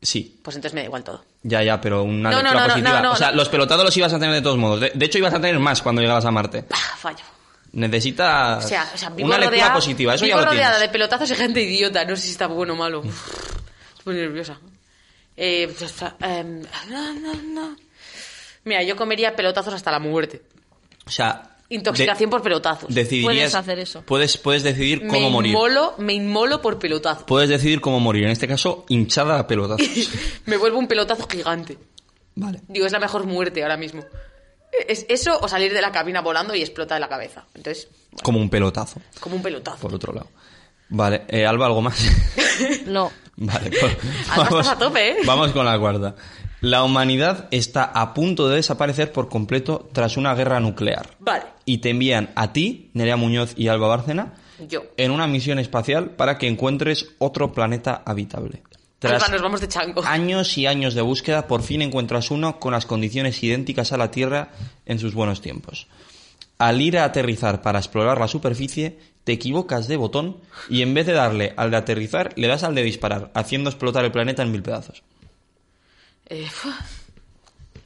[0.00, 1.24] Sí, Pues entonces me da igual todo.
[1.42, 2.96] ya, ya, pero una No, lectura no, no, positiva.
[3.00, 4.80] no, no, o sea, los pelotados los ibas a tener de todos modos.
[4.80, 6.62] De, de hecho, ibas a tener más cuando llegaras a Marte.
[6.62, 7.24] Pah, fallo.
[7.72, 10.14] Necesitas O sea, o sea vivo una lectura rodeada, positiva.
[10.14, 10.88] Eso vivo ya lo rodeada tienes.
[10.88, 12.04] de pelotazos y gente idiota.
[12.04, 13.02] No sé si está bueno o malo.
[13.04, 14.58] Estoy muy nerviosa.
[15.40, 15.72] Eh,
[16.20, 17.76] em, no, no, no.
[18.64, 20.42] Mira, yo comería pelotazos hasta la muerte.
[21.06, 22.92] O sea, Intoxicación por pelotazos.
[22.92, 24.02] decidirías, Puedes hacer eso.
[24.02, 25.52] Puedes, puedes decidir me cómo morir.
[25.52, 27.22] Inmolo, me inmolo por pelotazos.
[27.24, 28.24] Puedes decidir cómo morir.
[28.24, 29.88] En este caso, hinchada a pelotazos.
[30.46, 31.78] me vuelvo un pelotazo gigante.
[32.34, 32.60] vale.
[32.68, 34.04] Digo, es la mejor muerte ahora mismo.
[34.88, 37.46] Es eso o salir de la cabina volando y explota de la cabeza.
[37.54, 39.00] Entonces, bueno, Como un pelotazo.
[39.20, 39.78] como un pelotazo.
[39.78, 40.28] por otro lado.
[40.88, 41.98] Vale, eh, Alba, ¿algo más?
[42.86, 43.12] No.
[43.38, 43.96] Vale, pues,
[44.42, 45.16] estás a tope, ¿eh?
[45.24, 46.14] vamos con la cuarta.
[46.60, 51.10] La humanidad está a punto de desaparecer por completo tras una guerra nuclear.
[51.20, 51.44] Vale.
[51.64, 54.34] Y te envían a ti, Nerea Muñoz y Alba Bárcena,
[54.68, 54.82] Yo.
[54.96, 58.64] en una misión espacial para que encuentres otro planeta habitable.
[58.98, 60.04] Tras Alba, nos vamos de chango.
[60.04, 64.10] años y años de búsqueda, por fin encuentras uno con las condiciones idénticas a la
[64.10, 64.50] Tierra
[64.84, 65.86] en sus buenos tiempos.
[66.58, 68.98] Al ir a aterrizar para explorar la superficie,
[69.28, 70.38] te equivocas de botón
[70.70, 74.02] y en vez de darle al de aterrizar, le das al de disparar, haciendo explotar
[74.06, 75.02] el planeta en mil pedazos.
[76.30, 76.48] Eh,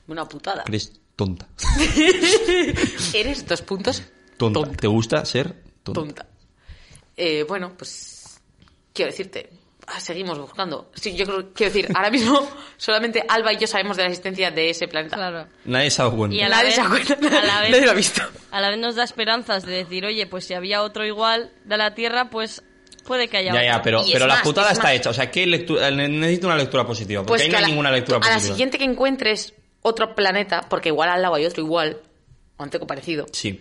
[0.07, 0.63] una putada.
[0.69, 1.49] Eres tonta.
[3.13, 4.05] Eres dos puntos
[4.37, 4.61] Tonta.
[4.61, 4.77] tonta.
[4.77, 6.01] ¿Te gusta ser tonta?
[6.01, 6.27] tonta.
[7.17, 8.41] Eh, bueno, pues
[8.93, 9.51] quiero decirte,
[10.01, 10.91] seguimos buscando.
[10.95, 12.47] Sí, yo creo, quiero decir, ahora mismo
[12.77, 15.17] solamente Alba y yo sabemos de la existencia de ese planeta.
[15.17, 15.47] Claro.
[15.65, 16.37] Nadie se ha dado cuenta.
[16.37, 18.23] Y a la Nadie vez- se acuerda, a la vez- nadie lo ha visto.
[18.51, 21.77] A la vez nos da esperanzas de decir, oye, pues si había otro igual de
[21.77, 22.63] la Tierra, pues
[23.05, 23.83] puede que haya Ya, ya, otro.
[23.85, 24.95] pero, pero la putada es está más.
[24.95, 25.11] hecha.
[25.11, 27.23] O sea, ¿qué lectura, ne- necesito una lectura positiva.
[27.23, 28.41] Porque Pues ahí no a hay la- ninguna lectura A positiva.
[28.41, 31.99] la siguiente que encuentres otro planeta, porque igual al lado hay otro igual,
[32.57, 33.61] o algo parecido, Sí.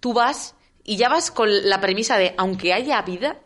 [0.00, 3.36] tú vas y ya vas con la premisa de, aunque haya vida,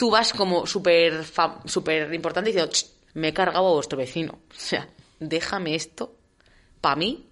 [0.00, 1.24] tú vas como súper
[1.66, 4.32] súper importante diciendo, "Ch, me he cargado a vuestro vecino.
[4.50, 6.14] O sea, déjame esto
[6.80, 7.26] para mí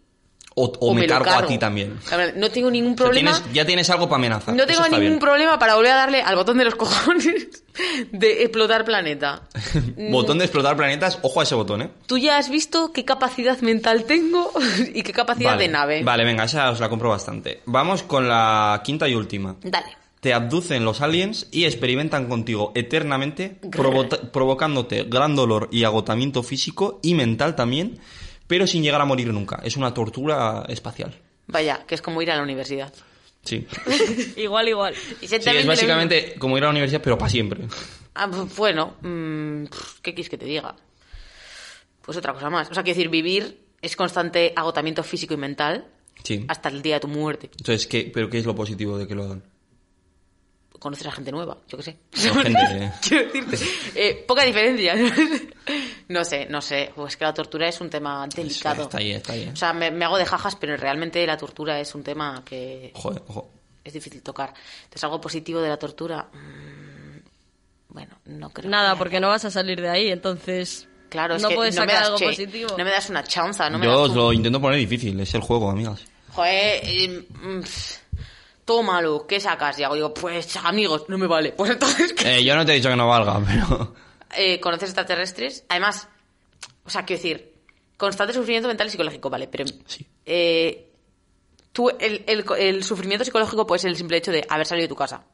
[0.55, 1.97] O, o me, cargo, a ti también.
[2.35, 3.31] No tengo ningún O sea, problema.
[3.32, 4.55] tienes- ya tienes algo para amenazar.
[4.57, 5.19] No tengo ningún bien.
[5.20, 7.65] problema para volver a darle al botón de los cojones
[8.11, 9.43] de explotar planeta.
[10.11, 11.90] Botón de explotar planetas, ojo a ese botón, ¿eh?
[12.07, 14.51] Tú ya has visto qué capacidad mental tengo
[14.95, 15.62] y qué capacidad Vale.
[15.62, 16.03] de nave.
[16.03, 17.62] Vale, venga, esa os la compro bastante.
[17.66, 19.55] Vamos con la quinta y última.
[19.62, 19.97] Dale.
[20.20, 26.99] Te abducen los aliens y experimentan contigo eternamente, provo- provocándote gran dolor y agotamiento físico
[27.03, 28.01] y mental también,
[28.49, 29.61] pero sin llegar a morir nunca.
[29.62, 31.15] Es una tortura espacial.
[31.47, 32.93] Vaya, que es como ir a la universidad.
[33.45, 33.66] Sí.
[34.36, 34.95] Igual, igual.
[35.23, 37.66] Y Sí, es básicamente como ir a la universidad, pero para siempre.
[38.15, 38.27] Ah,
[38.57, 39.65] bueno, mm,
[40.03, 40.74] ¿qué quieres que te diga?
[42.03, 42.70] Pues otra cosa más.
[42.70, 45.86] O sea, quiero decir, vivir es constante agotamiento físico y mental
[46.24, 46.45] Sí.
[46.49, 47.49] hasta el día de tu muerte.
[47.59, 49.45] Entonces, ¿qué, ¿pero qué es lo positivo de que lo hagan?
[50.78, 51.98] Conoces a gente nueva, yo qué sé.
[52.12, 53.56] Gente- Quiero decirte,
[53.96, 54.94] eh, poca diferencia.
[56.09, 56.92] no sé, no sé.
[56.94, 58.82] Pues que la tortura es un tema delicado.
[58.84, 59.48] Está ahí, está ahí.
[59.52, 62.92] O sea, me, me hago de jajas, pero realmente la tortura es un tema que
[62.94, 63.50] Joder, ojo.
[63.82, 64.55] es difícil tocar.
[64.84, 66.28] Entonces, algo positivo de la tortura.
[66.32, 67.18] mm,
[67.88, 68.70] bueno, no creo.
[68.70, 69.20] Nada, que porque haya.
[69.26, 70.86] no vas a salir de ahí, entonces.
[71.09, 72.68] Claro, es no que puedes no me sacar das, algo che, positivo.
[72.76, 75.18] No me das una chanza, no me Yo das os un- lo intento poner difícil,
[75.18, 76.05] es el juego, amigas.
[76.34, 77.60] Joder, eh, mm,
[78.69, 79.78] pff, todo malo, ¿qué sacas?
[79.78, 81.53] Y hago, digo, pues amigos, no me vale.
[81.53, 82.36] Pues entonces, ¿qué?
[82.36, 83.95] Eh, yo no te he dicho que no valga, pero...
[84.36, 85.65] Eh, ¿conoces extraterrestres?
[85.70, 86.07] Además,
[86.85, 87.55] o sea, quiero decir,
[87.97, 90.07] constante sufrimiento mental y psicológico, vale, pero Sí.
[90.27, 90.90] eh,
[91.73, 94.89] tú, el, el- el sufrimiento psicológico puede ser el simple hecho de haber salido de
[94.89, 95.24] tu casa.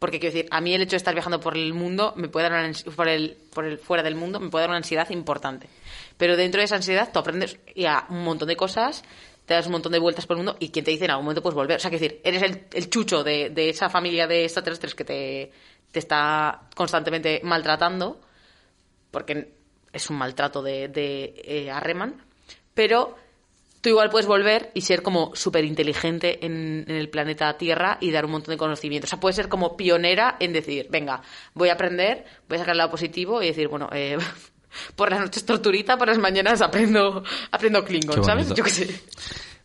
[0.00, 2.48] Porque quiero decir, a mí el hecho de estar viajando por el mundo, me puede
[2.50, 5.68] dar una, por el, por el fuera del mundo, me puede dar una ansiedad importante.
[6.16, 9.04] Pero dentro de esa ansiedad tú aprendes ya un montón de cosas,
[9.46, 11.26] te das un montón de vueltas por el mundo y quien te dice en algún
[11.26, 11.76] momento puedes volver.
[11.76, 15.04] O sea, quiero decir, eres el, el chucho de, de esa familia de extraterrestres que
[15.04, 15.52] te,
[15.90, 18.20] te está constantemente maltratando
[19.10, 19.54] porque
[19.92, 22.20] es un maltrato de, de eh, Arreman,
[22.74, 23.16] pero
[23.80, 28.10] tú igual puedes volver y ser como súper inteligente en, en el planeta Tierra y
[28.10, 29.08] dar un montón de conocimientos.
[29.08, 31.22] O sea, puedes ser como pionera en decir, venga,
[31.52, 34.18] voy a aprender, voy a sacar el lado positivo y decir, bueno, eh,
[34.96, 38.48] por las noches torturita, por las mañanas aprendo, aprendo Klingon, ¿sabes?
[38.54, 39.00] Yo qué sé.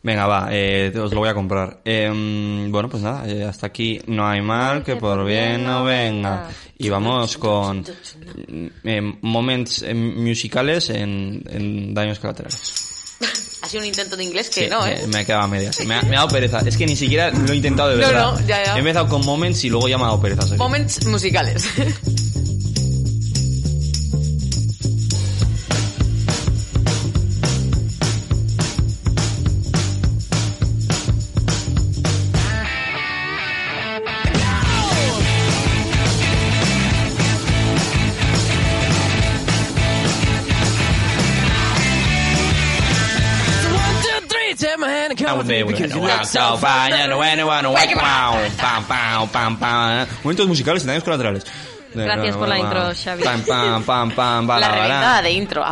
[0.01, 1.81] Venga, va, eh, os lo voy a comprar.
[1.83, 6.49] Em, bueno, pues nada, eh, hasta aquí no hay mal que por bien no venga.
[6.77, 7.83] Y vamos con
[8.85, 12.85] em, moments em, musicales en, en daños colaterales.
[13.61, 15.05] Ha sido un intento de inglés que Sí, no, ¿eh?
[15.07, 15.85] Me he quedado a medias.
[15.85, 16.59] Me ha, me ha dado pereza.
[16.65, 18.31] Es que ni siquiera lo he intentado de No, verdad.
[18.31, 18.75] no, ya, ya.
[18.75, 20.55] He empezado con moments y luego ya me ha dado pereza.
[20.55, 21.67] Moments musicales.
[50.23, 51.45] Momentos musicales en daños colaterales.
[51.93, 53.23] Gracias por la intro, Xavi.
[53.23, 55.65] Pam, pam, pam, pam, La reventada de intro.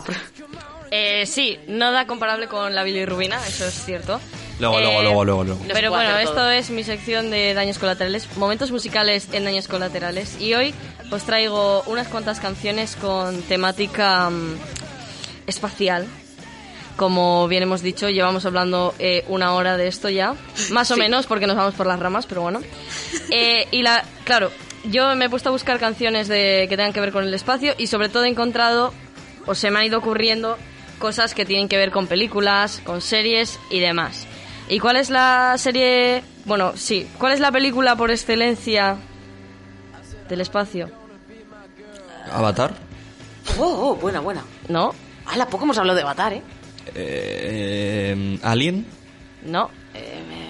[0.90, 4.20] Eh, sí, no da comparable con la bilirrubina, eso es cierto.
[4.60, 5.62] Luego, Eh, luego, luego, luego, luego.
[5.72, 6.50] Pero bueno, esto todo.
[6.50, 10.40] es mi sección de daños colaterales, momentos musicales en daños colaterales.
[10.42, 10.74] Y hoy
[11.12, 14.56] os traigo unas cuantas canciones con temática mm,
[15.46, 16.08] espacial.
[16.98, 20.34] Como bien hemos dicho, llevamos hablando eh, una hora de esto ya,
[20.72, 21.00] más o Sí.
[21.00, 22.60] menos porque nos vamos por las ramas, pero bueno.
[23.30, 24.52] Eh, y la, claro,
[24.84, 27.74] yo me he puesto a buscar canciones de, que tengan que ver con el espacio
[27.78, 28.94] y sobre todo he encontrado,
[29.46, 30.58] o se me han ido ocurriendo,
[30.98, 34.26] cosas que tienen que ver con películas, con series y demás.
[34.68, 36.24] ¿Y cuál es la serie?
[36.46, 38.98] Bueno, sí, ¿cuál es la película por excelencia
[40.28, 40.90] del espacio?
[42.34, 42.74] Avatar.
[43.60, 44.44] Oh, oh, buena, buena.
[44.68, 44.94] ¿No?
[45.28, 46.42] Hala, poco hemos hablado de Avatar, ¿eh?
[46.96, 48.86] Eh, Alien.
[49.44, 49.70] ¿No?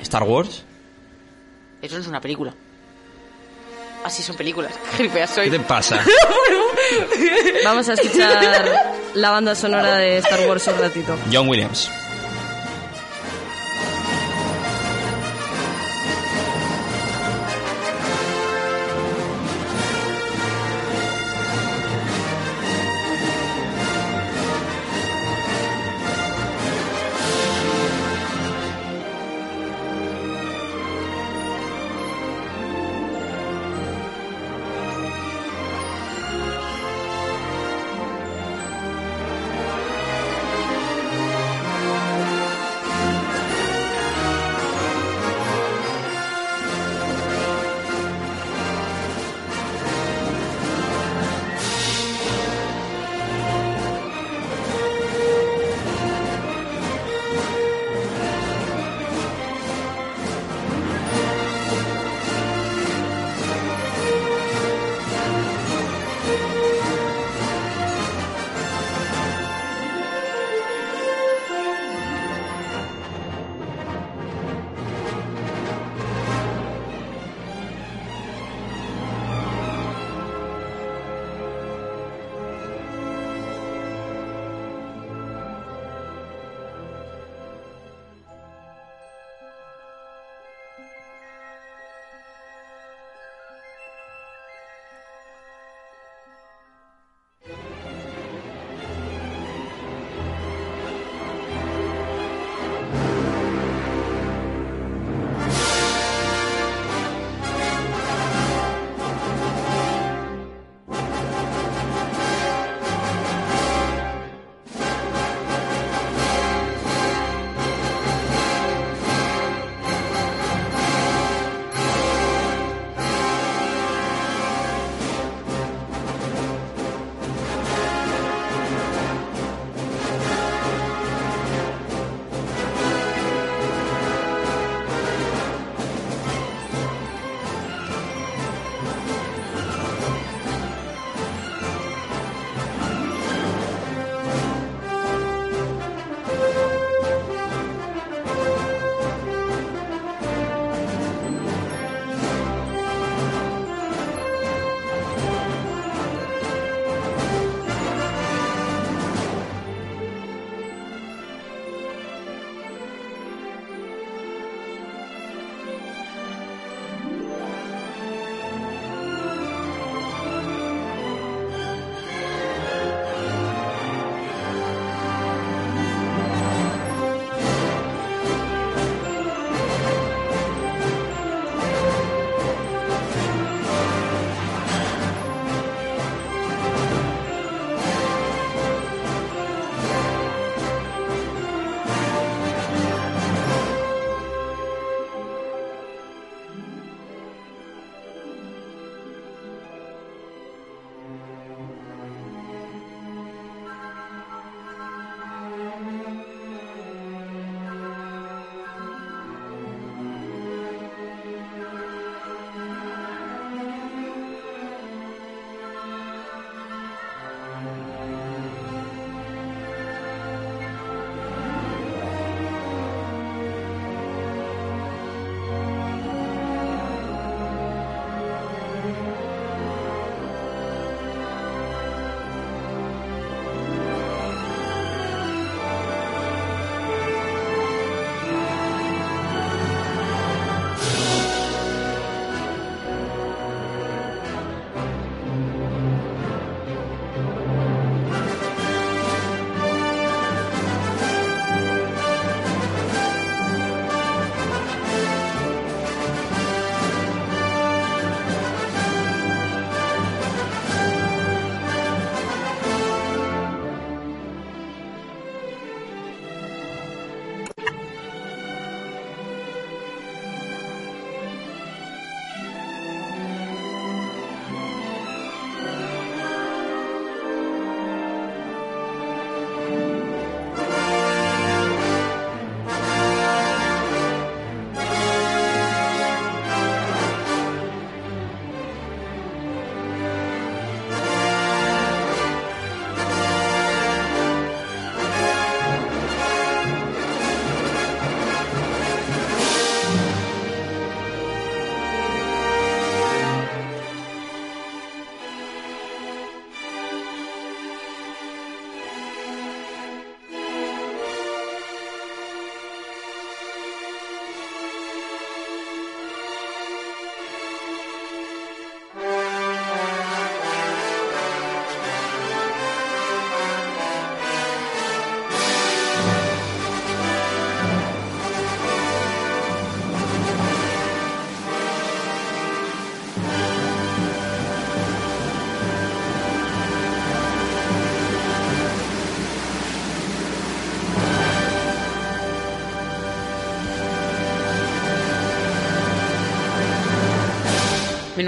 [0.02, 0.64] Star Wars.
[1.82, 2.54] Eso no es una película.
[4.04, 4.74] Así son películas.
[4.98, 5.50] Qué fea soy.
[5.50, 6.04] ¿Qué te pasa?
[7.64, 11.18] Vamos a escuchar la banda sonora de Star Wars un ratito.
[11.32, 11.92] John Williams.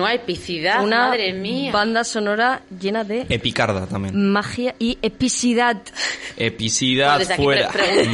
[0.03, 1.71] Menuda epicidad, Una madre mía.
[1.71, 4.31] banda sonora llena de Epicarda también.
[4.31, 5.81] magia y epicidad.
[6.37, 7.69] Epicidad aquí fuera.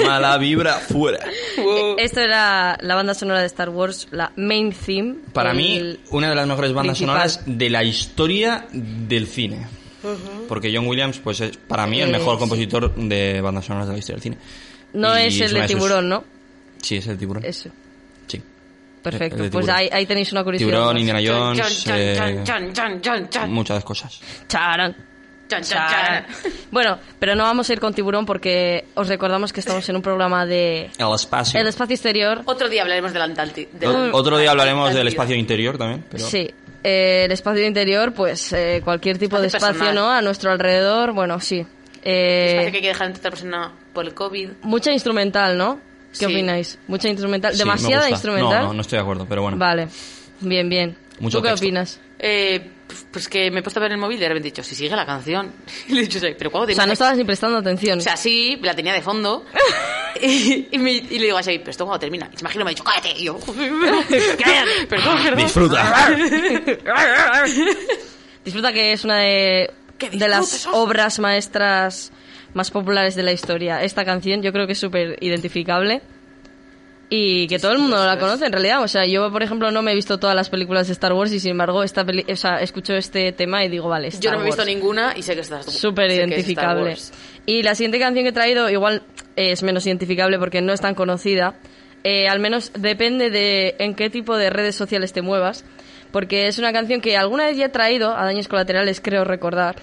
[0.06, 1.20] Mala vibra fuera.
[1.57, 1.95] Wow.
[1.98, 5.16] Esto era la banda sonora de Star Wars, la main theme.
[5.34, 7.30] Para mí, una de las mejores bandas principal.
[7.30, 9.68] sonoras de la historia del cine.
[10.48, 12.40] Porque John Williams, pues es para mí el Eh, mejor sí.
[12.41, 14.38] compositor de bandas sonoras de la historia del cine.
[14.94, 16.24] No Y es el de sus- tiburón, ¿no?
[16.82, 17.44] Sí, es el tiburón.
[17.44, 17.70] Eso.
[19.11, 19.38] Perfecto.
[19.38, 20.69] El de Pues ahí, ahí tenéis una curiosidad.
[20.69, 20.98] Tiburón.
[20.98, 22.44] Indiana Jones, eh,
[23.48, 24.19] muchas cosas.
[24.48, 24.95] Charan.
[25.48, 26.26] Chan, chan, Charan.
[26.26, 26.52] chan.
[26.72, 30.02] Bueno, pero no vamos a ir con tiburón porque os recordamos que estamos en un
[30.02, 31.60] programa de El espacio.
[31.60, 32.41] el espacio exterior.
[32.45, 33.69] Otro día hablaremos del Antártico.
[34.14, 36.03] Otro día hablaremos del espacio interior también.
[36.10, 36.26] Pero...
[36.26, 36.49] Sí.
[36.84, 39.95] Eh, el espacio interior, pues eh, cualquier tipo de Espacio personal.
[39.95, 40.11] ¿no?
[40.11, 41.65] A nuestro alrededor, bueno, sí.
[42.03, 44.49] Eh, Espacio que hay que dejar entre otra persona por el COVID.
[44.61, 45.80] Mucha instrumental, ¿no?
[46.18, 46.34] ¿Qué Sí.
[46.34, 46.78] opináis?
[46.88, 47.52] Mucha instrumental.
[47.54, 48.10] Sí, me ¿Demasiada gusta.
[48.12, 48.62] instrumental?
[48.62, 49.58] No, no, no estoy de acuerdo, pero bueno.
[49.58, 49.88] Vale.
[50.42, 50.98] Bien, bien.
[51.20, 51.66] Mucho ¿Tú qué texto.
[51.66, 52.00] opinas?
[52.20, 52.72] Eh,
[53.12, 54.76] pues que me he puesto a ver el móvil y de repente he dicho, si
[54.76, 55.52] sigue la canción.
[55.88, 58.00] Y le he dicho, pero ¿cuándo O sea, no estabas ni prestando atención.
[58.00, 59.46] O sea, sí, la tenía de fondo.
[60.22, 62.30] y, y me- y le digo a Xavi, pero esto cuando termina.
[62.34, 63.12] Y se imagino me ha dicho, cállate.
[63.18, 64.86] Y yo, cállate.
[64.90, 65.38] Perdón, perdón.
[65.38, 66.10] Disfruta.
[68.44, 69.72] Disfruta que es una de,
[70.12, 72.12] de las obras maestras
[72.56, 73.84] más populares de la historia.
[73.84, 76.02] Esta canción yo creo que es súper identificable
[77.10, 78.82] y que todo el mundo la conoce en realidad.
[78.82, 81.32] O sea, yo, por ejemplo, no me he visto todas las películas de Star Wars
[81.34, 84.32] y sin embargo esta peli o sea, escucho este tema y digo, vale, Star Yo
[84.32, 84.73] no me he visto Wars.
[84.73, 86.95] ninguna y sé que estás Súper es identificable.
[87.45, 89.03] Y la siguiente canción que he traído igual
[89.36, 91.56] es menos identificable porque no es tan conocida.
[92.03, 95.65] Eh, al menos depende de en qué tipo de redes sociales te muevas.
[96.11, 99.76] Porque es una canción que alguna vez ya he traído a Daños Colaterales, creo recordar.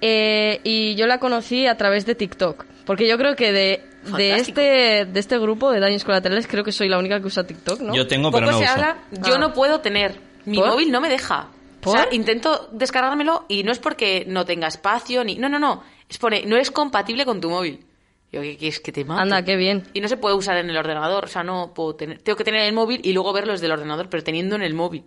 [0.00, 2.64] Eh, y yo la conocí a través de TikTok.
[2.84, 4.60] Porque yo creo que de, de, Fantástico.
[4.60, 7.80] este, de este grupo de Daños Colaterales creo que soy la única que usa TikTok,
[7.80, 7.94] ¿no?
[7.94, 8.72] Yo tengo, pero Poco no se uso.
[8.74, 9.38] habla, yo Ah.
[9.38, 10.14] no puedo tener.
[10.44, 10.68] Mi ¿Por?
[10.68, 11.48] móvil no me deja.
[11.80, 11.98] O ¿Por?
[11.98, 15.36] sea, intento descargármelo y no es porque no tenga espacio ni.
[15.36, 15.82] No, no, no.
[16.08, 17.84] Es pone, no es compatible con tu móvil.
[18.32, 19.22] Yo, ¿qué quieres que te mate?
[19.22, 19.84] Anda, qué bien.
[19.92, 21.24] Y no se puede usar en el ordenador.
[21.24, 22.18] O sea, no puedo tener.
[22.18, 24.74] Tengo que tener el móvil y luego verlo desde el ordenador, pero teniendo en el
[24.74, 25.04] móvil.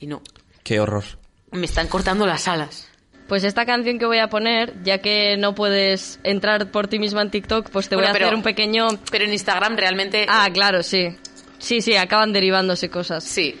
[0.00, 0.22] Y no.
[0.64, 1.04] Qué horror.
[1.50, 2.88] Me están cortando las alas.
[3.28, 7.22] Pues esta canción que voy a poner, ya que no puedes entrar por ti misma
[7.22, 8.88] en TikTok, pues te Bueno, voy a pero- hacer un pequeño...
[9.10, 10.26] Pero en Instagram realmente.
[10.28, 11.16] Ah, claro, sí.
[11.58, 13.24] Sí, sí, acaban derivándose cosas.
[13.24, 13.54] Sí.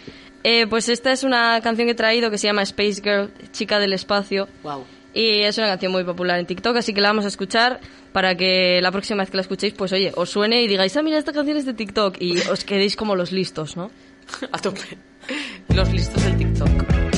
[0.44, 3.78] Eh, pues esta es una canción que he traído que se llama Space Girl, Chica
[3.78, 4.48] del Espacio.
[4.64, 4.84] Wow.
[5.14, 7.80] Y es una canción muy popular en TikTok, así que la vamos a escuchar
[8.12, 11.02] para que la próxima vez que la escuchéis, pues oye, os suene y digáis, ah,
[11.02, 13.90] mira, esta canción es de TikTok y os quedéis como los listos, ¿no?
[14.52, 14.80] A tope.
[15.68, 17.11] Los listos del TikTok.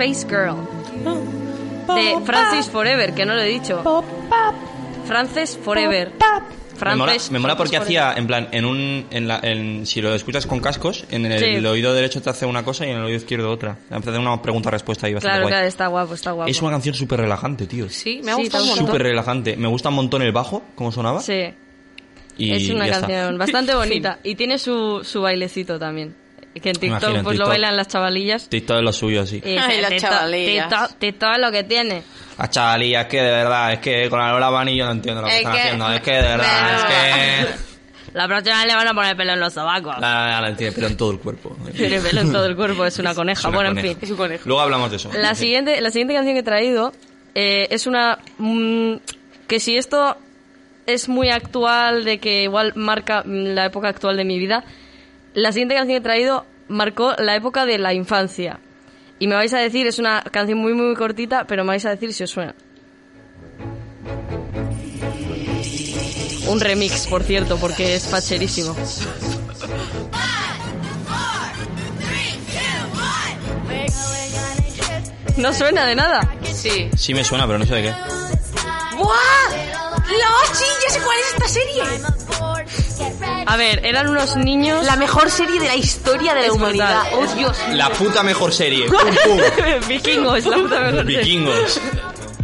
[0.00, 0.56] Space Girl.
[1.94, 3.82] De Francis Forever, que no lo he dicho.
[5.06, 6.12] Frances Forever.
[6.82, 9.84] Me mola, Frances- me mola porque Frances hacía, en plan, en un, en la, en,
[9.84, 11.44] si lo escuchas con cascos, en el, Sí.
[11.46, 13.76] el oído derecho te hace una cosa y en el oído izquierdo otra.
[13.90, 15.52] Te hace una pregunta-respuesta ahí bastante Claro, guay.
[15.52, 16.50] claro, está guapo, está guapo.
[16.50, 17.90] Es una canción súper relajante, tío.
[17.90, 18.86] Sí, me ha Sí, gustado un montón.
[18.86, 19.56] Súper relajante.
[19.58, 21.20] Me gusta un montón el bajo, como sonaba.
[21.20, 21.52] Sí,
[22.38, 23.06] Y es una ya está.
[23.08, 24.18] canción bastante bonita.
[24.22, 26.14] Y tiene su, su bailecito también.
[26.54, 28.48] Que en TikTok Imagino, pues lo bailan las chavalillas.
[28.48, 29.40] TikTok es lo suyo, así.
[29.44, 30.68] Y Ay, las TikTok- chavalillas.
[30.68, 32.02] TikTok- TikTok es lo que tiene.
[32.38, 35.28] A chavalillas, que de verdad, es que con la Lola Bunny yo no entiendo lo
[35.28, 35.92] que Es están que- haciendo.
[35.92, 36.84] Es que de verdad, es
[37.54, 37.70] que...
[38.12, 39.94] La próxima vez le van a poner pelo en los sobacos.
[40.00, 41.56] La, la, tiene pelo en todo el cuerpo.
[41.76, 43.38] Tiene pelo en todo el cuerpo, es una coneja.
[43.38, 43.86] Es una bueno, coneja.
[43.86, 43.98] en fin.
[44.04, 44.42] Es un conejo.
[44.46, 45.10] Luego hablamos de eso.
[45.14, 46.92] La siguiente, la siguiente canción que he traído
[47.36, 48.18] eh, es una...
[48.38, 48.94] mm,
[49.46, 50.16] que si esto
[50.86, 54.64] es muy actual, de que igual marca mm, la época actual de mi vida,
[55.34, 58.60] la siguiente canción que he traído marcó la época de la infancia.
[59.18, 61.90] Y me vais a decir, es una canción muy muy cortita, pero me vais a
[61.90, 62.54] decir si os suena.
[66.48, 68.74] Un remix, por cierto, porque es facherísimo.
[75.36, 76.34] No suena de nada.
[76.52, 76.90] Sí.
[76.96, 77.94] Sí me suena, pero no sé de qué.
[78.96, 79.69] ¡Buah!
[80.10, 80.54] ¡No!
[80.54, 80.64] ¡Sí!
[80.86, 81.82] ¡Ya sé cuál es esta serie!
[83.46, 84.84] A ver, eran unos niños...
[84.84, 87.02] La mejor serie de la historia de la Es humanidad.
[87.10, 87.28] brutal.
[87.30, 87.58] ¡Oh, Dios!
[87.72, 88.86] La puta mejor serie.
[88.90, 89.40] Pum, pum.
[89.88, 91.18] Vikingos, la puta mejor serie.
[91.18, 91.80] Vikingos.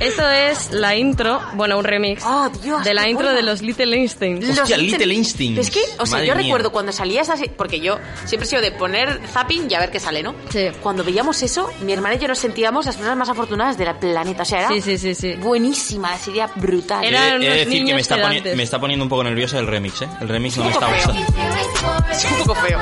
[0.01, 2.85] Esto es la intro, bueno, un remix ¡Oh, Dios!
[2.85, 3.36] de la intro buena!
[3.40, 4.47] de los Little Einsteins.
[4.47, 5.59] Los Hostia, Little Instinct.
[5.59, 6.44] Es que, o sea, Madre yo mía.
[6.44, 9.81] recuerdo cuando salía esa serie, porque yo siempre he sido de poner zapping y a
[9.81, 10.35] ver qué sale, ¿no?
[10.51, 10.66] Sí.
[10.82, 14.43] Cuando veíamos eso, mi hermana y yo nos sentíamos las personas más afortunadas del planeta.
[14.43, 15.35] O sea, era Sí, sí, sí, sí.
[15.35, 17.05] buenísima, la serie brutal.
[17.05, 19.59] Era- Eran He de unos decir que me está, me está poniendo un poco nervioso
[19.59, 20.09] el remix, ¿eh?
[20.20, 20.97] El remix no me está feo.
[21.14, 22.10] gustando.
[22.10, 22.78] Es un poco feo.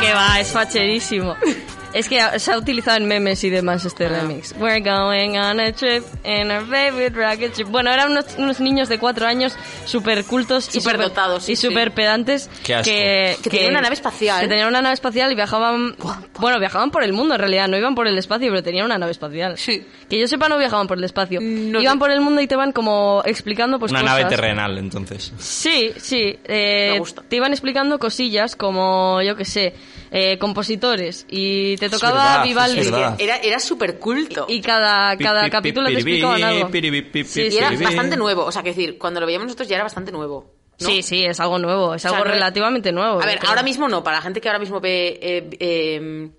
[0.00, 1.36] Que va, es facherísimo.
[1.94, 4.52] Es que se ha utilizado en memes y demás este remix.
[4.58, 7.66] We're going on a trip in our favorite rocket ship.
[7.68, 9.54] Bueno, eran unos, unos niños de cuatro años
[9.84, 11.68] súper cultos y súper Superdotados, sí, y sí.
[11.68, 12.84] súper pedantes Qué asco.
[12.90, 14.40] que, Que tenían una nave espacial.
[14.40, 15.94] Que tenían una nave espacial y viajaban...
[16.40, 18.98] Bueno, viajaban por el mundo en realidad, no iban por el espacio, pero tenían una
[18.98, 19.56] nave espacial.
[19.56, 19.86] Sí.
[20.10, 21.38] Que yo sepa no viajaban por el espacio.
[21.40, 24.16] No iban por el mundo y te van como explicando pues Una cosas.
[24.18, 25.32] nave terrenal, entonces.
[25.38, 26.36] Sí, sí.
[26.44, 27.22] eh, Me gusta.
[27.28, 29.74] te iban explicando cosillas como, yo qué sé,
[30.16, 31.26] eh, compositores.
[31.28, 32.88] Y te tocaba verdad, Vivaldi.
[33.18, 34.46] Era, era súper culto.
[34.48, 36.70] Y cada, cada Pi, pi, capítulo te pi, explicaban algo.
[36.70, 37.84] pi, pi, pi, pi, Sí, y era pi, pi.
[37.84, 38.44] bastante nuevo.
[38.44, 40.52] O sea, que decir, cuando lo veíamos nosotros ya era bastante nuevo.
[40.80, 40.86] ¿no?
[40.86, 43.20] Sí, sí, es algo nuevo, es O sea, algo no relativamente nuevo.
[43.20, 43.50] A ver, creo.
[43.50, 44.02] ahora mismo no.
[44.04, 45.18] Para la gente que ahora mismo ve.
[45.20, 46.30] eh, eh,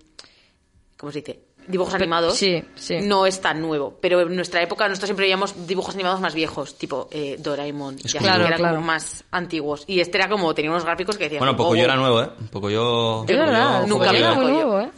[0.96, 1.40] ¿Cómo se dice?
[1.68, 2.36] Dibujos animados.
[2.36, 2.98] sí, sí.
[3.02, 3.94] No es tan nuevo.
[4.00, 7.96] Pero en nuestra época nosotros siempre veíamos dibujos animados más viejos, tipo eh, Doraemon.
[8.02, 8.74] y así, Claro, que eran claro.
[8.76, 9.84] como más antiguos.
[9.86, 11.40] Y este era como, tenía unos gráficos que decían.
[11.40, 12.28] Bueno, poco yo era nuevo, ¿eh?
[12.50, 13.24] Poco yo...
[13.28, 14.48] Es verdad, Nunca Pocoyo vi era Pocoyo.
[14.48, 14.90] muy nuevo, ¿eh?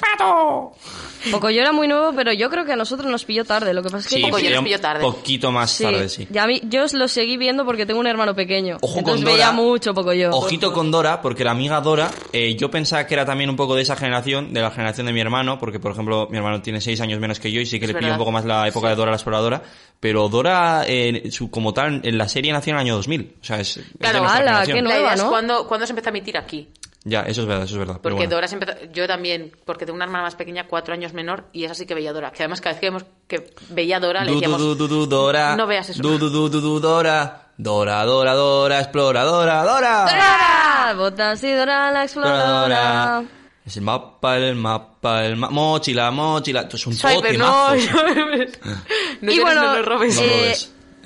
[1.33, 3.75] Pocoyo era muy nuevo, pero yo creo que a nosotros nos pilló tarde.
[3.75, 5.01] Lo que pasa es que Sí, Poco yo era los un pillo tarde.
[5.03, 6.29] poquito más Sí, tarde, sí.
[6.33, 8.79] y a mí, yo lo seguí viendo porque tengo un hermano pequeño.
[8.81, 9.57] Ojo entonces con veía Dora.
[9.57, 10.31] mucho Pocoyo.
[10.33, 13.75] Ojito con Dora, porque la amiga Dora, eh, yo pensaba que era también un poco
[13.75, 16.81] de esa generación, de la generación de mi hermano, porque por ejemplo mi hermano tiene
[16.81, 18.13] seis años menos que yo y sí que Es le verdad.
[18.13, 19.63] un poco más la época de Dora la exploradora,
[20.01, 23.45] pero Dora, eh, su, como tal, en la serie nació en el año 2000, o
[23.45, 25.29] sea, es, es Claro, ala, qué nueva, es ¿no?
[25.31, 26.69] cuando, cuando se empezó a emitir aquí.
[27.05, 28.01] Ya, eso es verdad, eso es verdad.
[28.03, 28.31] pero Porque bueno.
[28.37, 31.65] Dora se empezó, yo también, porque tengo una hermana más pequeña, cuatro años menor, y
[31.65, 32.33] esa sí que veía Dora.
[32.33, 35.57] Que además cada vez que, vemos que veía Dora le decíamos, du, du, du, Dora.
[35.57, 36.03] No veas eso.
[36.03, 37.45] Du, du, du, du, du, Dora.
[37.57, 40.01] Dora, Dora, Dora, exploradora, Dora.
[40.03, 40.95] ¡Dora!
[40.97, 43.23] Botas y Dora la exploradora.
[43.69, 45.53] Es el mapa, el mapa, el mapa.
[45.53, 46.63] Mochila, mochila.
[46.63, 47.99] Esto es un Swiper, no, temazo.
[49.21, 50.19] no, y bueno, no lo robes.
[50.19, 50.57] Eh,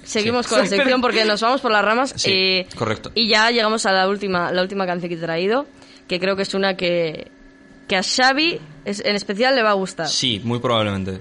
[0.04, 2.14] seguimos con la sección porque nos vamos por las ramas.
[2.16, 3.10] Sí, eh, correcto.
[3.16, 5.66] Y ya llegamos a la última, la última canción que he traído,
[6.06, 7.32] que creo que es una que,
[7.88, 10.06] que a Xavi es- en especial le va a gustar.
[10.08, 11.20] Sí, muy probablemente.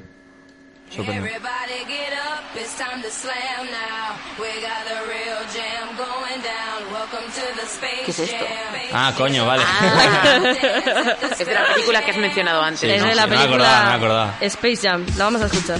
[0.95, 1.31] Sorprende.
[2.53, 4.15] It's time to slam now.
[4.37, 6.91] We got the real jam going down.
[6.91, 8.45] Welcome to the Space ¿Qué es esto?
[8.45, 8.89] Jam.
[8.93, 9.63] Ah, coño, vale.
[9.65, 12.81] Ah, es de la película que has mencionado antes.
[12.81, 14.33] Sí, es no, de sí, la me película acordaba, me acordaba.
[14.41, 15.05] Space Jam.
[15.17, 15.79] La vamos a escuchar.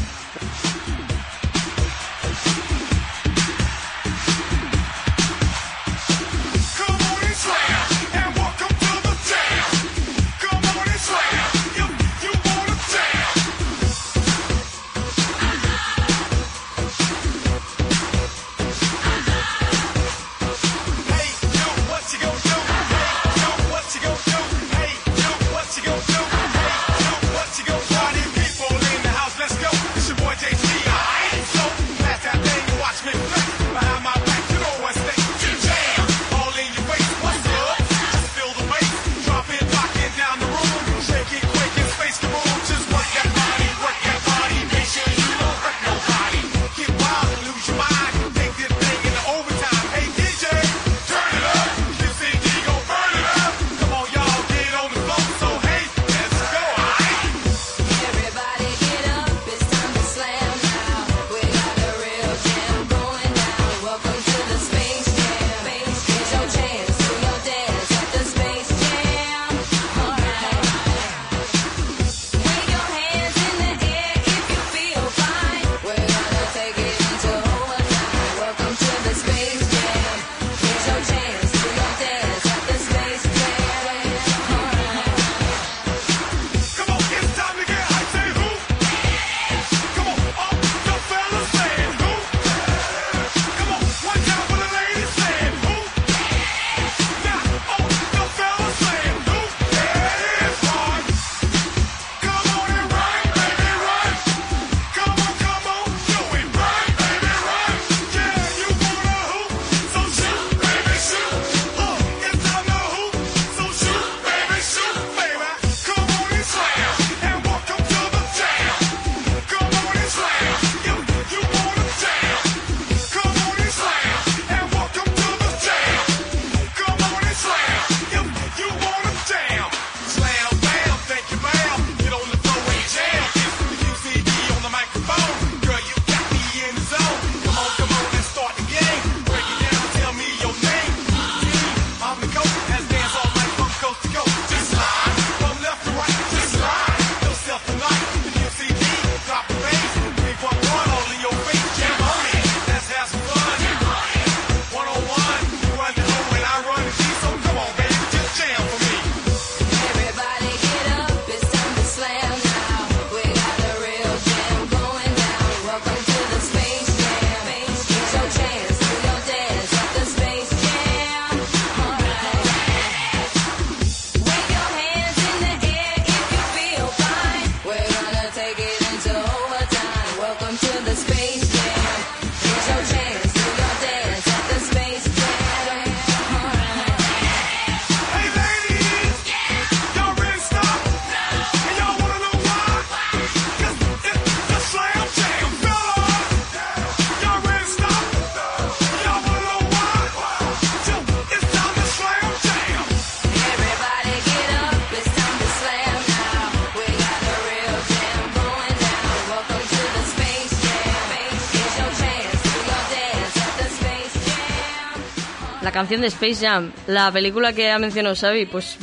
[215.81, 218.77] Canción de Space Jam, la película que ha mencionado Xavi, pues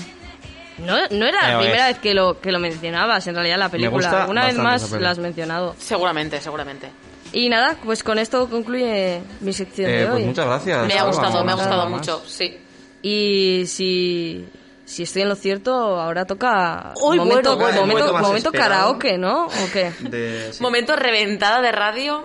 [0.78, 3.68] no, no era la Eh, primera vez que lo, que lo mencionabas, en realidad la
[3.68, 4.08] película.
[4.08, 5.74] gusta Una vez más la has mencionado.
[5.78, 6.90] Seguramente, seguramente.
[7.32, 10.24] Y nada, pues con esto concluye mi sección Eh, de pues hoy.
[10.24, 10.86] muchas gracias.
[10.86, 12.56] Me ha gustado, me ha gustado mucho, sí.
[13.02, 14.46] Y si,
[14.84, 19.18] si estoy en lo cierto, ahora toca Uy, momento, bueno, bueno, momento, momento momento karaoke,
[19.18, 19.46] ¿no?
[19.46, 19.92] ¿O qué?
[20.00, 20.62] De- sí.
[20.62, 22.24] Momento reventada de radio.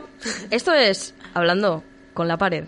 [0.51, 1.83] Esto es hablando
[2.13, 2.65] con la pared.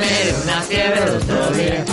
[0.00, 1.84] Me dio una fiebre otro día.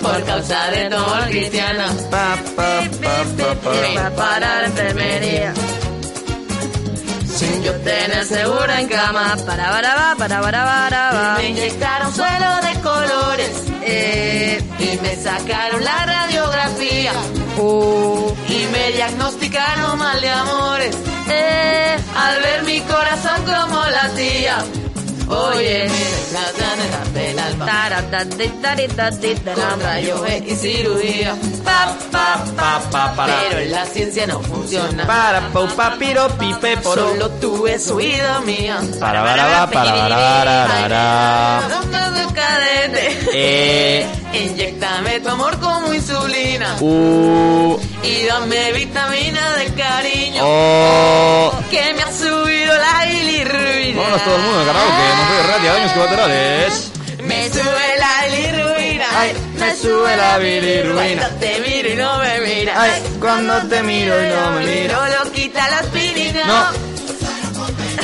[0.00, 1.84] Por causa de amor cristiano.
[2.10, 4.10] Pa, pa, pa, pa, pa.
[4.16, 5.54] Para la enfermería.
[7.26, 9.36] Sin yo tener segura en cama.
[9.46, 11.34] Para, para, va, para, para.
[11.38, 13.50] Me inyectaron suelo de colores.
[13.82, 17.12] Eh, Y me sacaron la radiografía.
[17.60, 20.96] Y me diagnosticaron mal de amores.
[21.28, 24.64] eh, Al ver mi corazón como latía.
[25.30, 26.52] Oye, mira,
[26.92, 27.66] la del alma.
[29.54, 31.36] Con rayos X y cirugía.
[31.64, 33.40] Pa, pa, Pa, pa, para.
[33.48, 35.06] Pero la ciencia no funciona.
[35.06, 37.10] Para, pau, pa, piro, pipe, poro.
[37.10, 38.80] Solo tú es oída mía.
[38.98, 41.60] Para, para, para, para, para.
[42.34, 43.18] cadete.
[43.32, 46.76] Eh, Inyectame tu amor como insulina.
[46.80, 50.42] uh, Y dame vitamina de cariño.
[50.44, 51.52] oh.
[51.70, 54.00] Que me ha subido la bilirruina.
[54.00, 55.02] Vámonos todo el mundo, karaoke.
[55.16, 56.90] No soy radio, daños colaterales.
[57.22, 59.04] Me sube la bilirruina.
[59.14, 61.28] Ay, me sube la bilirruina.
[61.28, 62.78] Cuando te miro y no me miras.
[62.78, 65.00] Ay, cuando te miro y no me miras.
[65.00, 66.44] No lo quita la aspirina.
[66.46, 66.90] No.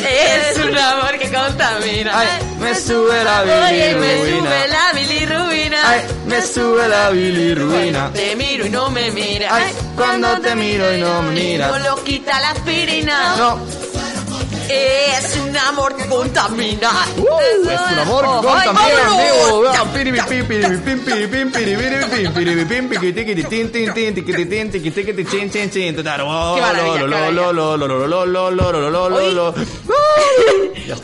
[0.07, 2.21] Es un amor que contamina.
[2.21, 2.29] Ay,
[2.61, 4.67] me sube la Oye, me sube bilirruina.
[4.67, 5.91] la bilirruina.
[5.91, 8.11] Ay, me sube la bilirruina.
[8.13, 9.53] Te miro y no me miras.
[9.53, 11.85] Ay, cuando te miro y no me No miras.
[11.85, 13.37] lo quita la aspirina.
[13.37, 13.59] No,
[14.69, 18.77] es un amor que uh, es un amor que contamina.
[19.69, 19.85] Ah,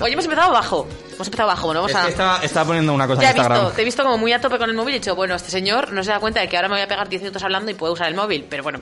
[0.00, 0.86] Oye, hemos empezado bajo.
[1.12, 1.82] Hemos empezado ¿no?
[1.82, 2.64] Vamos a...
[2.64, 3.60] poniendo una cosa en Instagram.
[3.60, 5.34] Visto, te he visto como muy a tope con el móvil y he dicho, bueno,
[5.34, 7.42] este señor no se da cuenta de que ahora me voy a pegar 10 minutos
[7.42, 8.46] hablando y puedo usar el móvil.
[8.48, 8.80] Pero bueno,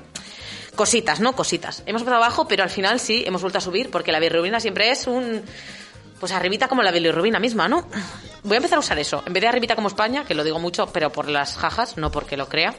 [0.75, 1.35] cositas, ¿no?
[1.35, 1.83] Cositas.
[1.87, 4.91] Hemos empezado abajo, pero al final sí, hemos vuelto a subir porque la bilirrubina siempre
[4.91, 5.43] es un...
[6.19, 7.89] Pues arribita como la bilirrubina misma, ¿no?
[8.43, 9.23] Voy a empezar a usar eso.
[9.27, 12.11] En vez de arribita como España, que lo digo mucho, pero por las jajas, no
[12.11, 12.75] porque lo crea.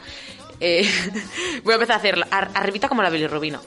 [0.60, 0.88] eh,
[1.64, 3.60] voy a empezar a hacer ar- arribita como la bilirrubina.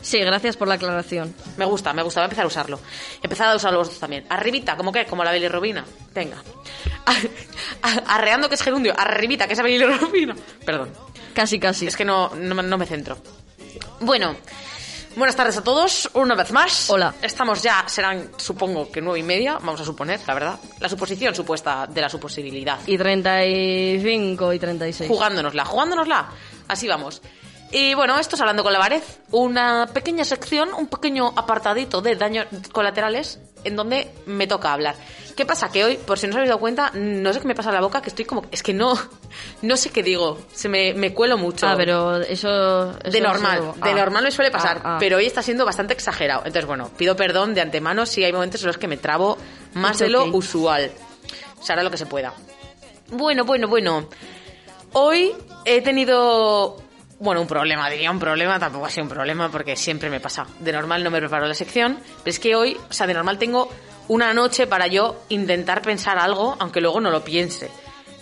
[0.00, 1.34] Sí, gracias por la aclaración.
[1.56, 2.78] Me gusta, me gusta, voy a empezar a usarlo.
[3.20, 4.24] Empezar a usarlo vosotros también.
[4.28, 5.04] Arribita, ¿cómo qué?
[5.06, 5.84] Como la bilirrubina.
[6.14, 6.36] Venga.
[8.06, 8.94] Arreando que es gerundio.
[8.96, 10.36] Arribita, que es la bilirrubina.
[10.64, 10.90] Perdón.
[11.34, 11.88] Casi, casi.
[11.88, 13.18] Es que no, no me centro.
[14.00, 14.36] Bueno.
[15.16, 16.90] Buenas tardes a todos, una vez más.
[16.90, 17.12] Hola.
[17.20, 20.60] Estamos ya, serán, supongo que nueve y media, vamos a suponer, la verdad.
[20.78, 22.78] La suposición supuesta de la suposibilidad.
[22.86, 25.08] Y 35 y 36.
[25.08, 26.28] Jugándonosla, jugándonosla.
[26.68, 27.20] Así vamos.
[27.70, 29.02] Y bueno, esto es Hablando con la Pared,
[29.32, 34.94] una pequeña sección, un pequeño apartadito de daños colaterales en donde me toca hablar.
[35.38, 35.70] ¿Qué pasa?
[35.70, 37.76] Que hoy, por si no os habéis dado cuenta, no sé qué me pasa en
[37.76, 38.42] la boca, que estoy como...
[38.50, 38.92] Es que no,
[39.62, 41.68] no sé qué digo, se me, me cuelo mucho.
[41.68, 42.90] Ah, pero eso...
[43.04, 43.94] eso De normal, eso- de ah.
[43.94, 44.96] normal me suele pasar, Ah, ah.
[44.98, 46.40] pero hoy está siendo bastante exagerado.
[46.40, 49.38] Entonces, bueno, pido perdón de antemano si hay momentos en los que me trabo
[49.74, 50.90] más It's de lo usual.
[51.62, 52.34] Se hará lo que se pueda.
[53.12, 54.08] Bueno, bueno, bueno.
[54.92, 55.32] Hoy
[55.64, 56.78] he tenido,
[57.20, 60.48] bueno, un problema, diría un problema, tampoco ha sido un problema porque siempre me pasa.
[60.58, 63.38] De normal no me preparo la sección, pero es que hoy, o sea, de normal
[63.38, 63.68] tengo
[64.08, 67.68] una noche para yo intentar pensar algo, aunque luego no lo piense.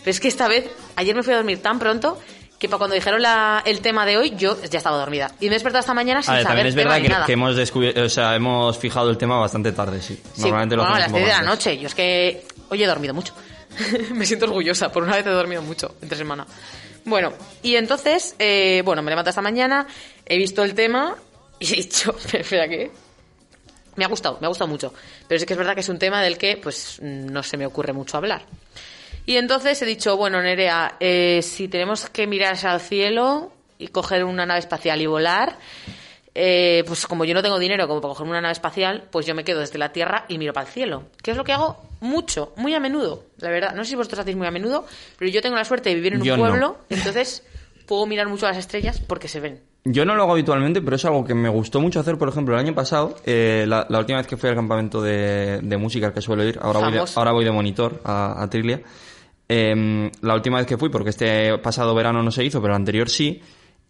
[0.00, 2.18] Pero es que esta vez, ayer me fui a dormir tan pronto
[2.58, 5.30] que para cuando dijeron la- el tema de hoy, yo ya estaba dormida.
[5.40, 7.26] Y me he despertado esta mañana sin A ver, saber también es verdad que, nada.
[7.26, 10.14] que hemos descubierto, o sea, hemos fijado el tema bastante tarde, sí.
[10.34, 11.78] Sí, Normalmente lo bueno, a las hacemos 10 un de la noche.
[11.78, 13.34] Yo es que hoy he dormido mucho.
[14.14, 14.90] me siento orgullosa.
[14.90, 16.46] Por una vez he dormido mucho entre semana.
[17.04, 17.32] Bueno,
[17.62, 19.86] y entonces, eh, bueno, me levanto esta mañana,
[20.24, 21.14] he visto el tema
[21.58, 22.90] y he dicho, espera, ¿qué?
[23.96, 24.92] Me ha gustado, me ha gustado mucho.
[25.26, 27.66] Pero sí que es verdad que es un tema del que, pues, no se me
[27.66, 28.42] ocurre mucho hablar.
[29.24, 34.24] Y entonces he dicho, bueno, Nerea, eh, si tenemos que mirar al cielo y coger
[34.24, 35.58] una nave espacial y volar,
[36.34, 39.34] eh, pues como yo no tengo dinero como para coger una nave espacial, pues yo
[39.34, 41.04] me quedo desde la Tierra y miro para el cielo.
[41.22, 43.74] Que es lo que hago mucho, muy a menudo, la verdad.
[43.74, 44.86] No sé si vosotros hacéis muy a menudo,
[45.18, 46.42] pero yo tengo la suerte de vivir en un Yo no.
[46.42, 47.42] pueblo, entonces
[47.86, 49.60] puedo mirar mucho a las estrellas porque se ven.
[49.88, 52.54] Yo no lo hago habitualmente, pero es algo que me gustó mucho hacer, por ejemplo,
[52.54, 56.08] el año pasado, eh, la, la última vez que fui al campamento de, de música
[56.08, 58.80] al que suelo ir, ahora voy de, ahora voy de monitor a, a Trilia.
[59.48, 62.80] Em, la última vez que fui, porque este pasado verano no se hizo, pero el
[62.80, 63.40] anterior sí,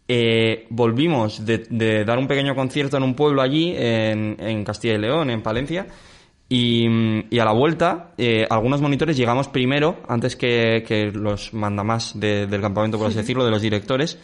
[0.09, 4.93] Eh, volvimos de, de dar un pequeño concierto en un pueblo allí, en, en Castilla
[4.93, 5.85] y León, en Palencia,
[6.47, 6.87] y,
[7.29, 12.47] y a la vuelta, eh, algunos monitores llegamos primero, antes que, que los mandamás de-
[12.47, 14.17] del campamento, por así decirlo, de los directores,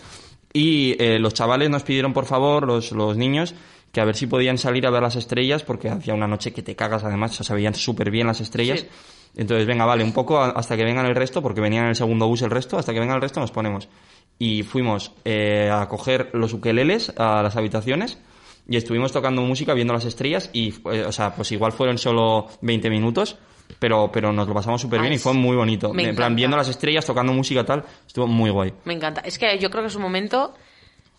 [0.53, 3.55] y eh, los chavales nos pidieron, por favor, los, los niños,
[3.91, 6.63] que a ver si podían salir a ver las estrellas, porque hacía una noche que
[6.63, 8.81] te cagas, además, o se veían súper bien las estrellas.
[8.81, 8.87] Sí.
[9.35, 12.27] Entonces, venga, vale, un poco hasta que vengan el resto, porque venían en el segundo
[12.27, 13.89] bus el resto, hasta que venga el resto nos ponemos.
[14.37, 18.19] Y fuimos eh, a coger los ukeleles a las habitaciones
[18.67, 22.47] y estuvimos tocando música, viendo las estrellas y, eh, o sea, pues igual fueron solo
[22.61, 23.37] 20 minutos,
[23.79, 25.93] pero, pero nos lo pasamos súper bien y fue muy bonito.
[25.93, 28.73] me en plan, viendo las estrellas, tocando música tal, estuvo muy guay.
[28.85, 29.21] Me encanta.
[29.21, 30.53] Es que yo creo que es un momento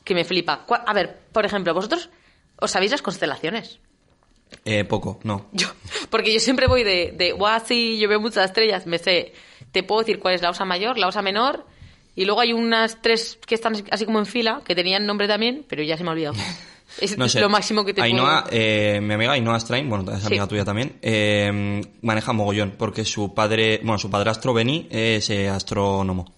[0.03, 0.65] que me flipa.
[0.87, 2.11] A ver, por ejemplo, vosotros
[2.61, 3.81] os sabéis las constelaciones.
[4.65, 5.47] Eh, poco, no.
[5.53, 5.69] Yo,
[6.11, 9.33] porque yo siempre voy de, de, guau, sí, yo veo muchas estrellas, me sé,
[9.73, 11.67] te puedo decir cuál es la osa mayor, la osa menor,
[12.15, 15.65] y luego hay unas tres que están así como en fila, que tenían nombre también,
[15.69, 16.37] pero ya se me ha olvidado.
[17.01, 17.41] Es No sé.
[17.41, 18.57] lo máximo que te Ainhoa, puedo...
[18.57, 20.27] eh, mi amiga Ainhoa Strain, bueno, es Sí.
[20.27, 25.49] amiga tuya también, eh, maneja mogollón, porque su padre, bueno, su padrastro Beni es eh,
[25.49, 26.33] astrónomo.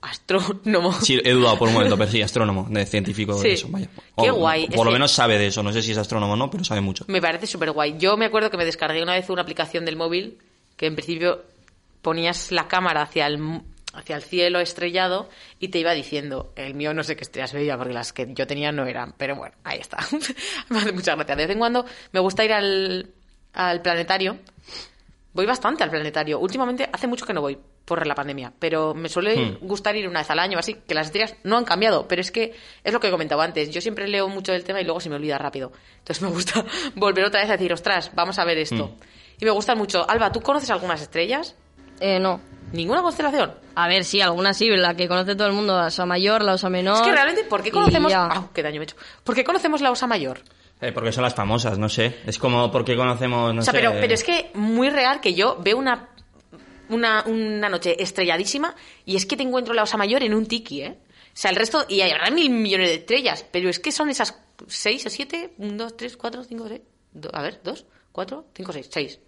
[0.00, 0.92] Astrónomo.
[0.92, 3.48] Sí, he dudado por un momento, pero sí, astrónomo, de científico Sí.
[3.48, 3.88] de eso, vaya.
[4.16, 6.34] Qué guay, Por es lo que- menos sabe de eso, no sé si es astrónomo
[6.34, 7.04] o no, pero sabe mucho.
[7.08, 7.96] Me parece súper guay.
[7.98, 10.38] Yo me acuerdo que me descargué una vez una aplicación del móvil
[10.76, 11.42] que en principio
[12.02, 13.38] ponías la cámara hacia el,
[13.98, 17.76] hacia el cielo estrellado y te iba diciendo, el mío no sé qué estrellas veía
[17.76, 19.98] porque las que yo tenía no eran, pero bueno, ahí está.
[20.68, 21.36] me hace mucha gracia.
[21.36, 23.10] De vez en cuando me gusta ir al,
[23.52, 24.38] al planetario.
[25.32, 26.38] Voy bastante al planetario.
[26.38, 29.58] Últimamente hace mucho que no voy por la pandemia, pero me suele Hmm.
[29.66, 32.30] gustar ir una vez al año, así que las estrellas no han cambiado, pero es
[32.30, 32.54] que
[32.84, 33.70] es lo que he comentado antes.
[33.70, 35.72] Yo siempre leo mucho del tema y luego se me olvida rápido.
[35.98, 36.64] Entonces me gusta
[36.94, 38.88] volver otra vez a decir, ostras, vamos a ver esto.
[38.88, 39.00] Hmm.
[39.40, 40.08] Y me gustan mucho.
[40.08, 41.56] Alba, ¿tú conoces algunas estrellas?
[42.00, 42.40] Eh, no.
[42.72, 43.54] ¿Ninguna constelación?
[43.76, 46.54] A ver, sí, alguna sí, la que conoce todo el mundo, la osa mayor, la
[46.54, 46.96] osa menor.
[46.96, 48.10] Es que realmente, ¿por qué conocemos...
[48.12, 48.26] ya.
[48.30, 48.96] ¡Ah, qué daño me he hecho!
[49.24, 50.40] ¿Por qué conocemos la osa mayor?
[50.80, 52.16] Eh, porque son las famosas, no sé.
[52.26, 53.78] Es como porque conocemos, no o sea, sé.
[53.78, 56.10] pero, pero es que muy real que yo veo una,
[56.90, 58.74] una, una noche estrelladísima
[59.06, 60.98] y es que te encuentro la osa mayor en un tiki, ¿eh?
[61.32, 64.10] O sea, el resto, y hay habrá mil millones de estrellas, pero es que son
[64.10, 66.80] esas seis o siete, un, dos, tres, cuatro, cinco, seis,
[67.12, 69.20] do- a ver, dos, cuatro, cinco, seis, seis.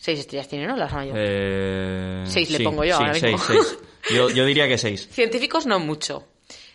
[0.00, 0.76] Seis estrellas tiene, ¿no?
[0.76, 1.16] La osa mayor.
[1.18, 3.46] Eh, Seis le sí, pongo yo sí, ahora seis, mismo.
[3.46, 3.78] seis.
[4.14, 5.08] Yo, yo diría que seis.
[5.12, 6.24] Científicos no mucho.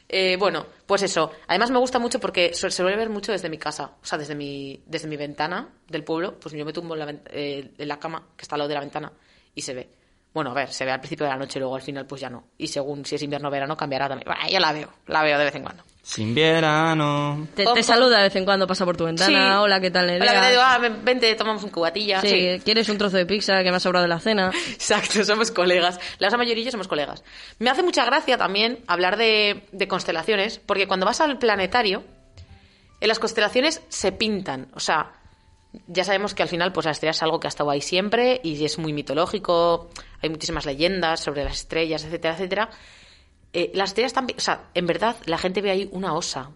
[0.10, 1.32] Eh, bueno, pues eso.
[1.48, 3.96] Además me gusta mucho porque se, suele ver mucho desde mi casa.
[4.02, 6.38] O sea, desde mi, desde mi ventana del pueblo.
[6.38, 8.76] Pues yo me tumbo en la, eh, en la cama, que está al lado de
[8.76, 9.12] la ventana,
[9.56, 9.90] y se ve.
[10.34, 12.30] Bueno, a ver, se ve al principio de la noche, luego al final pues ya
[12.30, 12.50] no.
[12.58, 14.26] Y según si es invierno o verano cambiará también.
[14.26, 15.84] Bueno, ya la veo, la veo de vez en cuando.
[16.06, 17.48] Sin verano.
[17.56, 19.56] Te, te saluda de vez en cuando, pasa por tu ventana.
[19.56, 19.64] Sí.
[19.64, 20.30] Hola, ¿qué tal, Nerea?
[20.32, 22.20] Hola, que te digo, ah, ven- vente, tomamos un cubatilla.
[22.20, 22.62] Sí, Sí.
[22.66, 24.52] ¿quieres un trozo de pizza que me ha sobrado de la cena?
[24.74, 26.02] Exacto, somos colegas.
[26.20, 27.24] La osa mayor y yo somos colegas.
[27.60, 32.04] Me hace mucha gracia también hablar de, de constelaciones, porque cuando vas al planetario,
[33.00, 34.68] en las constelaciones se pintan.
[34.74, 35.14] O sea,
[35.88, 38.42] ya sabemos que al final, pues la estrella es algo que ha estado ahí siempre
[38.44, 39.90] y es muy mitológico.
[40.22, 42.70] Hay muchísimas leyendas sobre las estrellas, etcétera, etcétera.
[43.54, 44.28] Eh, las estrellas están.
[44.28, 46.50] pi- O sea, en verdad, la gente ve ahí una osa.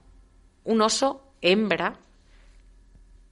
[0.64, 1.96] Un oso hembra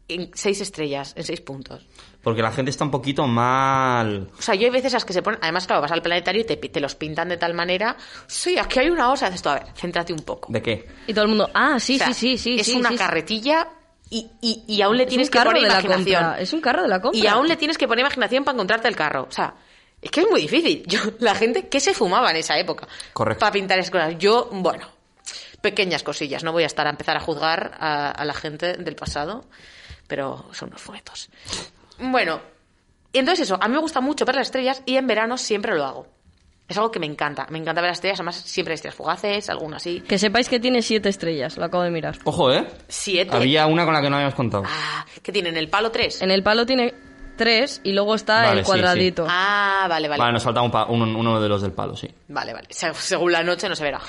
[0.07, 1.85] en seis estrellas, en seis puntos.
[2.21, 4.29] Porque la gente está un poquito mal.
[4.37, 5.39] O sea, yo hay veces las que se ponen.
[5.41, 7.95] Además, claro, vas al planetario y te, te los pintan de tal manera.
[8.27, 9.27] Sí, aquí hay una osa.
[9.27, 10.51] Dices tú, a ver, céntrate un poco.
[10.53, 10.87] ¿De qué?
[11.07, 12.59] Y todo el mundo, ah, sí, O sea, sí, sí, sí.
[12.59, 13.67] Es sí, una sí, carretilla
[14.11, 16.35] y, y, y aún le Es tienes que poner de la imaginación.
[16.39, 17.19] Es un carro de la compra.
[17.19, 19.25] Y aún le tienes que poner imaginación para encontrarte el carro.
[19.27, 19.55] O sea,
[20.05, 20.83] es que es muy difícil.
[20.85, 22.87] Yo, la gente, ¿qué se fumaba en esa época?
[23.11, 23.39] Correcto.
[23.39, 24.15] Para pintar esas cosas.
[24.19, 24.87] Yo, bueno,
[25.61, 26.43] pequeñas cosillas.
[26.43, 29.45] No voy a estar a empezar a juzgar a, a la gente del pasado,
[30.05, 31.29] pero son unos fumetos.
[31.97, 32.39] Bueno,
[33.11, 35.75] y entonces eso, a mí me gusta mucho ver las estrellas y en verano siempre
[35.75, 36.07] lo hago.
[36.67, 37.47] Es algo que me encanta.
[37.49, 40.01] Me encanta ver las estrellas, además siempre hay estrellas fugaces, algunas así.
[40.01, 42.17] Que sepáis que tiene siete estrellas, lo acabo de mirar.
[42.25, 42.67] Ojo, ¿eh?
[42.87, 43.35] Siete.
[43.35, 44.63] Había una con la que no habíamos contado.
[44.67, 45.57] Ah, ¿qué tienen?
[45.57, 46.21] ¿El palo 3?
[46.21, 46.93] En el palo tiene
[47.35, 49.25] tres y luego está Vale, el sí, cuadradito.
[49.29, 50.19] Ah, vale, vale.
[50.19, 52.07] Vale, nos falta un pa- uno, uno de los del palo, sí.
[52.29, 52.67] Vale, vale.
[52.71, 53.99] Se- Según la noche no se verá.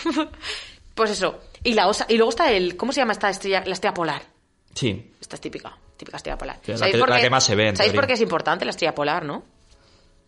[0.95, 1.41] pues eso.
[1.63, 2.77] Y la osa, y luego está el.
[2.77, 3.63] ¿Cómo se llama esta estrella?
[3.67, 4.23] La estrella polar.
[4.75, 5.13] Sí.
[5.21, 5.77] Esta es típica.
[5.97, 6.59] Típica estrella polar.
[6.63, 8.13] Sí, la ¿Sabéis que- por la qué- que más se ve, en ¿Sabéis por qué
[8.15, 9.43] es importante la estrella polar, no?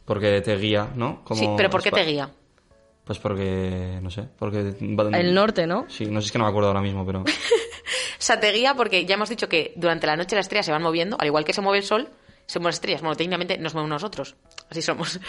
[0.04, 1.22] Porque te guía, ¿no?
[1.24, 2.30] Como Sí, pero ¿por qué te guía?
[3.04, 4.74] Pues porque, no sé, porque...
[4.80, 5.86] va- El norte, ¿no?
[5.88, 7.24] Sí, no sé, es que no me acuerdo ahora mismo, pero...
[8.18, 10.72] O sea, te guía porque ya hemos dicho que durante la noche las estrellas se
[10.72, 12.08] van moviendo, al igual que se mueve el sol,
[12.54, 13.00] las estrellas.
[13.00, 14.36] Bueno, técnicamente nos movemos nosotros.
[14.70, 15.20] Así somos.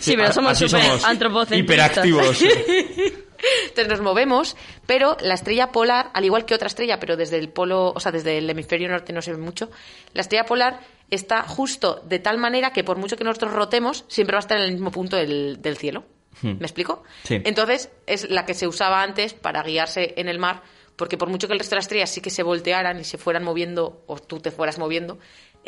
[0.00, 2.04] Sí, pero somos así súper somos antropocentristas.
[2.04, 2.42] hiperactivos.
[3.68, 7.48] Entonces nos movemos, pero la estrella polar, al igual que otra estrella, pero desde el
[7.48, 9.70] polo, o sea, desde el hemisferio norte no se ve mucho,
[10.12, 10.80] la estrella polar
[11.10, 14.58] está justo de tal manera que por mucho que nosotros rotemos, siempre va a estar
[14.58, 16.04] en el mismo punto del, del cielo.
[16.42, 16.58] Hmm.
[16.58, 17.04] ¿Me explico?
[17.24, 17.40] Sí.
[17.44, 20.62] Entonces, es la que se usaba antes para guiarse en el mar,
[20.96, 23.18] porque por mucho que el resto de las estrellas sí que se voltearan y se
[23.18, 25.18] fueran moviendo, o tú te fueras moviendo,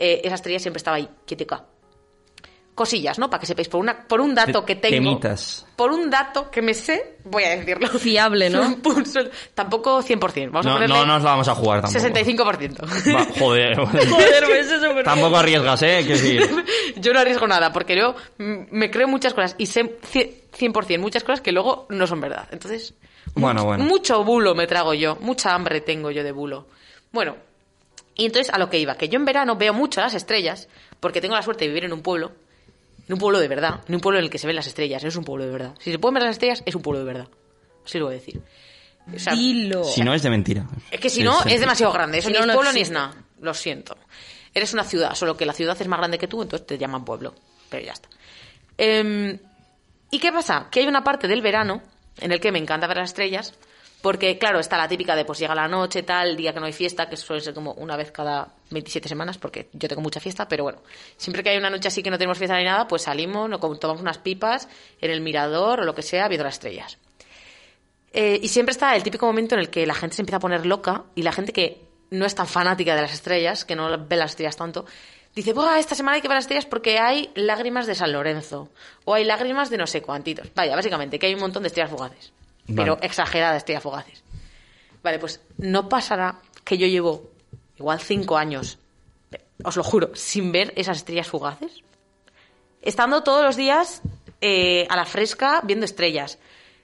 [0.01, 1.65] eh, esa estrella siempre estaba ahí, quietica.
[2.75, 3.29] Cosillas, ¿no?
[3.29, 4.95] Para que sepáis, por, una, por un dato que tengo.
[4.95, 5.67] temitas.
[5.77, 7.89] Por un dato que me sé, voy a decirlo.
[7.89, 8.77] Fiable, ¿no?
[9.55, 10.47] Tampoco 100%.
[10.51, 12.07] Vamos a No, ponerle no nos la vamos a jugar tampoco.
[12.07, 13.15] 65%.
[13.15, 13.77] Va, joder.
[14.09, 16.05] Joder, pues eso es tampoco arriesgas, ¿eh?
[16.07, 16.49] Que
[16.97, 21.23] yo no arriesgo nada, porque yo me creo muchas cosas y sé cie- 100% muchas
[21.25, 22.49] cosas que luego no son verdad.
[22.51, 22.95] Entonces,
[23.35, 23.85] Bueno, mucho, bueno.
[23.85, 26.69] mucho bulo me trago yo, mucha hambre tengo yo de bulo.
[27.13, 27.37] Bueno,
[28.21, 30.69] y entonces a lo que iba, que yo en verano veo mucho las estrellas,
[31.01, 32.33] porque tengo la suerte de vivir en un pueblo,
[33.09, 35.03] en un pueblo de verdad, en un pueblo en el que se ven las estrellas,
[35.05, 35.75] es un pueblo de verdad.
[35.79, 37.29] Si se pueden ver las estrellas, es un pueblo de verdad.
[37.83, 38.43] Así lo voy a decir.
[39.11, 39.85] O sea, Dilo.
[39.85, 40.67] Si no es de mentira.
[40.91, 42.19] es que si no, es demasiado grande.
[42.19, 43.15] Eso Si ni no, es no pueblo ni es nada.
[43.41, 43.97] Lo siento.
[44.53, 47.07] Eres una ciudad, solo que la ciudad es más grande que tú, entonces te llaman
[47.07, 47.35] pueblo.
[47.71, 48.11] Pero ya está.
[48.77, 49.39] Em,
[50.11, 50.69] ¿Y qué pasa?
[50.71, 51.81] Que hay una parte del verano
[52.19, 53.55] en el que me encanta ver las estrellas,
[54.03, 56.73] porque, claro, está la típica de pues llega la noche, tal, día que no hay
[56.73, 60.49] fiesta, que suele ser como una vez cada 27 semanas, porque yo tengo mucha fiesta,
[60.49, 60.83] pero bueno,
[61.17, 63.61] siempre que hay una noche así que no tenemos fiesta ni nada, pues salimos, nos
[63.79, 64.69] tomamos unas pipas
[65.01, 66.99] en el mirador o lo que sea, viendo las estrellas.
[68.13, 70.41] Eh, y siempre está el típico momento en el que la gente se empieza a
[70.41, 74.07] poner loca y la gente que no es tan fanática de las estrellas, que no
[74.07, 74.85] ve las estrellas tanto,
[75.35, 78.69] dice, Buah, esta semana hay que ver las estrellas porque hay lágrimas de San Lorenzo
[79.05, 80.49] o hay lágrimas de no sé cuantitos.
[80.55, 82.33] Vaya, básicamente, que hay un montón de estrellas fugaces.
[82.75, 83.07] Pero Vale.
[83.07, 84.25] exageradas estrellas fugaces.
[85.03, 87.31] Vale, pues no pasará que yo llevo
[87.77, 88.79] igual cinco años,
[89.65, 91.83] os lo juro, sin ver esas estrellas fugaces
[92.83, 94.03] estando todos los días
[94.41, 96.39] eh, a la fresca viendo estrellas.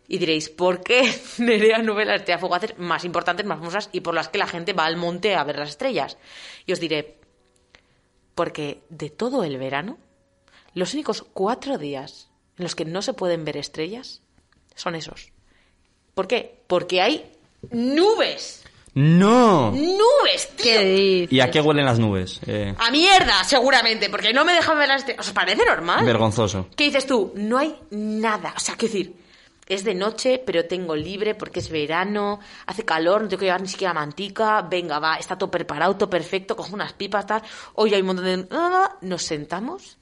[0.08, 4.00] Y diréis, ¿por qué Nerea no ve las estrellas fugaces más importantes, más famosas y
[4.00, 6.16] por las que la gente va al monte a ver las estrellas?
[6.64, 7.18] Y os diré,
[8.34, 9.98] porque de todo el verano,
[10.74, 14.22] los únicos cuatro días en los que no se pueden ver estrellas
[14.74, 15.32] son esos.
[16.16, 16.60] ¿Por qué?
[16.66, 17.30] Porque hay
[17.72, 18.64] nubes.
[18.94, 19.70] ¡No!
[19.72, 20.64] ¡Nubes, tío!
[20.64, 21.32] ¿Qué dices?
[21.34, 22.40] ¿Y a qué huelen las nubes?
[22.46, 25.26] Eh, A mierda, seguramente, porque no me dejan ver las estrellas.
[25.28, 26.06] ¿Os parece normal?
[26.06, 26.68] vergonzoso.
[26.74, 27.32] ¿Qué dices tú?
[27.34, 28.54] No hay nada.
[28.56, 29.14] O sea, quiero decir,
[29.68, 33.60] es de noche, pero tengo libre porque es verano, hace calor, no tengo que llevar
[33.60, 34.62] ni siquiera mantica.
[34.62, 37.42] Venga, va, está todo preparado, todo perfecto, cojo unas pipas, tal.
[37.74, 38.46] Hoy hay un montón de.
[39.02, 39.98] Nos sentamos.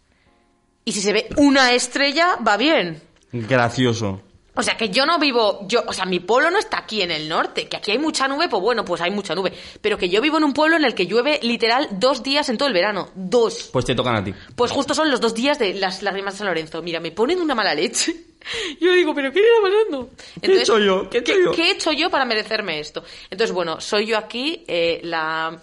[0.84, 3.02] Y si se ve una estrella, va bien.
[3.32, 4.22] Gracioso.
[4.56, 7.10] O sea, que yo no vivo, yo, o sea, mi pueblo no está aquí en
[7.10, 9.52] el norte, que aquí hay mucha nube, pues bueno, pues hay mucha nube.
[9.80, 12.56] Pero que yo vivo en un pueblo en el que llueve literal dos días en
[12.56, 13.10] todo el verano.
[13.16, 13.70] Dos.
[13.72, 14.32] Pues te tocan a ti.
[14.54, 16.80] Pues justo son los dos días de las lágrimas de San Lorenzo.
[16.82, 18.14] Mira, me ponen una mala leche.
[18.80, 20.10] Yo digo, ¿pero qué está pasando?
[20.40, 21.08] ¿Qué he hecho yo?
[21.10, 21.52] ¿Qué he hecho yo?
[21.52, 23.02] ¿qué he hecho yo para merecerme esto?
[23.30, 25.58] Entonces, bueno, soy yo aquí eh, la...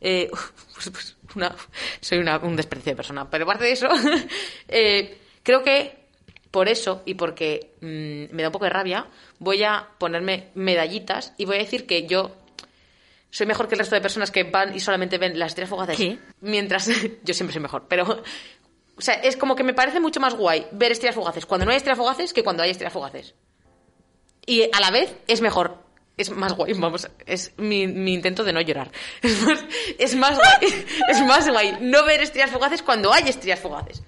[0.00, 0.30] eh,
[0.74, 1.54] pues, pues, una-
[2.00, 3.28] soy una- un desprecio de persona.
[3.28, 3.88] Pero aparte de eso,
[4.68, 6.01] eh, creo que
[6.52, 9.06] por eso y porque mm, me da un poco de rabia,
[9.40, 12.36] voy a ponerme medallitas y voy a decir que yo
[13.30, 15.96] soy mejor que el resto de personas que van y solamente ven las estrellas fugaces.
[15.96, 16.18] ¿Qué?
[16.42, 16.88] Mientras
[17.24, 18.22] yo siempre soy mejor, pero
[18.96, 21.72] o sea, es como que me parece mucho más guay ver estrellas fugaces cuando no
[21.72, 23.34] hay estrellas fugaces que cuando hay estrellas fugaces.
[24.44, 25.78] Y a la vez es mejor.
[26.18, 28.92] Es más guay, vamos, es mi, mi intento de no llorar.
[29.22, 29.64] Es más,
[29.98, 34.02] es más guay, es más guay no ver estrellas fugaces cuando hay estrellas fugaces.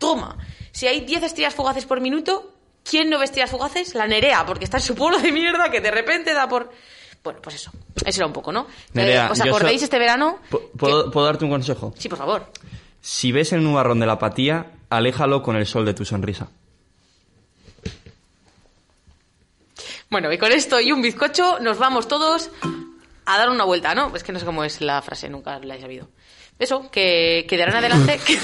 [0.00, 0.36] Toma,
[0.72, 2.52] si hay 10 estrellas fugaces por minuto,
[2.82, 3.94] ¿quién no ve estrellas fugaces?
[3.94, 6.72] La Nerea, porque está en su pueblo de mierda que de repente da por...
[7.22, 7.70] Bueno, pues eso,
[8.04, 8.66] eso era un poco, ¿no?
[8.94, 10.38] Nerea, Eh, ¿Os yo acordáis so- este verano?
[10.50, 11.94] Pu- ¿Puedo, que- puedo darte un consejo?
[11.98, 12.50] Sí, por favor.
[13.02, 16.48] Si ves el nubarrón de la apatía, aléjalo con el sol de tu sonrisa.
[20.10, 22.50] Bueno, y con esto y un bizcocho nos vamos todos
[23.26, 24.14] a dar una vuelta, ¿no?
[24.16, 26.08] Es que no sé cómo es la frase, nunca la he sabido.
[26.58, 28.20] Eso, que, que de ahora en adelante...
[28.26, 28.36] Que,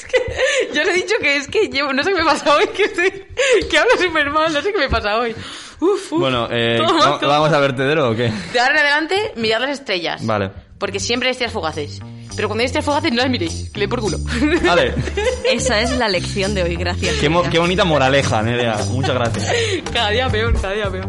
[0.00, 1.92] es que yo os he dicho que es que llevo...
[1.92, 3.24] No sé qué me pasa hoy, que, estoy-
[3.70, 5.32] que hablo súper mal, no sé qué me pasa hoy.
[5.80, 6.20] Uf, uf.
[6.20, 7.32] Bueno, eh, Toma, ¿va- toma.
[7.38, 8.32] ¿vamos a vertedero o qué?
[8.52, 10.24] De ahora en adelante, mirad las estrellas.
[10.26, 10.50] Vale.
[10.78, 12.00] Porque siempre hay estrellas fugaces.
[12.36, 14.18] Pero cuando hay estrellas fugaces, no las miréis, que le por culo.
[14.62, 14.94] Vale.
[15.50, 17.16] Esa es la lección de hoy, gracias.
[17.16, 18.76] Qué, mo- qué bonita moraleja, Nerea.
[18.88, 19.52] Muchas gracias.
[19.92, 21.08] cada día peor, cada día peor.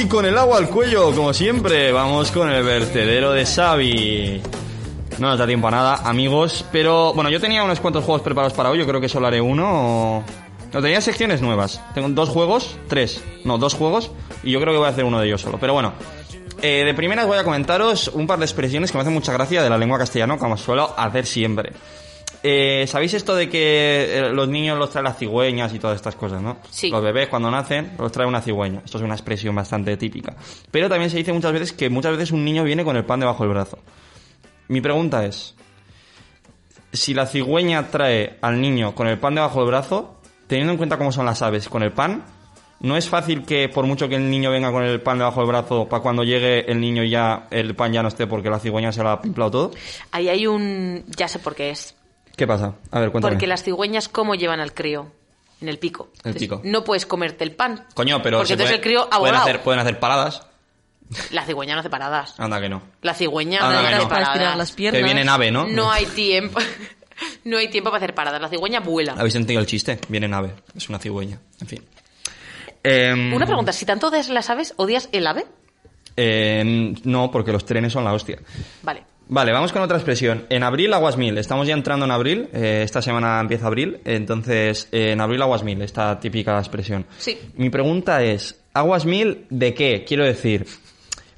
[0.00, 4.40] Y con el agua al cuello, como siempre, vamos con el vertedero de Xavi.
[5.18, 8.54] No nos da tiempo a nada, amigos, pero bueno, yo tenía unos cuantos juegos preparados
[8.54, 10.24] para hoy, yo creo que solo haré uno.
[10.72, 11.82] No, tenía secciones nuevas.
[11.92, 14.10] Tengo dos juegos, tres, no, dos juegos,
[14.42, 15.58] y yo creo que voy a hacer uno de ellos solo.
[15.60, 15.92] Pero bueno,
[16.62, 19.62] eh, de primeras voy a comentaros un par de expresiones que me hacen mucha gracia
[19.62, 21.72] de la lengua castellana, como suelo hacer siempre.
[22.42, 26.16] Eh, ¿Sabéis esto de que eh, los niños los traen las cigüeñas y todas estas
[26.16, 26.58] cosas, no?
[26.70, 26.90] Sí.
[26.90, 28.80] Los bebés cuando nacen los trae una cigüeña.
[28.84, 30.34] Esto es una expresión bastante típica.
[30.70, 33.20] Pero también se dice muchas veces que muchas veces un niño viene con el pan
[33.20, 33.78] debajo del brazo.
[34.68, 35.54] Mi pregunta es,
[36.92, 40.96] si la cigüeña trae al niño con el pan debajo del brazo, teniendo en cuenta
[40.96, 42.24] cómo son las aves con el pan,
[42.80, 45.48] ¿no es fácil que por mucho que el niño venga con el pan debajo del
[45.48, 48.92] brazo, para cuando llegue el niño ya el pan ya no esté porque la cigüeña
[48.92, 49.70] se lo ha pimplado todo?
[50.12, 51.04] Ahí hay un...
[51.16, 51.94] Ya sé por qué es.
[52.40, 52.72] ¿Qué pasa?
[52.90, 53.34] A ver, cuéntame.
[53.34, 55.12] Porque las cigüeñas, ¿cómo llevan al crío?
[55.60, 56.04] En el pico.
[56.24, 56.62] El Entonces, pico.
[56.64, 57.84] No puedes comerte el pan.
[57.92, 60.46] Coño, pero Porque entonces puede- el crío ha pueden hacer, pueden hacer paradas.
[61.32, 62.40] La cigüeña no hace paradas.
[62.40, 62.80] Anda que no.
[63.02, 64.08] La cigüeña Anda no que hace no.
[64.08, 64.56] Para estirar paradas.
[64.56, 64.98] las piernas.
[65.00, 65.66] Que viene en ave, ¿no?
[65.66, 66.58] No hay tiempo.
[67.44, 68.40] No hay tiempo para hacer paradas.
[68.40, 69.12] La cigüeña vuela.
[69.12, 70.00] ¿Habéis entendido el chiste?
[70.08, 70.54] Viene en ave.
[70.74, 71.38] Es una cigüeña.
[71.60, 71.84] En fin.
[72.82, 75.44] Em, Una pregunta, si tanto odias las aves, ¿odias el ave?
[76.16, 78.38] em, no, porque los trenes son la hostia.
[78.82, 79.04] Vale.
[79.32, 80.44] Vale, vamos con otra expresión.
[80.50, 81.38] En abril, aguas mil.
[81.38, 82.48] Estamos ya entrando en abril.
[82.52, 84.00] eh, esta semana empieza abril.
[84.04, 85.80] Entonces, eh, en abril, aguas mil.
[85.82, 87.06] Esta típica expresión.
[87.16, 87.38] Sí.
[87.54, 90.04] Mi pregunta es, ¿aguas mil de qué?
[90.04, 90.66] Quiero decir,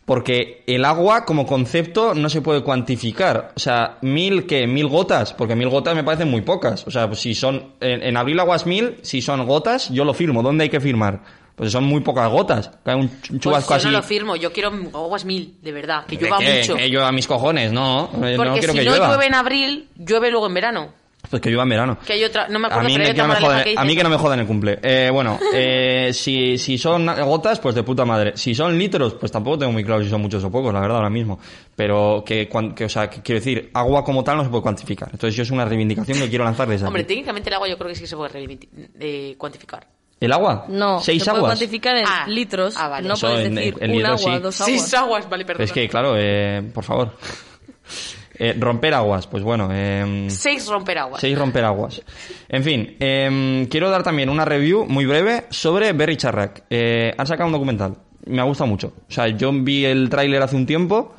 [0.07, 3.53] porque el agua como concepto no se puede cuantificar.
[3.57, 6.87] O sea, mil que mil gotas, porque mil gotas me parecen muy pocas.
[6.87, 10.15] O sea, pues si son en, en abril aguas mil, si son gotas, yo lo
[10.15, 10.43] firmo.
[10.43, 11.42] ¿Dónde hay que firmar?
[11.63, 12.73] Pues son muy pocas gotas.
[12.85, 13.87] Cae un Pues chubasco yo así.
[13.87, 16.59] no lo firmo, yo quiero aguas mil, de verdad, que ¿De llueva qué?
[16.59, 16.75] mucho.
[16.75, 18.09] Que llueva mis cojones, no.
[18.11, 19.09] Porque no quiero si que no llueva.
[19.11, 20.93] llueve en abril, llueve luego en verano.
[21.31, 21.99] Pues que llueva en verano.
[22.05, 23.75] Que hay otra, no me A acuerdo, mí, pero hay que no me jodan, que
[23.77, 24.81] a mí que no me jodan el cumple.
[24.83, 28.33] Eh, bueno, eh, si, si son gotas, pues de puta madre.
[28.37, 30.97] Si son litros, pues tampoco tengo muy claro si son muchos o pocos, la verdad,
[30.97, 31.39] ahora mismo.
[31.77, 35.11] Pero que, que o sea, que quiero decir, agua como tal no se puede cuantificar.
[35.13, 37.09] Entonces yo es una reivindicación que quiero lanzar desde Hombre, aquí.
[37.15, 38.59] técnicamente el agua yo creo que sí que se puede
[38.99, 39.87] eh, cuantificar.
[40.23, 40.65] ¿El agua?
[40.69, 41.59] No, ¿Seis se puede aguas?
[41.59, 42.75] cuantificar en Ah, litros.
[42.79, 43.09] ah, vale.
[43.09, 44.43] No Eso puedes en- decir en un litros, agua, sí.
[44.43, 44.81] dos aguas.
[44.81, 45.65] Seis aguas, vale, perdón.
[45.65, 47.17] Es que, claro, eh, por favor.
[48.39, 49.69] Eh, romper aguas, pues bueno.
[49.71, 51.21] Eh, Seis romper aguas.
[51.21, 52.03] Seis romper aguas.
[52.49, 56.65] En fin, em, quiero dar también una review muy breve sobre Berry Charrac.
[56.71, 57.99] Eh, han sacado un documental.
[58.25, 58.95] Me ha gustado mucho.
[59.09, 61.15] O sea, yo vi el tráiler hace un tiempo,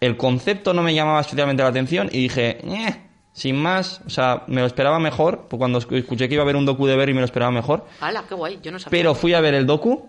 [0.00, 2.96] el concepto no me llamaba especialmente la atención y dije, "Eh,
[3.34, 5.46] sin más, o sea, me lo esperaba mejor.
[5.50, 7.50] Pues cuando escu- escuché que iba a haber un docu de Berry me lo esperaba
[7.52, 7.84] mejor.
[8.00, 8.90] Hala, qué guay, yo no sabía.
[8.90, 10.08] Pero fui a ver el docu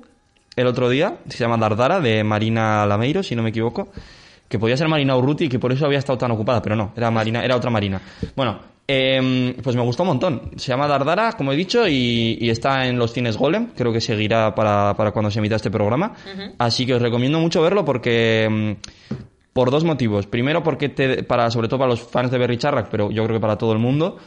[0.55, 3.89] el otro día, se llama Dardara, de Marina Lameiro, si no me equivoco,
[4.47, 6.93] que podía ser Marina Urruti y que por eso había estado tan ocupada, pero no,
[6.95, 7.99] era Marina, era otra Marina.
[8.37, 10.51] Bueno, em, pues me gustó un montón.
[10.55, 13.99] Se llama Dardara, como he dicho, y, y está en los cines Golem, creo que
[13.99, 16.13] seguirá para, para cuando se emita este programa.
[16.59, 18.77] Así que os recomiendo mucho verlo porque...
[19.55, 20.27] por dos motivos.
[20.27, 23.37] Primero, porque te, para, sobre todo para los fans de Berry Charrac, pero yo creo
[23.37, 24.17] que para todo el mundo,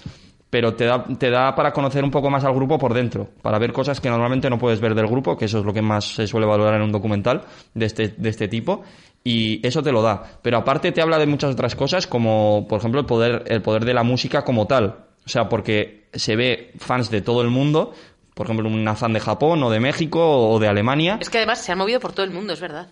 [0.49, 3.59] pero te da, te da para conocer un poco más al grupo por dentro, para
[3.59, 6.15] ver cosas que normalmente no puedes ver del grupo, que eso es lo que más
[6.15, 7.43] se suele valorar en un documental
[7.75, 8.85] de este, de este tipo,
[9.23, 10.39] y eso te lo da.
[10.41, 13.85] Pero aparte te habla de muchas otras cosas, como por ejemplo el poder, el poder
[13.85, 14.97] de la música como tal.
[15.27, 17.93] O sea, porque se ve fans de todo el mundo,
[18.33, 21.61] por ejemplo un fan de Japón o de México o de Alemania, Es que además
[21.61, 22.89] se han movido por todo el mundo, es verdad.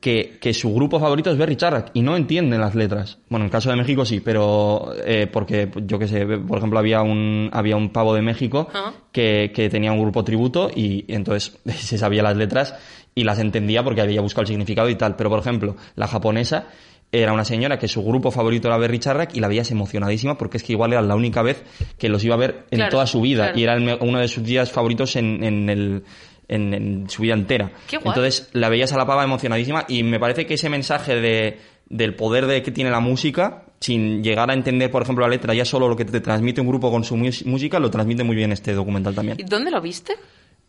[0.00, 3.18] Que, que su grupo favorito es Berry Charrac y no entienden las letras.
[3.28, 6.78] Bueno, en el caso de México sí, pero eh, porque yo que sé, por ejemplo
[6.78, 8.92] había un había un pavo de México Ajá.
[9.12, 12.74] que, que tenía un grupo tributo y entonces se sabía las letras
[13.14, 15.16] y las entendía porque había buscado el significado y tal.
[15.16, 16.66] Pero por ejemplo, la japonesa
[17.12, 20.58] era una señora que su grupo favorito era Berry Charrac y la veías emocionadísima porque
[20.58, 21.64] es que igual era la única vez
[21.98, 23.58] que los iba a ver en Claro, toda su vida claro.
[23.58, 26.04] y era el uno de sus días favoritos en, en el
[26.50, 27.70] en, en su vida entera.
[27.88, 28.08] Qué guay.
[28.08, 31.58] Entonces la veías a la pava emocionadísima y me parece que ese mensaje de,
[31.88, 35.54] del poder de que tiene la música, sin llegar a entender, por ejemplo, la letra,
[35.54, 38.52] ya solo lo que te transmite un grupo con su música, lo transmite muy bien
[38.52, 39.38] este documental también.
[39.40, 40.14] ¿Y dónde lo viste?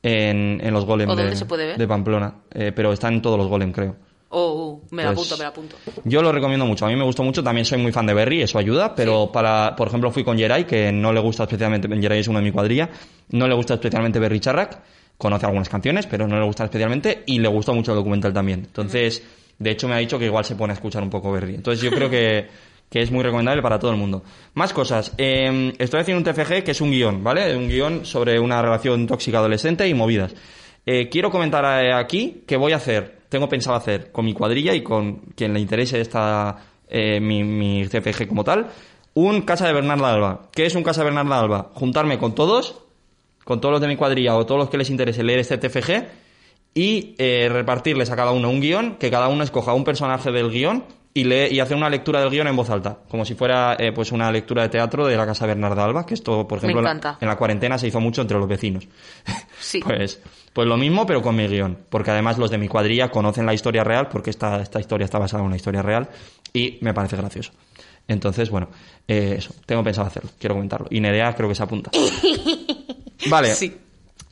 [0.03, 1.78] En, en los Golem ¿O de, dónde se puede ver?
[1.78, 2.34] de Pamplona.
[2.52, 3.95] Eh, pero están en todos los Golem, creo.
[4.30, 5.76] Oh, oh, me la Pues- apunto, me la apunto.
[6.06, 6.86] Yo lo recomiendo mucho.
[6.86, 7.44] A mí me gustó mucho.
[7.44, 8.95] También soy muy fan de Berry, eso ayuda.
[8.95, 11.88] Pero para, por ejemplo, fui con Jerai, que no le gusta especialmente.
[11.99, 12.90] Jerai es uno de mi cuadrilla.
[13.32, 14.80] No le gusta especialmente Berry Charrac.
[15.22, 17.22] Conoce algunas canciones, pero no le gusta especialmente.
[17.27, 18.61] Y le gustó mucho el documental también.
[18.61, 19.23] Entonces,
[19.60, 21.53] de hecho, me ha dicho que igual se pone a escuchar un poco Berry.
[21.53, 22.48] Entonces, yo creo que,
[22.89, 24.23] que es muy recomendable para todo el mundo.
[24.56, 25.14] Más cosas.
[25.19, 27.56] Eh, estoy haciendo un TFG que es un guion, ¿vale?
[27.56, 30.34] Un guion sobre una relación tóxica adolescente y movidas.
[30.85, 34.73] Eh, quiero comentar eh, aquí que voy a hacer, tengo pensado hacer con mi cuadrilla
[34.73, 36.57] y con quien le interese esta,
[36.88, 38.68] eh, mi, mi CFG como tal,
[39.14, 40.49] un Casa de Bernarda Alba.
[40.52, 41.72] ¿Qué es un Casa de Bernarda Alba?
[41.76, 42.81] Juntarme con todos,
[43.52, 46.06] con todos los de mi cuadrilla o todos los que les interese leer este TFG
[46.73, 50.49] y eh, repartirles a cada uno un guion, que cada uno escoja un personaje del
[50.49, 53.76] guion y, lee, y hacer una lectura del guion en voz alta, como si fuera
[53.78, 56.80] eh, pues una lectura de teatro de la Casa Bernarda Alba, que esto, por ejemplo,
[56.80, 57.18] en la- encanta.
[57.19, 58.88] en la cuarentena se hizo mucho entre los vecinos.
[59.60, 59.80] Sí.
[59.80, 60.19] Pues,
[60.53, 61.78] pues lo mismo, pero con mi guion.
[61.90, 65.19] Porque además los de mi cuadrilla conocen la historia real, porque esta, esta historia está
[65.19, 66.10] basada en una historia real,
[66.52, 67.52] y me parece gracioso.
[68.12, 68.68] Entonces, bueno,
[69.08, 70.88] eh, eso, tengo pensado hacerlo, quiero comentarlo.
[70.90, 71.92] Y Nerea creo que se apunta.
[73.30, 73.54] Vale.
[73.56, 73.78] Sí.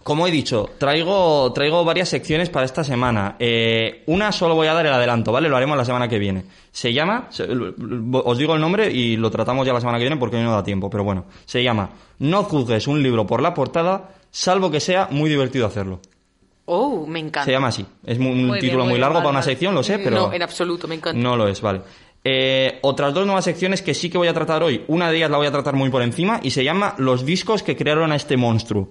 [0.04, 3.36] Como he dicho, traigo, traigo varias secciones para esta semana.
[3.38, 5.50] Eh, una solo voy a dar el adelanto, ¿vale?
[5.50, 6.46] Lo haremos la semana que viene.
[6.72, 10.18] Se llama, se- os digo el nombre y lo tratamos ya la semana que viene
[10.18, 11.26] porque hoy no da tiempo, pero bueno.
[11.46, 11.90] Se llama
[12.20, 16.00] No juzgues un libro por la portada, salvo que sea muy divertido hacerlo.
[16.66, 17.46] Oh, me encanta.
[17.46, 17.86] Se llama así.
[18.06, 20.00] Es un Muy bien, título muy muy bien, largo vale, para una sección, lo sé,
[20.00, 20.16] pero...
[20.28, 21.20] No, en absoluto, me encanta.
[21.22, 21.82] No lo es, vale.
[22.24, 24.84] Eh, otras dos nuevas secciones que sí que voy a tratar hoy.
[24.88, 27.64] Una de ellas la voy a tratar muy por encima y se llama Los discos
[27.64, 28.90] que crearon a este monstruo.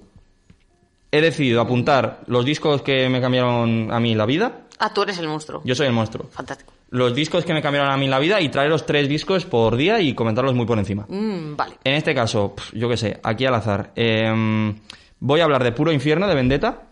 [1.10, 4.66] He decidido apuntar los discos que me cambiaron a mí la vida.
[4.78, 5.62] Ah, tú eres el monstruo.
[5.64, 6.28] Yo soy el monstruo.
[6.30, 6.72] Fantástico.
[6.90, 10.00] Los discos que me cambiaron a mí la vida y traeros tres discos por día
[10.00, 11.06] y comentarlos muy por encima.
[11.09, 11.74] Mm, vale.
[11.84, 13.92] En este caso, yo qué sé, aquí al azar.
[13.94, 14.74] Em,
[15.20, 16.82] voy a hablar de Puro Infierno, de Vendetta.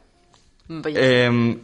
[0.69, 1.59] Eh,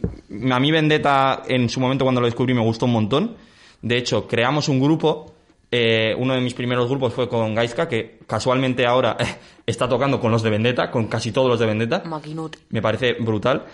[0.51, 3.35] a mí Vendetta en su momento cuando lo descubrí me gustó un montón.
[3.83, 5.35] De hecho, creamos un grupo.
[5.69, 9.17] eh, uno de mis primeros grupos fue con Gaiska, que casualmente ahora
[9.65, 12.03] está tocando con los de Vendetta, con casi todos los de Vendetta.
[12.05, 12.59] Maquinote.
[12.69, 13.65] Me parece brutal.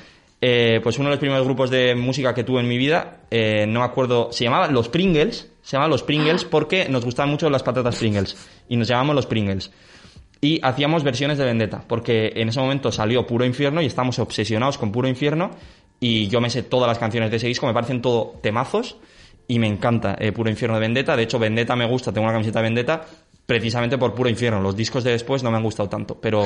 [0.42, 3.66] Eh, pues uno de los primeros grupos de música que tuve en mi vida, eh,
[3.68, 5.52] no me acuerdo, se llamaba Los Pringles.
[5.62, 8.36] Se llamaba Los Pringles porque nos gustaban mucho las patatas Pringles.
[8.70, 9.70] Y nos llamamos Los Pringles.
[10.42, 14.78] Y hacíamos versiones de Vendetta, porque en ese momento salió Puro Infierno y estamos obsesionados
[14.78, 15.52] con Puro Infierno.
[16.00, 18.96] Y yo me sé todas las canciones de ese disco, me parecen todo temazos.
[19.50, 21.18] Y me encanta eh, Puro Infierno de Vendetta.
[21.18, 23.06] De hecho, Vendetta me gusta, tengo una camiseta de Vendetta
[23.48, 24.62] precisamente por Puro Infierno.
[24.62, 26.46] Los discos de después no me han gustado tanto, pero,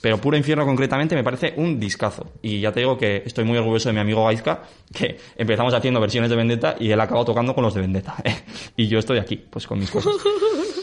[0.00, 2.32] pero Puro Infierno concretamente me parece un discazo.
[2.42, 6.00] Y ya te digo que estoy muy orgulloso de mi amigo Gaizka, que empezamos haciendo
[6.00, 8.16] versiones de Vendetta y él acabó tocando con los de Vendetta.
[8.76, 10.12] y yo estoy aquí, pues con mis cosas.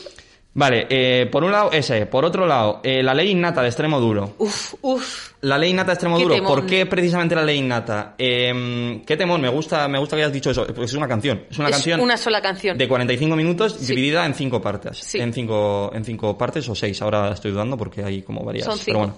[0.60, 2.08] Vale, eh, por un lado ese.
[2.08, 4.34] Por otro lado, eh, la ley innata de extremo duro.
[4.40, 5.32] Uf, uf.
[5.42, 6.36] La ley innata de extremo duro.
[6.44, 8.16] ¿Por qué precisamente la ley innata?
[8.18, 10.66] Eh, qué temón, me gusta, me gusta que hayas dicho eso.
[10.66, 11.44] Pues es una canción.
[11.52, 12.76] Es una es canción una sola canción.
[12.76, 13.86] de 45 minutos Sí.
[13.94, 14.98] dividida en cinco partes.
[14.98, 15.20] Sí.
[15.20, 17.00] En cinco, en cinco partes o seis.
[17.04, 18.66] Ahora estoy dudando porque hay como varias.
[18.66, 18.98] Son Pero cinco.
[19.00, 19.14] bueno.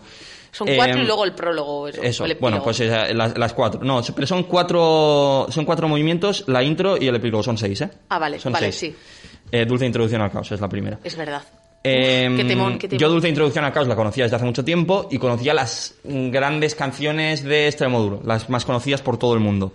[0.51, 1.87] Son Eh, cuatro y luego el prólogo.
[1.87, 3.81] Eso, Eso, el bueno, pues eh, las, las cuatro.
[3.83, 7.43] No, pero son cuatro, son cuatro movimientos, la intro y el epílogo.
[7.43, 7.89] Son seis, ¿eh?
[8.09, 8.93] Ah, vale, Son vale, seis.
[8.93, 8.95] sí.
[9.51, 10.99] Eh, Dulce Introducción al Caos es la primera.
[11.03, 11.43] Es verdad.
[11.83, 12.99] Eh, qué temón, qué temón.
[12.99, 16.75] Yo Dulce Introducción al Caos la conocía desde hace mucho tiempo y conocía las grandes
[16.75, 19.73] canciones de Extremoduro, las más conocidas por todo el mundo.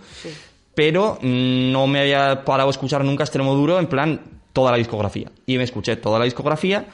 [0.74, 4.20] Pero no me había parado a escuchar nunca Extremoduro en plan
[4.52, 5.30] toda la discografía.
[5.46, 6.86] Y me escuché toda la discografía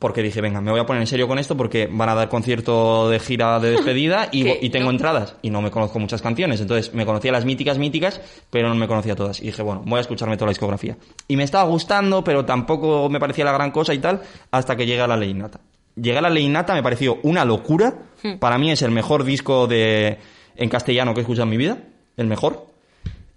[0.00, 2.30] porque dije, venga, me voy a poner en serio con esto porque van a dar
[2.30, 4.92] concierto de gira de despedida y, tengo ¿No?
[4.92, 6.58] entradas y no me conozco muchas canciones.
[6.60, 8.18] Entonces me conocía las míticas, míticas,
[8.48, 9.40] pero no me conocía todas.
[9.40, 10.96] Y dije, bueno, voy a escucharme toda la discografía.
[11.28, 14.86] Y me estaba gustando, pero tampoco me parecía la gran cosa y tal, hasta que
[14.86, 15.60] llega la ley innata.
[15.96, 17.92] Llegué a la ley innata, me pareció una locura.
[18.38, 20.18] Para mí es el mejor disco de
[20.56, 21.76] en castellano que he escuchado en mi vida.
[22.16, 22.68] El mejor.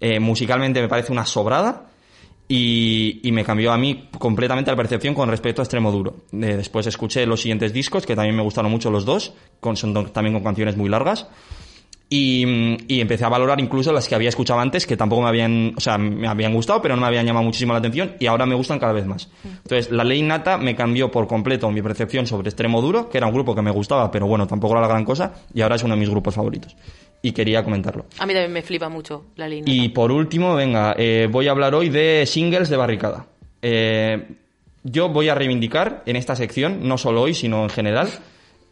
[0.00, 1.90] Eh, musicalmente me parece una sobrada.
[2.46, 6.16] Y, y me cambió a mí completamente la percepción con respecto a Extremo Duro.
[6.32, 9.94] Eh, después escuché los siguientes discos, que también me gustaron mucho los dos, con, son
[10.12, 11.26] también con canciones muy largas.
[12.10, 15.72] Y, y empecé a valorar incluso las que había escuchado antes, que tampoco me habían,
[15.74, 18.44] o sea, me habían gustado, pero no me habían llamado muchísimo la atención, y ahora
[18.44, 19.30] me gustan cada vez más.
[19.42, 23.26] Entonces, la ley nata me cambió por completo mi percepción sobre Extremo Duro, que era
[23.26, 25.82] un grupo que me gustaba, pero bueno, tampoco era la gran cosa, y ahora es
[25.82, 26.76] uno de mis grupos favoritos.
[27.26, 28.04] Y quería comentarlo.
[28.18, 29.64] A mí también me flipa mucho la línea.
[29.74, 33.24] Y por último, venga, eh, voy a hablar hoy de singles de barricada.
[33.62, 34.28] Eh,
[34.82, 38.08] yo voy a reivindicar en esta sección, no solo hoy, sino en general,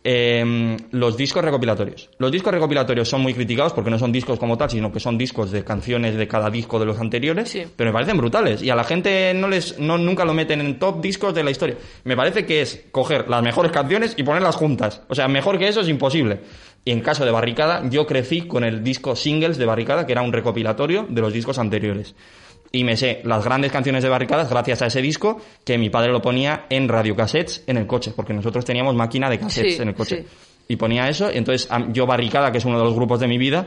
[0.04, 2.10] eh, los discos recopilatorios.
[2.18, 5.16] Los discos recopilatorios son muy criticados porque no son discos como tal, sino que son
[5.16, 7.62] discos de canciones de cada disco de los anteriores, Sí.
[7.76, 10.78] pero me parecen brutales y a la gente no les no nunca lo meten en
[10.78, 11.76] top discos de la historia.
[12.04, 15.02] Me parece que es coger las mejores canciones y ponerlas juntas.
[15.08, 16.40] O sea, mejor que eso es imposible.
[16.84, 20.22] Y en caso de Barricada, yo crecí con el disco singles de Barricada, que era
[20.22, 22.14] un recopilatorio de los discos anteriores.
[22.72, 26.10] Y me sé las grandes canciones de Barricadas gracias a ese disco que mi padre
[26.10, 29.88] lo ponía en radiocassettes en el coche, porque nosotros teníamos máquina de cassettes Sí, en
[29.88, 30.22] el coche.
[30.22, 30.28] sí.
[30.68, 33.36] Y ponía eso, y entonces yo Barricada, que es uno de los grupos de mi
[33.36, 33.66] vida,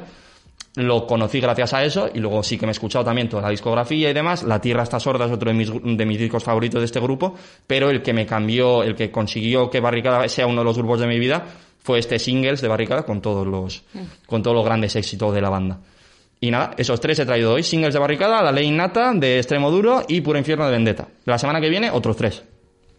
[0.78, 3.50] lo conocí gracias a eso y luego sí que me he escuchado también toda la
[3.50, 4.44] discografía y demás.
[4.44, 7.36] La Tierra está sorda es otro de mis, de mis discos favoritos de este grupo,
[7.68, 11.00] pero el que me cambió, el que consiguió que Barricada sea uno de los grupos
[11.00, 11.46] de mi vida
[11.86, 13.84] fue este singles de Barricada con todos los,
[14.26, 15.78] con todos los grandes éxitos de la banda.
[16.42, 17.62] Y nada, esos tres he traído hoy.
[17.62, 21.08] Singles de Barricada, La Ley Innata, de Extremo Duro y Puro Infierno de Vendetta.
[21.26, 22.42] La semana que viene, otros tres.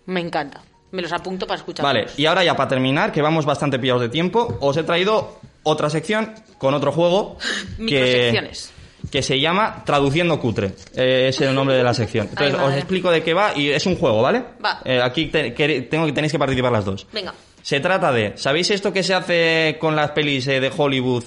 [0.06, 0.62] Me encanta.
[0.92, 1.84] Me los apunto para escuchar.
[1.84, 5.40] Vale, y ahora ya para terminar, que vamos bastante pillados de tiempo, os he traído
[5.64, 7.36] otra sección con otro juego
[7.88, 8.50] que,
[9.10, 10.72] que se llama Traduciendo Cutre.
[10.94, 12.28] Eh, es el nombre de la sección.
[12.30, 14.42] Entonces Ay, os explico de qué va y es un juego, ¿vale?
[14.64, 14.80] Va.
[14.84, 17.06] Eh, aquí te- que- tengo tenéis que participar las dos.
[17.12, 17.34] Venga.
[17.66, 21.24] Se trata de, ¿sabéis esto que se hace con las pelis eh, de Hollywood?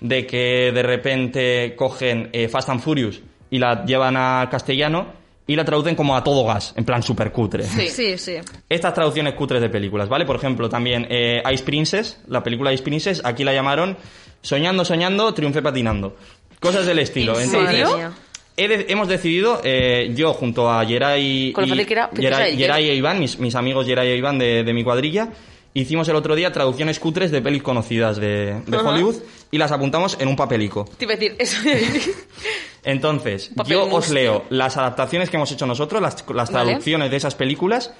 [0.00, 5.08] De que de repente cogen eh, Fast and Furious y la llevan al castellano
[5.48, 7.64] y la traducen como a todo gas, en plan super cutre.
[7.64, 7.88] Sí.
[7.88, 8.34] Sí, sí.
[8.68, 10.24] Estas traducciones cutres de películas, ¿vale?
[10.26, 13.96] Por ejemplo, también eh, Ice Princess, la película Ice Princess, aquí la llamaron
[14.42, 16.14] Soñando, soñando, triunfe patinando.
[16.60, 17.34] Cosas del estilo.
[17.36, 18.12] ¿En Entonces, serio?
[18.56, 21.74] he de- hemos decidido, eh, yo junto a lo y, pasa,
[22.56, 25.30] Geray e Iván, mis, mis amigos Geray e Iván de, de mi cuadrilla,
[25.74, 28.76] hicimos el otro día traducciones cutres de pelis conocidas de, de.
[28.76, 29.16] Hollywood
[29.50, 30.88] y las apuntamos en un papelico.
[30.98, 31.56] Te iba a decir, eso.
[32.82, 36.66] Entonces, Papel yo os leo las adaptaciones que hemos hecho nosotros, las, las Vale.
[36.70, 37.92] traducciones de esas películas,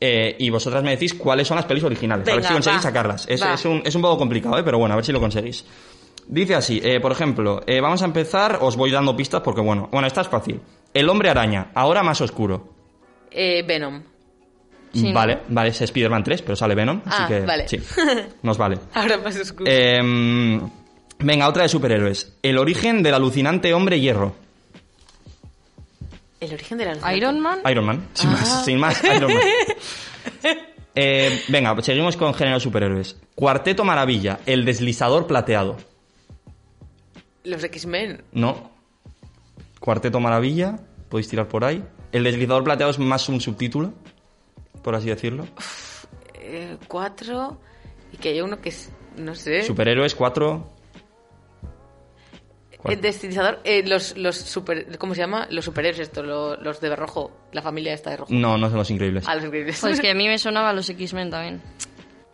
[0.00, 2.26] eh, y vosotras me decís cuáles son las pelis originales.
[2.28, 3.26] a ver Venga, si conseguís va, sacarlas.
[3.28, 3.54] Es, va.
[3.54, 4.62] es un, es un poco complicado, ¿eh?
[4.62, 5.64] pero bueno, a ver si lo conseguís.
[6.26, 9.88] Dice así, eh, por ejemplo, eh, vamos a empezar, os voy dando pistas porque bueno,
[9.92, 10.60] bueno, esta es fácil.
[10.92, 12.68] El hombre araña, ahora más oscuro.
[13.30, 14.02] Eh, Venom.
[14.94, 15.14] Sí, ¿no?
[15.14, 17.68] vale, vale, es Spider-Man 3, pero sale Venom, así Ah, que vale.
[17.68, 17.78] sí,
[18.42, 18.78] nos vale.
[18.94, 19.64] Ahora más oscuro.
[19.68, 20.60] Eh,
[21.18, 22.36] venga, otra de superhéroes.
[22.42, 24.34] El origen del alucinante hombre hierro.
[26.40, 27.58] El origen de la Iron Man.
[27.70, 29.42] Iron Man, sin más, sin más, Iron Man.
[30.96, 33.16] Eh, venga, seguimos con género superhéroes.
[33.34, 35.76] Cuarteto Maravilla, el deslizador plateado.
[37.42, 38.22] Los X-Men.
[38.30, 38.70] No.
[39.80, 41.82] Cuarteto Maravilla, podéis tirar por ahí.
[42.12, 43.92] El deslizador plateado es más un subtítulo,
[44.84, 45.46] por así decirlo.
[46.34, 47.58] Eh, cuatro.
[48.12, 48.92] Y que hay uno que es.
[49.16, 49.62] No sé.
[49.62, 50.70] Superhéroes, cuatro.
[52.84, 53.60] El destilizador.
[53.64, 54.98] Eh, los, los super.
[54.98, 55.46] ¿Cómo se llama?
[55.50, 57.32] Los superhéroes, estos, lo- los, de rojo.
[57.52, 58.32] La familia esta de rojo.
[58.34, 59.24] No, no son los increíbles.
[59.26, 59.78] Ah, los increíbles.
[59.80, 61.62] Pues que a mí me sonaba los X-Men también.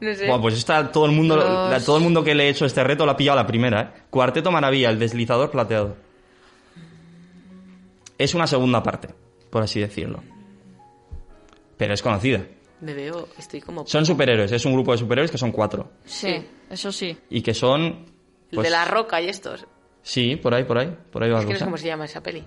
[0.00, 0.26] no sé.
[0.26, 2.66] Buah, pues está todo el mundo, Los- la- todo el mundo que le he hecho
[2.66, 4.02] este reto lo ha pillado a la primera, ¿eh?
[4.10, 5.96] Cuarteto Maravilla, el deslizador plateado.
[8.18, 9.08] Es una segunda parte,
[9.50, 10.22] por así decirlo.
[11.80, 12.42] Pero es conocida.
[12.82, 13.26] Me veo.
[13.38, 13.86] Estoy como.
[13.86, 15.92] Son superhéroes, es un grupo de superhéroes que son cuatro.
[16.04, 16.46] Sí, Sí.
[16.68, 17.18] eso sí.
[17.30, 17.82] Y que son...
[18.50, 19.66] El pues, de la roca y estos.
[20.02, 20.94] Sí, por ahí, por ahí.
[21.10, 21.64] Por ahí va Es la que no sé cosa.
[21.64, 22.44] cómo se llama esa peli.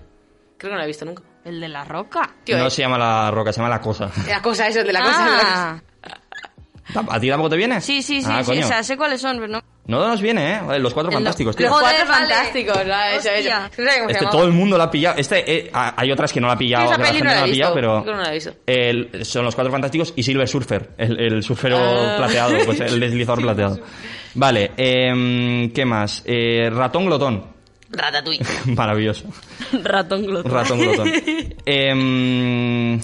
[0.57, 1.23] Creo que no la he visto nunca.
[1.43, 2.29] El de la roca.
[2.43, 4.11] Tío, No eh, se llama la roca, se llama la cosa.
[4.27, 5.83] La cosa, eso, de la cosa.
[6.95, 7.79] Ah, ¿A ti tampoco te viene?
[7.81, 8.51] sí, sí, sí, Ah, sí.
[8.51, 8.65] coño.
[8.65, 9.61] O sea, sé cuáles son, pero no.
[9.85, 10.79] No nos viene, ¿eh?
[10.79, 11.67] Los cuatro fantásticos, Los tío.
[11.69, 12.27] Cuatro vale.
[12.27, 12.77] fantásticos.
[12.77, 13.49] eso, eso.
[13.75, 15.17] Se Este todo el mundo lo ha pillado.
[15.17, 17.33] Este, eh, hay otras que no la ha pillado, Esa que la peli gente no
[17.33, 17.87] la no he la ha pillado, visto.
[17.91, 18.03] pero...
[18.03, 18.53] Creo que no la he visto.
[18.65, 22.15] El- son los cuatro fantásticos y Silver Surfer, el, el surfero Ah.
[22.17, 23.79] plateado, pues el deslizador plateado.
[24.35, 26.23] Vale, em, ¿qué más?
[26.25, 27.51] Eh, ratón glotón.
[27.89, 28.39] Ratatouille.
[28.75, 29.25] Maravilloso.
[29.83, 30.51] Ratón glotón.
[30.51, 31.11] Ratón glotón.
[31.65, 32.99] Em,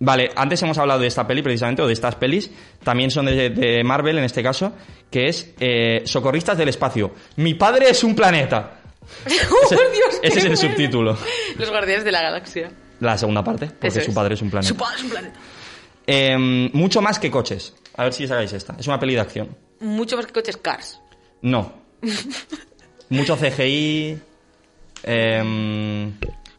[0.00, 2.50] vale, antes hemos hablado de esta peli precisamente, o de estas pelis.
[2.82, 4.72] También son de, de Marvel en este caso,
[5.10, 7.12] que es eh, Socorristas del Espacio.
[7.36, 8.80] Mi padre es un planeta.
[9.26, 10.56] Ese, ¡Oh, Dios, ese es el bueno!
[10.56, 11.18] subtítulo.
[11.58, 12.70] Los guardianes de la galaxia.
[13.00, 14.14] La segunda parte, porque Eso su es.
[14.14, 14.68] padre es un planeta.
[14.68, 15.38] Su padre es un planeta.
[16.06, 17.74] Em, mucho más que coches.
[17.96, 18.74] A ver si sacáis esta.
[18.78, 19.54] Es una peli de acción.
[19.80, 21.00] Mucho más que coches Cars.
[21.42, 21.72] No.
[23.10, 24.18] Mucho CGI.
[25.02, 26.12] em,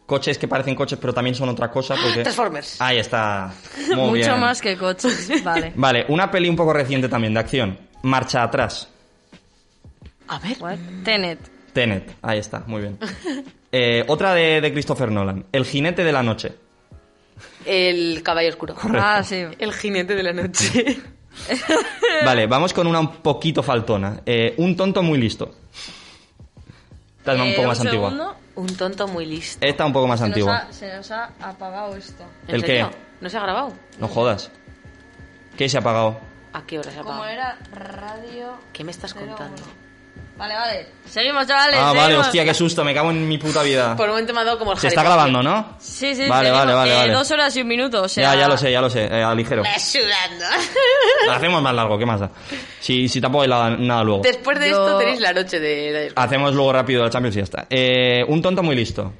[0.05, 1.95] coches que parecen coches, pero también son otra cosa.
[1.95, 2.21] Porque...
[2.23, 2.79] Transformers.
[2.81, 3.53] Ahí está.
[3.89, 4.39] Muy Mucho bien.
[4.39, 5.31] más que coches.
[5.43, 5.73] Vale.
[5.75, 7.77] Vale, una peli un poco reciente también de acción.
[8.03, 8.87] Marcha atrás.
[10.27, 10.57] A ver.
[10.59, 10.77] What?
[11.03, 11.39] Tenet.
[11.73, 12.15] Tenet.
[12.21, 12.97] Ahí está, muy bien.
[13.77, 15.47] Eh, otra de, de Christopher Nolan.
[15.51, 16.53] El jinete de la noche.
[17.65, 18.73] El caballo oscuro.
[18.93, 19.43] Ah, sí.
[19.59, 20.97] El jinete de la noche.
[22.23, 24.21] Vale, vamos con una un poquito faltona.
[24.25, 25.53] Eh, un tonto muy listo.
[27.19, 28.09] Esta es un Eh, poco más un antigua.
[28.11, 28.35] segundo.
[28.55, 29.65] Un tonto muy listo.
[29.65, 32.23] Esta un poco más Se nos, ha, se nos ha apagado esto.
[32.47, 32.89] ¿En ¿El serio?
[32.91, 32.97] qué?
[33.21, 33.73] ¿No se ha grabado?
[33.99, 34.51] No jodas.
[35.57, 36.19] ¿Qué se ha apagado?
[36.53, 37.33] ¿A qué hora se ha Como apagado?
[37.33, 38.57] era radio...
[38.71, 39.61] ¿Qué me estás contando?
[40.37, 40.87] Vale, vale.
[41.05, 41.79] Seguimos, chavales.
[41.79, 42.25] Ah, vale, seguimos.
[42.25, 43.95] hostia, qué susto, me cago en mi puta vida.
[43.95, 45.13] Por un momento me ha dado como el Se Harry está Potter.
[45.15, 45.77] grabando, ¿no?
[45.79, 46.59] Sí, sí, Vale, seguimos.
[46.65, 47.13] vale, vale, Eh, vale.
[47.13, 48.33] Dos horas y un minuto, o sea...
[48.33, 49.63] Ya, ya lo sé, ya lo sé, eh, a ligero.
[49.63, 50.45] Me sudando.
[51.25, 52.31] Lo hacemos más largo, ¿qué más da?
[52.81, 54.21] Si, si tampoco hay la- nada luego.
[54.23, 56.21] Después de Yo- esto tenéis la noche de la.
[56.21, 57.67] Hacemos luego rápido la Champions y ya está.
[57.69, 59.13] Eh, un tonto muy listo.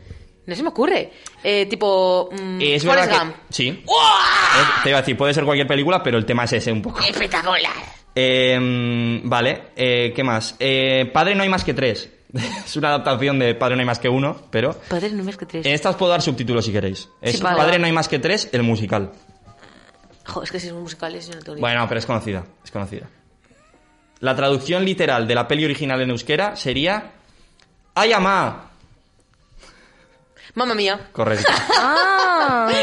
[0.48, 1.12] No se me ocurre.
[1.44, 2.30] Eh, tipo.
[2.32, 3.36] mm, Es Forrest verdad Gump.
[3.48, 3.54] que...
[3.54, 3.68] Sí.
[3.70, 3.84] Eh,
[4.84, 7.00] Te iba a decir, puede ser cualquier película, pero el tema es ese un poco.
[7.00, 7.72] Espectacular.
[8.16, 10.56] Eh, vale, eh, ¿qué más?
[10.60, 12.10] Eh, Padre no hay más que tres.
[12.34, 14.74] es una adaptación de Padre no hay más que uno, pero...
[14.90, 15.66] Padre, no me es que tres.
[15.66, 17.10] En esta os puedo dar subtítulos si queréis.
[17.22, 19.12] Es Sí, vale, Padre no hay más que tres, el musical.
[20.42, 23.08] Es que si son musicales, yo no tengo ni Bueno, pero es conocida, es conocida.
[24.20, 27.12] La traducción literal de la peli original en euskera sería...
[27.94, 28.72] ¡Ay, ama!
[30.56, 31.10] Mamma mía.
[31.12, 31.52] Correcto.
[31.78, 32.70] Ah,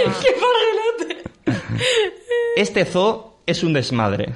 [2.57, 4.33] Este zoo es un desmadre.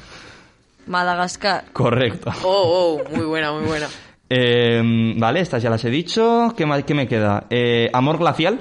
[0.86, 1.64] Madagascar.
[1.72, 2.30] Correcto.
[2.42, 3.88] Oh, oh, muy buena, muy buena.
[4.28, 4.82] Eh,
[5.18, 6.52] vale, estas ya las he dicho.
[6.56, 7.44] ¿Qué, más- qué me queda?
[7.48, 8.58] Eh, ¿Amor glacial?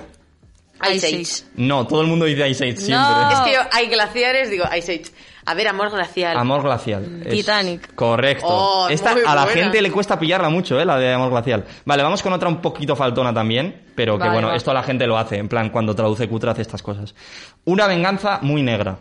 [0.93, 1.51] Ice Age.
[1.55, 2.95] No, todo el mundo dice Ice Age siempre.
[3.15, 3.31] No.
[3.31, 5.05] Es que yo, hay glaciares, digo, Ice Age.
[5.47, 6.37] A ver, amor glacial.
[6.37, 7.23] Amor glacial.
[7.25, 7.95] Es- Titanic.
[7.95, 8.45] Correcto.
[8.47, 9.59] Oh, Esta a la buena.
[9.63, 10.85] gente le cuesta pillarla mucho, ¿eh?
[10.85, 11.65] La de amor glacial.
[11.83, 14.55] Vale, vamos con otra un poquito faltona también, pero que Vale, bueno, va.
[14.55, 17.15] esto la gente lo hace, en plan, cuando traduce cutre hace estas cosas.
[17.63, 18.99] Una venganza muy negra.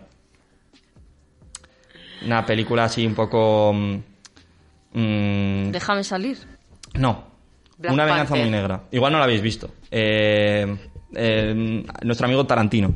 [2.26, 3.72] Una película así un poco...
[3.72, 3.96] mm,
[4.94, 6.38] mm, Déjame salir.
[6.94, 7.32] no.
[7.76, 8.42] Black una venganza Panther.
[8.50, 8.82] muy negra.
[8.92, 9.68] Igual no la habéis visto.
[9.90, 10.76] Eh,
[11.16, 12.92] eh, nuestro amigo Tarantino.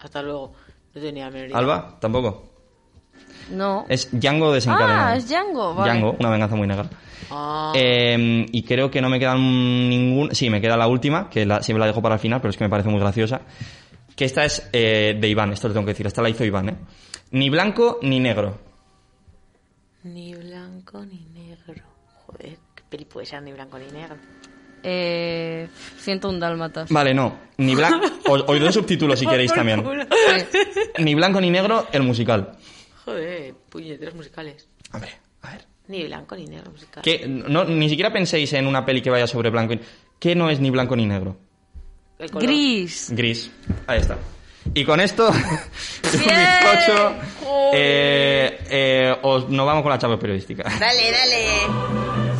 [0.00, 0.52] Hasta luego.
[0.94, 1.28] No tenía.
[1.52, 2.48] Alba, tampoco.
[3.50, 3.84] No.
[3.88, 5.08] Es Django desencadenado.
[5.08, 5.90] Ah, es Django, vale.
[5.92, 6.88] Django, una venganza muy negra.
[7.32, 7.72] Ah.
[7.74, 9.40] Eh, y creo que no me quedan
[9.90, 10.32] ningún...
[10.32, 12.56] Sí, me queda la última, que la- siempre la dejo para el final, pero es
[12.56, 13.40] que me parece muy graciosa.
[14.14, 16.06] Que esta es eh, de Iván, esto lo tengo que decir.
[16.06, 16.76] Esta la hizo Iván, ¿eh?
[17.32, 18.58] Ni blanco ni negro.
[20.04, 21.82] Ni blanco ni negro.
[22.26, 24.16] Joder, ¿qué peli puede ser ni blanco ni negro?
[24.82, 25.68] Eh,
[25.98, 26.90] 101 dálmatas.
[26.90, 27.36] Vale, no.
[27.58, 28.06] Ni blanco...
[28.28, 29.84] Os, os doy subtítulos si queréis también.
[30.98, 32.56] Ni blanco ni negro, el musical.
[33.04, 34.68] Joder, puñeteros musicales.
[34.92, 35.64] Hombre, a ver.
[35.88, 37.02] Ni blanco ni negro musical.
[37.02, 39.80] Que no, ni siquiera penséis en una peli que vaya sobre blanco y...
[40.18, 41.36] ¿Qué no es ni blanco ni negro?
[42.18, 42.46] El color.
[42.46, 43.10] Gris.
[43.12, 43.50] Gris.
[43.88, 44.16] Ahí está.
[44.74, 45.34] Y con esto, un
[46.12, 47.14] bizcocho,
[47.74, 50.64] eh, eh, os, nos vamos con la chapa periodística.
[50.78, 52.31] Dale, dale.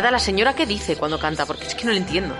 [0.00, 1.46] Verdad, la señora, ¿qué dice cuando canta?
[1.46, 2.34] Porque es que no lo entiendo.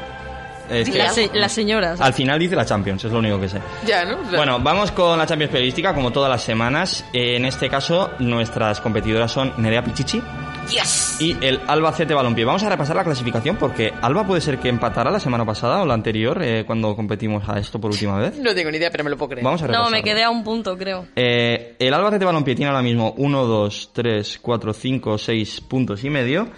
[0.69, 1.97] Que La, se- la señora.
[1.99, 3.59] al final dice la Champions, es lo único que sé.
[3.85, 4.19] Ya, ¿no?
[4.37, 7.05] Bueno, vamos con la Champions periodística, como todas las semanas.
[7.12, 10.23] Eh, En este caso, nuestras competidoras son Nerea Pichichi
[10.71, 11.17] ¡Yes!
[11.21, 12.45] y el Alba CT Balompié.
[12.45, 15.87] Vamos a repasar la clasificación porque Alba puede ser que empatara la semana pasada o
[15.87, 18.39] la anterior, eh, cuando competimos a esto por última vez.
[18.39, 19.45] No tengo ni idea, pero me lo puedo creer.
[19.45, 19.97] Vamos a No, repasarlo.
[19.97, 21.07] me quedé a un punto, creo.
[21.17, 26.11] Eh, el Albacete Balompié tiene ahora mismo 1, 2, 3, 4, 5, 6 puntos y
[26.11, 26.49] medio.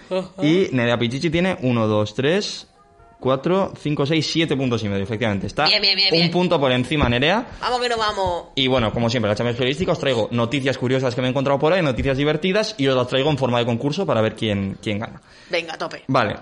[0.41, 2.67] Y Nerea Pichichi tiene 1, 2, 3,
[3.23, 5.47] 4, 5, 6, 7 puntos y medio, efectivamente.
[5.47, 7.47] Está Bien, bien, bien, un punto por encima Nerea.
[7.61, 8.47] Vamos que no vamos.
[8.55, 11.57] Y bueno, como siempre, la Champions Periodística os traigo noticias curiosas que me he encontrado
[11.57, 14.77] por ahí, noticias divertidas, y os las traigo en forma de concurso para ver quién,
[14.81, 15.21] quién gana.
[15.49, 16.03] Venga, tope.
[16.07, 16.35] Vale.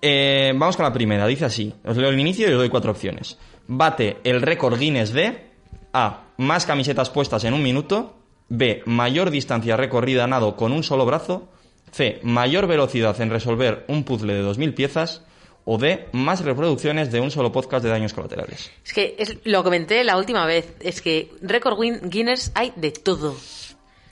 [0.00, 1.26] Eh, vamos con la primera.
[1.26, 1.74] Dice así.
[1.84, 3.36] Os leo el inicio y os doy cuatro opciones.
[3.66, 5.50] Bate el récord Guinness de
[5.92, 6.26] A.
[6.36, 8.14] Más camisetas puestas en un minuto.
[8.48, 8.84] B.
[8.86, 11.48] Mayor distancia recorrida a nado con un solo brazo.
[11.90, 12.20] C.
[12.22, 15.24] Mayor velocidad en resolver un puzzle de 2.000 piezas.
[15.64, 16.08] O D.
[16.12, 18.70] Más reproducciones de un solo podcast de daños colaterales.
[18.84, 20.74] Es que es, lo comenté la última vez.
[20.80, 23.36] Es que récord Win- Guinness hay de todo.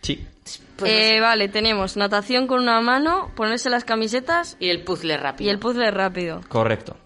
[0.03, 0.27] Sí.
[0.77, 1.21] Pues no Eh, sé.
[1.21, 5.49] vale, tenemos natación con una mano, ponerse las camisetas Y el puzzle rápido.
[5.49, 6.41] y el puzzle rápido.
[6.49, 6.97] Correcto.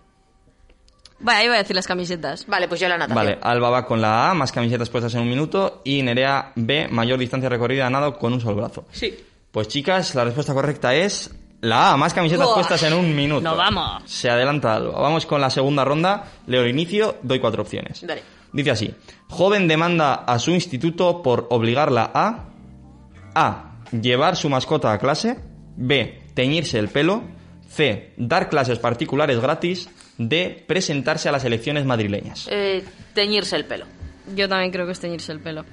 [1.21, 2.47] Vale, iba a decir las camisetas.
[2.47, 3.15] Vale, pues yo la natación.
[3.25, 5.81] Vale, Alba va con la A, más camisetas puestas en un minuto.
[5.85, 8.85] Y Nerea B, mayor distancia recorrida a nado con un solo brazo.
[8.91, 9.15] Sí.
[9.53, 11.31] Pues chicas, la respuesta correcta es
[11.63, 13.41] la A, más camisetas puestas en un minuto.
[13.41, 14.03] No, vamos.
[14.05, 15.01] Se adelanta Alba.
[15.01, 16.25] Vamos con la segunda ronda.
[16.49, 18.05] Leo el inicio, doy cuatro opciones.
[18.05, 18.23] Dale.
[18.53, 18.95] Dice así.
[19.29, 22.49] Joven demanda a su instituto por obligarla a
[23.35, 23.77] A.
[23.93, 25.39] Llevar su mascota a clase.
[25.77, 26.23] B.
[26.35, 27.23] Teñirse el pelo.
[27.69, 28.13] C.
[28.17, 29.89] Dar clases particulares gratis.
[30.19, 30.65] D.
[30.67, 32.49] Presentarse a las elecciones madrileñas.
[32.51, 32.85] Eh,
[33.15, 33.87] teñirse el pelo.
[34.35, 35.65] Yo también creo que es teñirse el pelo.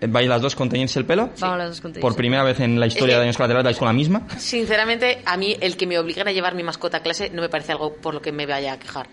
[0.00, 1.30] ¿Vais las dos con teñirse el pelo?
[1.40, 3.36] Vamos las dos con teñirse Por primera vez en la historia Es que- de Daños
[3.36, 4.26] Colaterales vais con la misma.
[4.38, 7.48] Sinceramente, a mí el que me obliguen a llevar mi mascota a clase no me
[7.48, 9.06] parece algo por lo que me vaya a quejar.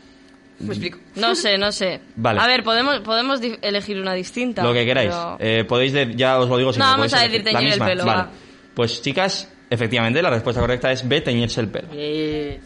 [0.59, 0.99] ¿Me explico?
[1.15, 2.01] No sé, no sé.
[2.15, 2.39] Vale.
[2.39, 4.61] A ver, podemos, podemos elegir una distinta.
[4.63, 5.09] Lo que queráis.
[5.09, 7.79] pero- Eh, podéis, de- ya os lo digo si No, vamos a decir teñir el
[7.79, 8.21] pelo, Vale.
[8.23, 8.29] va.
[8.75, 11.87] Pues chicas, efectivamente la respuesta correcta es B, teñirse el pelo.
[11.93, 12.59] Eh,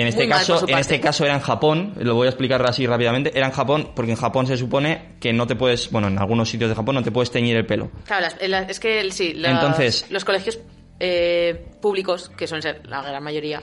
[0.00, 2.86] En este Muy caso, en este caso era en Japón, lo voy a explicar así
[2.86, 6.18] rápidamente, era en Japón porque en Japón se supone que no te puedes, bueno, en
[6.18, 7.90] algunos sitios de Japón no te puedes teñir el pelo.
[8.06, 10.60] claro, las- eh, las- es que sí, las- Entonces- los colegios
[11.00, 13.62] eh, públicos, que suelen ser la gran mayoría,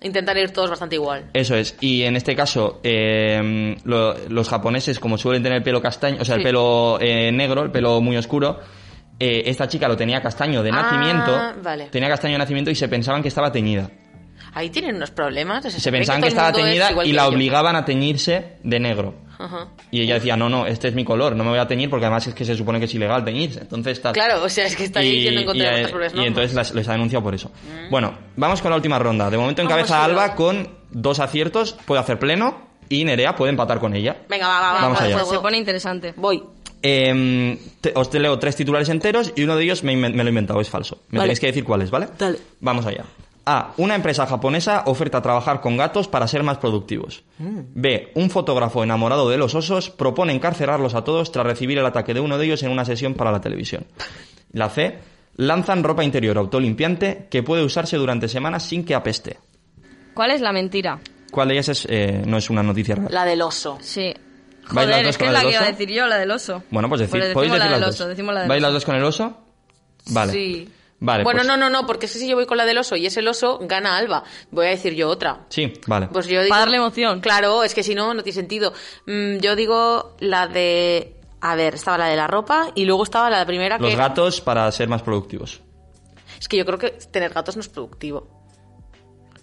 [0.00, 1.30] intentan ir todos bastante igual.
[1.32, 1.76] Eso es.
[1.80, 6.24] Y en este caso, eh, lo- los japoneses, como suelen tener el pelo castaño, o
[6.24, 8.60] sea, el pelo eh, negro, el pelo muy oscuro,
[9.18, 11.62] eh, esta chica lo tenía castaño de Ah, nacimiento.
[11.62, 11.86] vale.
[11.90, 13.88] Tenía castaño de nacimiento y se pensaban que estaba teñida.
[14.54, 15.64] Ahí tienen unos problemas.
[15.64, 19.14] Se pensaban que estaba teñida y la obligaban a teñirse de negro.
[19.36, 19.66] Ajá.
[19.90, 22.06] Y ella decía, no, no, este es mi color, no me voy a teñir porque
[22.06, 23.60] además es que se supone que es ilegal teñirse.
[23.62, 24.12] Entonces tal.
[24.12, 26.26] Claro, o sea, es que está y, yendo en contra y, de nuestras propias y
[26.28, 27.50] entonces las- les ha denunciado por eso.
[27.90, 29.28] Bueno, vamos con la última ronda.
[29.30, 30.20] De momento Vamos, encabeza cuidado.
[30.22, 34.18] Alba con dos aciertos, puede hacer pleno y Nerea puede empatar con ella.
[34.28, 34.80] Venga, va, va, va.
[34.82, 35.24] Vamos va, allá.
[35.24, 36.14] Se pone interesante.
[36.16, 36.40] Voy.
[36.80, 40.22] Eh, te- os te leo tres titulares enteros y uno de ellos me, inven- me
[40.22, 41.02] lo he inventado, es falso.
[41.08, 41.28] Me Vale.
[41.28, 42.08] tenéis que decir cuáles, ¿vale?
[42.16, 42.38] Dale.
[42.60, 43.04] Vamos allá.
[43.46, 43.72] A.
[43.76, 47.24] Una empresa japonesa oferta trabajar con gatos para ser más productivos.
[47.38, 48.10] B.
[48.14, 52.20] Un fotógrafo enamorado de los osos propone encarcelarlos a todos tras recibir el ataque de
[52.20, 53.86] uno de ellos en una sesión para la televisión.
[54.52, 54.98] La C.
[55.36, 59.38] Lanzan ropa interior autolimpiante que puede usarse durante semanas sin que apeste.
[60.14, 61.00] ¿Cuál es la mentira?
[61.32, 63.08] ¿Cuál de ellas es, eh, no es una noticia real?
[63.10, 63.76] La del oso.
[63.80, 64.14] Sí.
[64.70, 66.16] ¿Vais las Joder, dos es que con es la que iba a decir yo, la
[66.18, 66.62] del oso.
[66.70, 67.94] Bueno, pues decir, Pues decimos podéis decir la las del dos.
[68.00, 68.66] oso, decimos la del ¿Vais oso.
[68.66, 69.38] las dos con el oso?
[70.10, 70.32] Vale.
[70.32, 70.68] Sí.
[71.04, 72.78] Vale, bueno, pues- no, no, no, porque es que si yo voy con la del
[72.78, 74.24] oso y es el oso, gana Alba.
[74.50, 75.40] Voy a decir yo otra.
[75.50, 76.08] Sí, vale.
[76.10, 77.20] Pues yo digo, Para darle emoción.
[77.20, 78.72] Claro, es que si no, no tiene sentido.
[79.06, 81.16] Mm, yo digo la de...
[81.42, 83.96] A ver, estaba la de la ropa y luego estaba la primera Los que...
[83.96, 85.60] gatos para ser más productivos.
[86.40, 88.42] Es que yo creo que tener gatos no es productivo.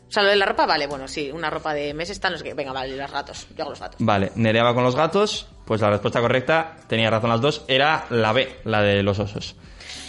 [0.08, 2.38] O sea, lo de la ropa, vale, bueno, sí, una ropa de meses está, no
[2.38, 2.54] sé qué.
[2.56, 3.48] Venga, vale, los gatos.
[3.56, 3.96] Yo hago los gatos.
[4.00, 8.06] Vale, Nerea va con los gatos, pues la respuesta correcta, tenía razón las dos, era
[8.10, 9.56] la B, la de los osos.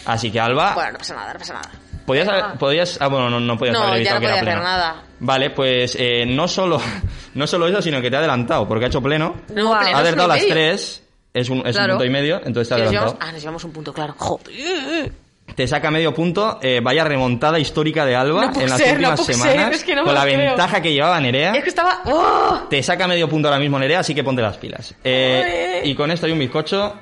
[0.06, 1.70] Así que Alba, Bueno, no pasa nada, no pasa nada.
[2.06, 4.34] podías, haber- podías, ah bueno, no, no podías No, haber ya evitado no que era
[4.40, 4.76] podía hacer pleno.
[4.76, 5.02] nada.
[5.20, 6.80] Vale, pues eh, no solo
[7.34, 9.36] no solo eso, sino que te ha adelantado, porque ha hecho pleno.
[9.54, 11.02] No, ha y las tres,
[11.32, 11.94] es un, es Claro.
[11.94, 13.06] un punto y medio, entonces te ha adelantado.
[13.12, 14.14] llevamos- ah, nos llevamos un punto, claro.
[14.18, 15.12] Joder.
[15.56, 19.10] Te saca medio punto, eh, vaya remontada histórica de Alba No en las ser, no
[19.10, 20.38] últimas puede ser, semanas, es que con la creo.
[20.38, 21.52] ventaja que llevaba Nerea.
[21.52, 22.00] Es que estaba...
[22.06, 22.60] ¡Oh!
[22.70, 24.94] Te saca medio punto ahora mismo Nerea, así que ponte las pilas.
[25.04, 26.94] Eh, y con esto y un bizcocho.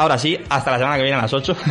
[0.00, 1.56] Ahora sí, hasta la semana que viene a las 8.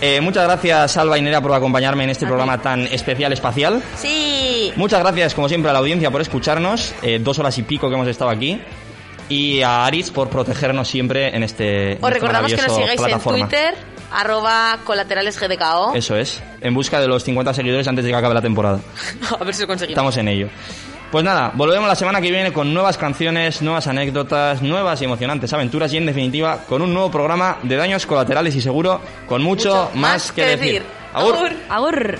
[0.00, 3.82] Eh, muchas gracias, Alba y Nerea, por acompañarme en este programa tan especial espacial.
[3.96, 4.70] Sí.
[4.76, 6.92] Muchas gracias, como siempre, a la audiencia por escucharnos.
[7.00, 8.60] eh, dos horas y pico que hemos estado aquí.
[9.30, 11.92] Y a Aris por protegernos siempre en este.
[11.92, 13.38] en Os este recordamos que nos sigáis plataforma.
[13.38, 13.74] en Twitter,
[14.12, 15.92] arroba colateralesgdko.
[15.94, 18.80] Eso es, en busca de los 50 seguidores antes de que acabe la temporada.
[19.40, 19.92] A ver si lo conseguimos.
[19.92, 20.48] Estamos en ello.
[21.10, 25.52] Pues nada, volvemos la semana que viene con nuevas canciones, nuevas anécdotas, nuevas y emocionantes
[25.52, 29.88] aventuras y en definitiva con un nuevo programa de daños colaterales y seguro con mucho,
[29.92, 30.82] Mucho más, que, decir.
[31.12, 31.52] Agur.
[31.68, 32.18] Agur.